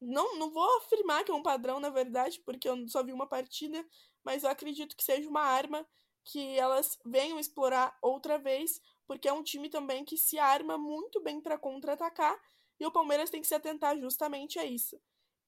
Não, 0.00 0.38
não 0.38 0.50
vou 0.50 0.78
afirmar 0.78 1.24
que 1.24 1.30
é 1.30 1.34
um 1.34 1.42
padrão, 1.42 1.80
na 1.80 1.90
verdade, 1.90 2.40
porque 2.44 2.68
eu 2.68 2.88
só 2.88 3.02
vi 3.02 3.12
uma 3.12 3.26
partida, 3.26 3.84
mas 4.24 4.44
eu 4.44 4.50
acredito 4.50 4.96
que 4.96 5.04
seja 5.04 5.28
uma 5.28 5.42
arma 5.42 5.86
que 6.24 6.58
elas 6.58 6.98
venham 7.04 7.38
explorar 7.38 7.96
outra 8.00 8.38
vez, 8.38 8.80
porque 9.06 9.28
é 9.28 9.32
um 9.32 9.42
time 9.42 9.68
também 9.68 10.04
que 10.04 10.16
se 10.16 10.38
arma 10.38 10.78
muito 10.78 11.20
bem 11.20 11.40
para 11.40 11.58
contra-atacar 11.58 12.38
e 12.78 12.86
o 12.86 12.90
Palmeiras 12.90 13.30
tem 13.30 13.40
que 13.40 13.46
se 13.46 13.54
atentar 13.54 13.98
justamente 13.98 14.58
a 14.58 14.64
isso. 14.64 15.00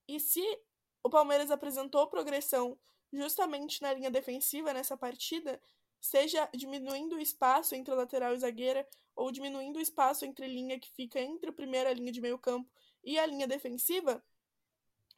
E 0.09 0.19
se 0.21 0.43
o 1.03 1.11
Palmeiras 1.11 1.51
apresentou 1.51 2.07
progressão 2.07 2.79
justamente 3.13 3.83
na 3.83 3.93
linha 3.93 4.11
defensiva 4.11 4.73
nessa 4.73 4.97
partida, 4.97 5.61
seja 6.01 6.49
diminuindo 6.55 7.17
o 7.17 7.21
espaço 7.21 7.75
entre 7.75 7.93
a 7.93 7.97
lateral 7.97 8.35
e 8.35 8.39
zagueira, 8.39 8.89
ou 9.15 9.31
diminuindo 9.31 9.79
o 9.79 9.83
espaço 9.83 10.25
entre 10.25 10.47
linha 10.47 10.79
que 10.79 10.91
fica 10.91 11.21
entre 11.21 11.51
a 11.51 11.53
primeira 11.53 11.93
linha 11.93 12.11
de 12.11 12.21
meio 12.21 12.39
campo 12.39 12.71
e 13.05 13.19
a 13.19 13.27
linha 13.27 13.47
defensiva, 13.47 14.23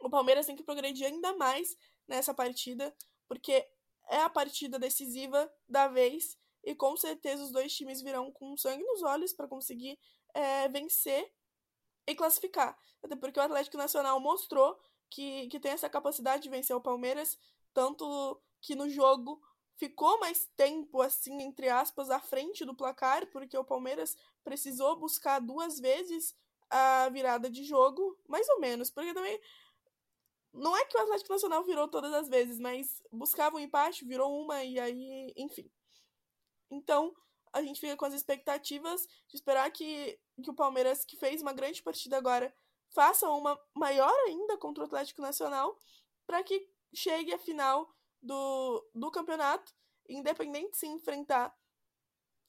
o 0.00 0.10
Palmeiras 0.10 0.46
tem 0.46 0.56
que 0.56 0.62
progredir 0.62 1.06
ainda 1.06 1.34
mais 1.36 1.76
nessa 2.06 2.34
partida, 2.34 2.94
porque 3.26 3.66
é 4.08 4.18
a 4.18 4.28
partida 4.28 4.78
decisiva 4.78 5.50
da 5.68 5.88
vez 5.88 6.38
e 6.62 6.74
com 6.74 6.96
certeza 6.96 7.42
os 7.42 7.50
dois 7.50 7.74
times 7.74 8.02
virão 8.02 8.30
com 8.30 8.56
sangue 8.56 8.84
nos 8.84 9.02
olhos 9.02 9.32
para 9.32 9.48
conseguir 9.48 9.98
é, 10.34 10.68
vencer 10.68 11.32
e 12.06 12.14
classificar. 12.14 12.76
Até 13.02 13.16
porque 13.16 13.38
o 13.38 13.42
Atlético 13.42 13.76
Nacional 13.76 14.18
mostrou 14.20 14.78
que, 15.10 15.48
que 15.48 15.60
tem 15.60 15.72
essa 15.72 15.88
capacidade 15.88 16.42
de 16.42 16.48
vencer 16.48 16.74
o 16.74 16.80
Palmeiras, 16.80 17.38
tanto 17.72 18.40
que 18.60 18.74
no 18.74 18.88
jogo 18.88 19.40
ficou 19.76 20.18
mais 20.20 20.48
tempo, 20.56 21.00
assim, 21.00 21.42
entre 21.42 21.68
aspas, 21.68 22.10
à 22.10 22.20
frente 22.20 22.64
do 22.64 22.74
placar, 22.74 23.26
porque 23.26 23.56
o 23.56 23.64
Palmeiras 23.64 24.16
precisou 24.42 24.96
buscar 24.96 25.40
duas 25.40 25.78
vezes 25.78 26.34
a 26.70 27.08
virada 27.10 27.50
de 27.50 27.64
jogo, 27.64 28.18
mais 28.26 28.48
ou 28.48 28.60
menos, 28.60 28.90
porque 28.90 29.14
também. 29.14 29.40
Não 30.52 30.76
é 30.76 30.84
que 30.84 30.96
o 30.96 31.00
Atlético 31.00 31.32
Nacional 31.32 31.64
virou 31.64 31.88
todas 31.88 32.12
as 32.12 32.28
vezes, 32.28 32.60
mas 32.60 33.02
buscava 33.10 33.56
um 33.56 33.60
empate, 33.60 34.04
virou 34.04 34.40
uma 34.40 34.62
e 34.62 34.78
aí, 34.78 35.32
enfim. 35.36 35.68
Então, 36.70 37.12
a 37.52 37.60
gente 37.60 37.80
fica 37.80 37.96
com 37.96 38.04
as 38.04 38.14
expectativas 38.14 39.04
de 39.28 39.36
esperar 39.36 39.68
que, 39.72 40.18
que 40.42 40.50
o 40.50 40.54
Palmeiras, 40.54 41.04
que 41.04 41.16
fez 41.16 41.42
uma 41.42 41.52
grande 41.52 41.82
partida 41.82 42.16
agora, 42.16 42.54
faça 42.94 43.28
uma 43.28 43.58
maior 43.74 44.14
ainda 44.26 44.56
contra 44.56 44.84
o 44.84 44.86
Atlético 44.86 45.20
Nacional, 45.20 45.78
para 46.26 46.42
que 46.42 46.66
chegue 46.94 47.34
à 47.34 47.38
final 47.38 47.92
do, 48.22 48.90
do 48.94 49.10
campeonato, 49.10 49.74
independente 50.08 50.76
se 50.76 50.86
enfrentar 50.86 51.54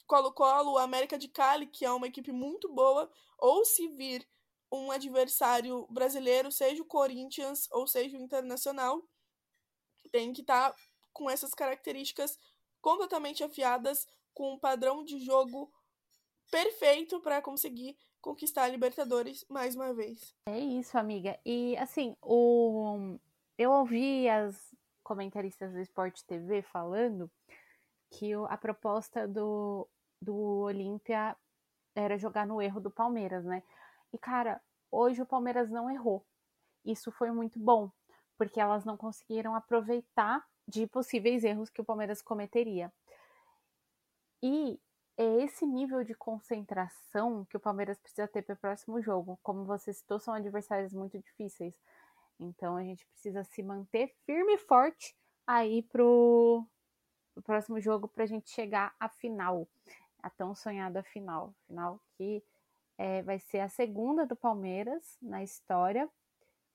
Colo-Colo, 0.05 0.77
América 0.77 1.17
de 1.17 1.27
Cali, 1.27 1.67
que 1.67 1.83
é 1.83 1.91
uma 1.91 2.07
equipe 2.07 2.31
muito 2.31 2.71
boa, 2.71 3.11
ou 3.39 3.65
se 3.65 3.87
vir 3.89 4.27
um 4.71 4.91
adversário 4.91 5.87
brasileiro, 5.89 6.51
seja 6.51 6.81
o 6.81 6.85
Corinthians 6.85 7.67
ou 7.71 7.87
seja 7.87 8.17
o 8.17 8.21
Internacional, 8.21 9.01
tem 10.11 10.31
que 10.31 10.41
estar 10.41 10.71
tá 10.71 10.77
com 11.11 11.29
essas 11.29 11.53
características 11.53 12.37
completamente 12.81 13.43
afiadas, 13.43 14.05
com 14.33 14.53
um 14.53 14.59
padrão 14.59 15.03
de 15.03 15.19
jogo 15.19 15.73
perfeito 16.51 17.19
para 17.21 17.41
conseguir 17.41 17.97
conquistar 18.25 18.63
a 18.63 18.67
Libertadores 18.67 19.45
mais 19.47 19.75
uma 19.75 19.93
vez. 19.93 20.35
É 20.47 20.57
isso, 20.59 20.97
amiga. 20.97 21.39
E 21.45 21.77
assim, 21.77 22.17
o 22.23 23.19
eu 23.55 23.71
ouvi 23.71 24.27
as 24.27 24.75
comentaristas 25.03 25.71
do 25.71 25.79
Sport 25.79 26.23
TV 26.23 26.63
falando 26.63 27.29
que 28.09 28.33
a 28.49 28.57
proposta 28.57 29.27
do, 29.27 29.87
do 30.19 30.35
Olímpia 30.35 31.37
era 31.95 32.17
jogar 32.17 32.47
no 32.47 32.59
erro 32.59 32.81
do 32.81 32.89
Palmeiras, 32.89 33.45
né? 33.45 33.61
E, 34.11 34.17
cara, 34.17 34.59
hoje 34.91 35.21
o 35.21 35.25
Palmeiras 35.25 35.69
não 35.69 35.89
errou. 35.89 36.25
Isso 36.83 37.11
foi 37.11 37.31
muito 37.31 37.59
bom, 37.59 37.91
porque 38.37 38.59
elas 38.59 38.83
não 38.83 38.97
conseguiram 38.97 39.53
aproveitar 39.53 40.43
de 40.67 40.87
possíveis 40.87 41.43
erros 41.43 41.69
que 41.69 41.81
o 41.81 41.85
Palmeiras 41.85 42.23
cometeria. 42.23 42.91
E 44.41 44.79
é 45.17 45.43
esse 45.43 45.65
nível 45.65 46.03
de 46.03 46.13
concentração 46.13 47.45
que 47.45 47.55
o 47.55 47.59
Palmeiras 47.59 47.97
precisa 47.99 48.27
ter 48.27 48.41
para 48.41 48.53
o 48.53 48.57
próximo 48.57 49.01
jogo. 49.01 49.39
Como 49.41 49.63
você 49.63 49.93
citou, 49.93 50.19
são 50.19 50.33
adversários 50.33 50.93
muito 50.93 51.17
difíceis. 51.17 51.73
Então 52.39 52.75
a 52.75 52.83
gente 52.83 53.05
precisa 53.05 53.43
se 53.43 53.63
manter 53.63 54.13
firme 54.25 54.55
e 54.55 54.57
forte 54.57 55.15
aí 55.47 55.83
pro, 55.83 56.65
pro 57.33 57.43
próximo 57.43 57.79
jogo 57.79 58.07
para 58.07 58.23
a 58.23 58.27
gente 58.27 58.49
chegar 58.49 58.93
à 58.99 59.07
final, 59.07 59.67
a 60.21 60.29
tão 60.29 60.53
sonhada 60.53 61.01
final, 61.03 61.53
final 61.65 62.01
que 62.17 62.43
é, 62.97 63.21
vai 63.21 63.39
ser 63.39 63.59
a 63.59 63.69
segunda 63.69 64.25
do 64.25 64.35
Palmeiras 64.35 65.17
na 65.21 65.43
história, 65.43 66.09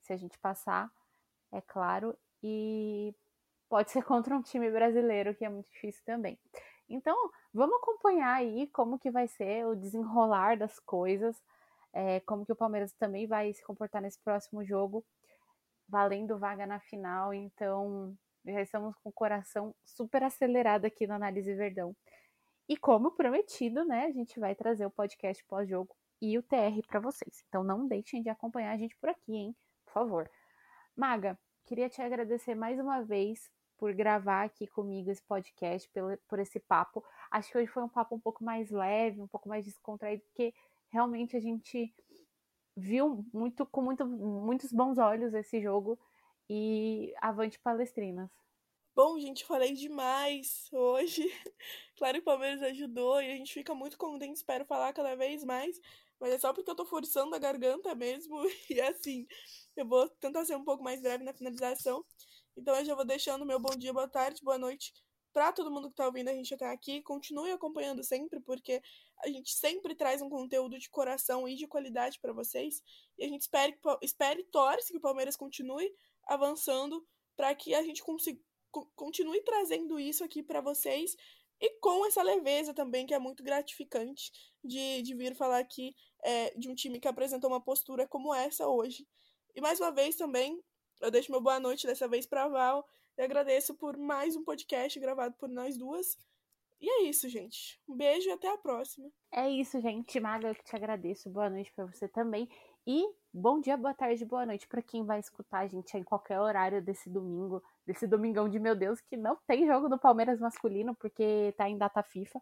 se 0.00 0.12
a 0.12 0.16
gente 0.16 0.38
passar, 0.38 0.90
é 1.52 1.60
claro, 1.60 2.16
e 2.42 3.14
pode 3.68 3.90
ser 3.90 4.02
contra 4.04 4.34
um 4.34 4.42
time 4.42 4.70
brasileiro 4.70 5.34
que 5.34 5.44
é 5.44 5.48
muito 5.48 5.70
difícil 5.70 6.02
também. 6.04 6.38
Então, 6.90 7.16
vamos 7.54 7.76
acompanhar 7.76 8.34
aí 8.34 8.66
como 8.68 8.98
que 8.98 9.10
vai 9.10 9.28
ser 9.28 9.66
o 9.66 9.76
desenrolar 9.76 10.56
das 10.58 10.78
coisas, 10.80 11.40
é, 11.92 12.20
como 12.20 12.44
que 12.44 12.52
o 12.52 12.56
Palmeiras 12.56 12.92
também 12.92 13.26
vai 13.26 13.52
se 13.52 13.64
comportar 13.64 14.02
nesse 14.02 14.18
próximo 14.20 14.64
jogo 14.64 15.04
valendo 15.90 16.38
vaga 16.38 16.66
na 16.66 16.78
final, 16.78 17.34
então 17.34 18.16
já 18.46 18.62
estamos 18.62 18.94
com 19.02 19.08
o 19.08 19.12
coração 19.12 19.74
super 19.84 20.22
acelerado 20.22 20.84
aqui 20.84 21.06
no 21.06 21.14
Análise 21.14 21.52
Verdão. 21.54 21.94
E 22.68 22.76
como 22.76 23.10
prometido, 23.10 23.84
né, 23.84 24.06
a 24.06 24.12
gente 24.12 24.38
vai 24.38 24.54
trazer 24.54 24.86
o 24.86 24.90
podcast 24.90 25.44
pós-jogo 25.44 25.94
e 26.22 26.38
o 26.38 26.42
TR 26.42 26.80
para 26.86 27.00
vocês. 27.00 27.44
Então 27.48 27.64
não 27.64 27.88
deixem 27.88 28.22
de 28.22 28.28
acompanhar 28.28 28.72
a 28.72 28.76
gente 28.76 28.96
por 28.96 29.08
aqui, 29.08 29.34
hein? 29.34 29.56
Por 29.84 29.92
favor. 29.92 30.30
Maga, 30.96 31.36
queria 31.66 31.88
te 31.88 32.00
agradecer 32.00 32.54
mais 32.54 32.78
uma 32.78 33.02
vez 33.02 33.50
por 33.80 33.94
gravar 33.94 34.44
aqui 34.44 34.66
comigo 34.66 35.10
esse 35.10 35.22
podcast, 35.22 35.88
pelo, 35.88 36.14
por 36.28 36.38
esse 36.38 36.60
papo. 36.60 37.02
Acho 37.30 37.50
que 37.50 37.56
hoje 37.56 37.66
foi 37.66 37.82
um 37.82 37.88
papo 37.88 38.14
um 38.14 38.20
pouco 38.20 38.44
mais 38.44 38.70
leve, 38.70 39.22
um 39.22 39.26
pouco 39.26 39.48
mais 39.48 39.64
descontraído, 39.64 40.22
porque 40.24 40.52
realmente 40.90 41.34
a 41.34 41.40
gente 41.40 41.90
viu 42.76 43.24
muito 43.32 43.64
com 43.64 43.80
muito, 43.80 44.04
muitos 44.06 44.70
bons 44.70 44.98
olhos 44.98 45.32
esse 45.32 45.62
jogo 45.62 45.98
e 46.48 47.14
avante 47.22 47.58
palestrinas. 47.58 48.28
Bom, 48.94 49.18
gente, 49.18 49.46
falei 49.46 49.72
demais 49.72 50.68
hoje. 50.70 51.22
Claro 51.96 52.14
que 52.14 52.22
o 52.22 52.24
Palmeiras 52.24 52.62
ajudou 52.62 53.20
e 53.20 53.30
a 53.30 53.36
gente 53.36 53.52
fica 53.52 53.74
muito 53.74 53.98
contente, 53.98 54.36
espero 54.36 54.64
falar 54.64 54.92
cada 54.92 55.14
vez 55.14 55.44
mais. 55.44 55.78
Mas 56.18 56.32
é 56.32 56.38
só 56.38 56.52
porque 56.52 56.70
eu 56.70 56.74
tô 56.74 56.84
forçando 56.84 57.34
a 57.34 57.38
garganta 57.38 57.94
mesmo. 57.94 58.36
E 58.70 58.80
assim, 58.80 59.26
eu 59.76 59.86
vou 59.86 60.08
tentar 60.08 60.44
ser 60.44 60.56
um 60.56 60.64
pouco 60.64 60.82
mais 60.82 61.00
breve 61.00 61.24
na 61.24 61.32
finalização. 61.32 62.04
Então 62.56 62.74
eu 62.76 62.84
já 62.84 62.94
vou 62.94 63.04
deixando 63.04 63.46
meu 63.46 63.58
bom 63.58 63.76
dia, 63.76 63.92
boa 63.92 64.08
tarde, 64.08 64.42
boa 64.42 64.58
noite 64.58 64.92
para 65.32 65.52
todo 65.52 65.70
mundo 65.70 65.88
que 65.88 65.96
tá 65.96 66.06
ouvindo 66.06 66.28
a 66.28 66.34
gente 66.34 66.52
até 66.54 66.66
aqui. 66.66 67.02
Continue 67.02 67.52
acompanhando 67.52 68.02
sempre, 68.02 68.40
porque 68.40 68.82
a 69.24 69.28
gente 69.28 69.52
sempre 69.52 69.94
traz 69.94 70.20
um 70.22 70.28
conteúdo 70.28 70.78
de 70.78 70.90
coração 70.90 71.48
e 71.48 71.54
de 71.54 71.66
qualidade 71.66 72.18
para 72.20 72.32
vocês. 72.32 72.82
E 73.18 73.24
a 73.24 73.28
gente 73.28 73.42
espere, 73.42 73.78
espere 74.02 74.40
e 74.40 74.44
torce 74.44 74.92
que 74.92 74.98
o 74.98 75.00
Palmeiras 75.00 75.36
continue 75.36 75.92
avançando 76.26 77.06
para 77.36 77.54
que 77.54 77.74
a 77.74 77.82
gente 77.82 78.02
consiga, 78.02 78.40
continue 78.94 79.42
trazendo 79.42 79.98
isso 79.98 80.24
aqui 80.24 80.42
para 80.42 80.60
vocês 80.60 81.16
e 81.60 81.78
com 81.80 82.06
essa 82.06 82.22
leveza 82.22 82.72
também, 82.72 83.06
que 83.06 83.14
é 83.14 83.18
muito 83.18 83.42
gratificante 83.42 84.32
de, 84.64 85.02
de 85.02 85.14
vir 85.14 85.34
falar 85.34 85.58
aqui 85.58 85.94
é, 86.22 86.50
de 86.58 86.70
um 86.70 86.74
time 86.74 86.98
que 86.98 87.08
apresentou 87.08 87.50
uma 87.50 87.60
postura 87.60 88.06
como 88.06 88.34
essa 88.34 88.66
hoje. 88.66 89.06
E 89.54 89.60
mais 89.60 89.78
uma 89.80 89.90
vez 89.90 90.16
também, 90.16 90.62
eu 91.00 91.10
deixo 91.10 91.32
meu 91.32 91.40
boa 91.40 91.58
noite 91.58 91.86
dessa 91.86 92.06
vez 92.06 92.26
para 92.26 92.46
Val 92.46 92.86
e 93.16 93.22
agradeço 93.22 93.74
por 93.74 93.96
mais 93.96 94.36
um 94.36 94.44
podcast 94.44 94.98
gravado 95.00 95.34
por 95.38 95.48
nós 95.48 95.76
duas. 95.76 96.18
E 96.80 96.88
é 96.88 97.02
isso, 97.02 97.28
gente. 97.28 97.80
Um 97.88 97.94
beijo 97.94 98.28
e 98.28 98.32
até 98.32 98.48
a 98.52 98.58
próxima. 98.58 99.10
É 99.32 99.48
isso, 99.48 99.80
gente. 99.80 100.18
Maga, 100.20 100.48
eu 100.48 100.54
que 100.54 100.64
te 100.64 100.76
agradeço. 100.76 101.28
Boa 101.30 101.48
noite 101.50 101.72
para 101.74 101.86
você 101.86 102.08
também. 102.08 102.48
E 102.86 103.06
bom 103.32 103.60
dia, 103.60 103.76
boa 103.76 103.92
tarde, 103.92 104.24
boa 104.24 104.46
noite 104.46 104.66
para 104.66 104.80
quem 104.80 105.04
vai 105.04 105.20
escutar 105.20 105.60
a 105.60 105.66
gente 105.66 105.96
em 105.96 106.02
qualquer 106.02 106.40
horário 106.40 106.82
desse 106.82 107.10
domingo, 107.10 107.62
desse 107.86 108.06
domingão 108.06 108.48
de 108.48 108.58
meu 108.58 108.74
Deus, 108.74 109.00
que 109.02 109.18
não 109.18 109.36
tem 109.46 109.66
jogo 109.66 109.88
do 109.88 109.98
Palmeiras 109.98 110.40
masculino 110.40 110.94
porque 110.94 111.54
tá 111.58 111.68
em 111.68 111.76
data 111.76 112.02
FIFA, 112.02 112.40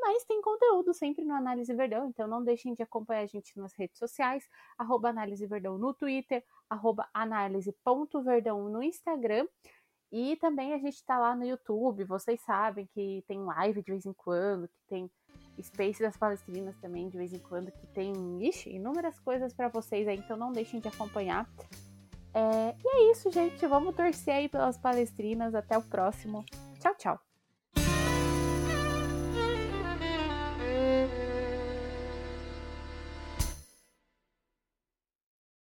mas 0.00 0.24
tem 0.24 0.42
conteúdo 0.42 0.92
sempre 0.92 1.24
no 1.24 1.34
Análise 1.34 1.72
Verdão, 1.72 2.08
então 2.08 2.26
não 2.26 2.42
deixem 2.42 2.74
de 2.74 2.82
acompanhar 2.82 3.22
a 3.22 3.26
gente 3.26 3.56
nas 3.56 3.72
redes 3.74 3.96
sociais, 3.96 4.48
arroba 4.76 5.08
Análise 5.08 5.46
Verdão 5.46 5.78
no 5.78 5.94
Twitter, 5.94 6.44
arroba 6.68 7.08
análise.verdão 7.12 8.68
no 8.68 8.82
Instagram. 8.82 9.46
E 10.12 10.36
também 10.36 10.72
a 10.72 10.78
gente 10.78 11.04
tá 11.04 11.18
lá 11.18 11.34
no 11.34 11.44
YouTube, 11.44 12.04
vocês 12.04 12.40
sabem 12.42 12.86
que 12.94 13.24
tem 13.26 13.42
live 13.42 13.82
de 13.82 13.90
vez 13.90 14.06
em 14.06 14.12
quando, 14.12 14.68
que 14.68 14.80
tem 14.86 15.10
Space 15.60 16.00
das 16.00 16.16
Palestrinas 16.16 16.76
também 16.78 17.08
de 17.08 17.18
vez 17.18 17.32
em 17.32 17.38
quando, 17.40 17.72
que 17.72 17.86
tem, 17.88 18.12
ixi, 18.46 18.70
inúmeras 18.70 19.18
coisas 19.20 19.52
para 19.52 19.68
vocês 19.68 20.06
aí, 20.06 20.16
então 20.16 20.36
não 20.36 20.52
deixem 20.52 20.78
de 20.78 20.88
acompanhar. 20.88 21.48
É, 22.36 22.76
e 22.84 22.88
é 22.88 23.10
isso, 23.12 23.30
gente. 23.30 23.66
Vamos 23.66 23.94
torcer 23.94 24.34
aí 24.34 24.48
pelas 24.48 24.76
palestrinas. 24.76 25.54
Até 25.54 25.78
o 25.78 25.82
próximo. 25.82 26.44
Tchau, 26.78 26.94
tchau. 26.94 27.25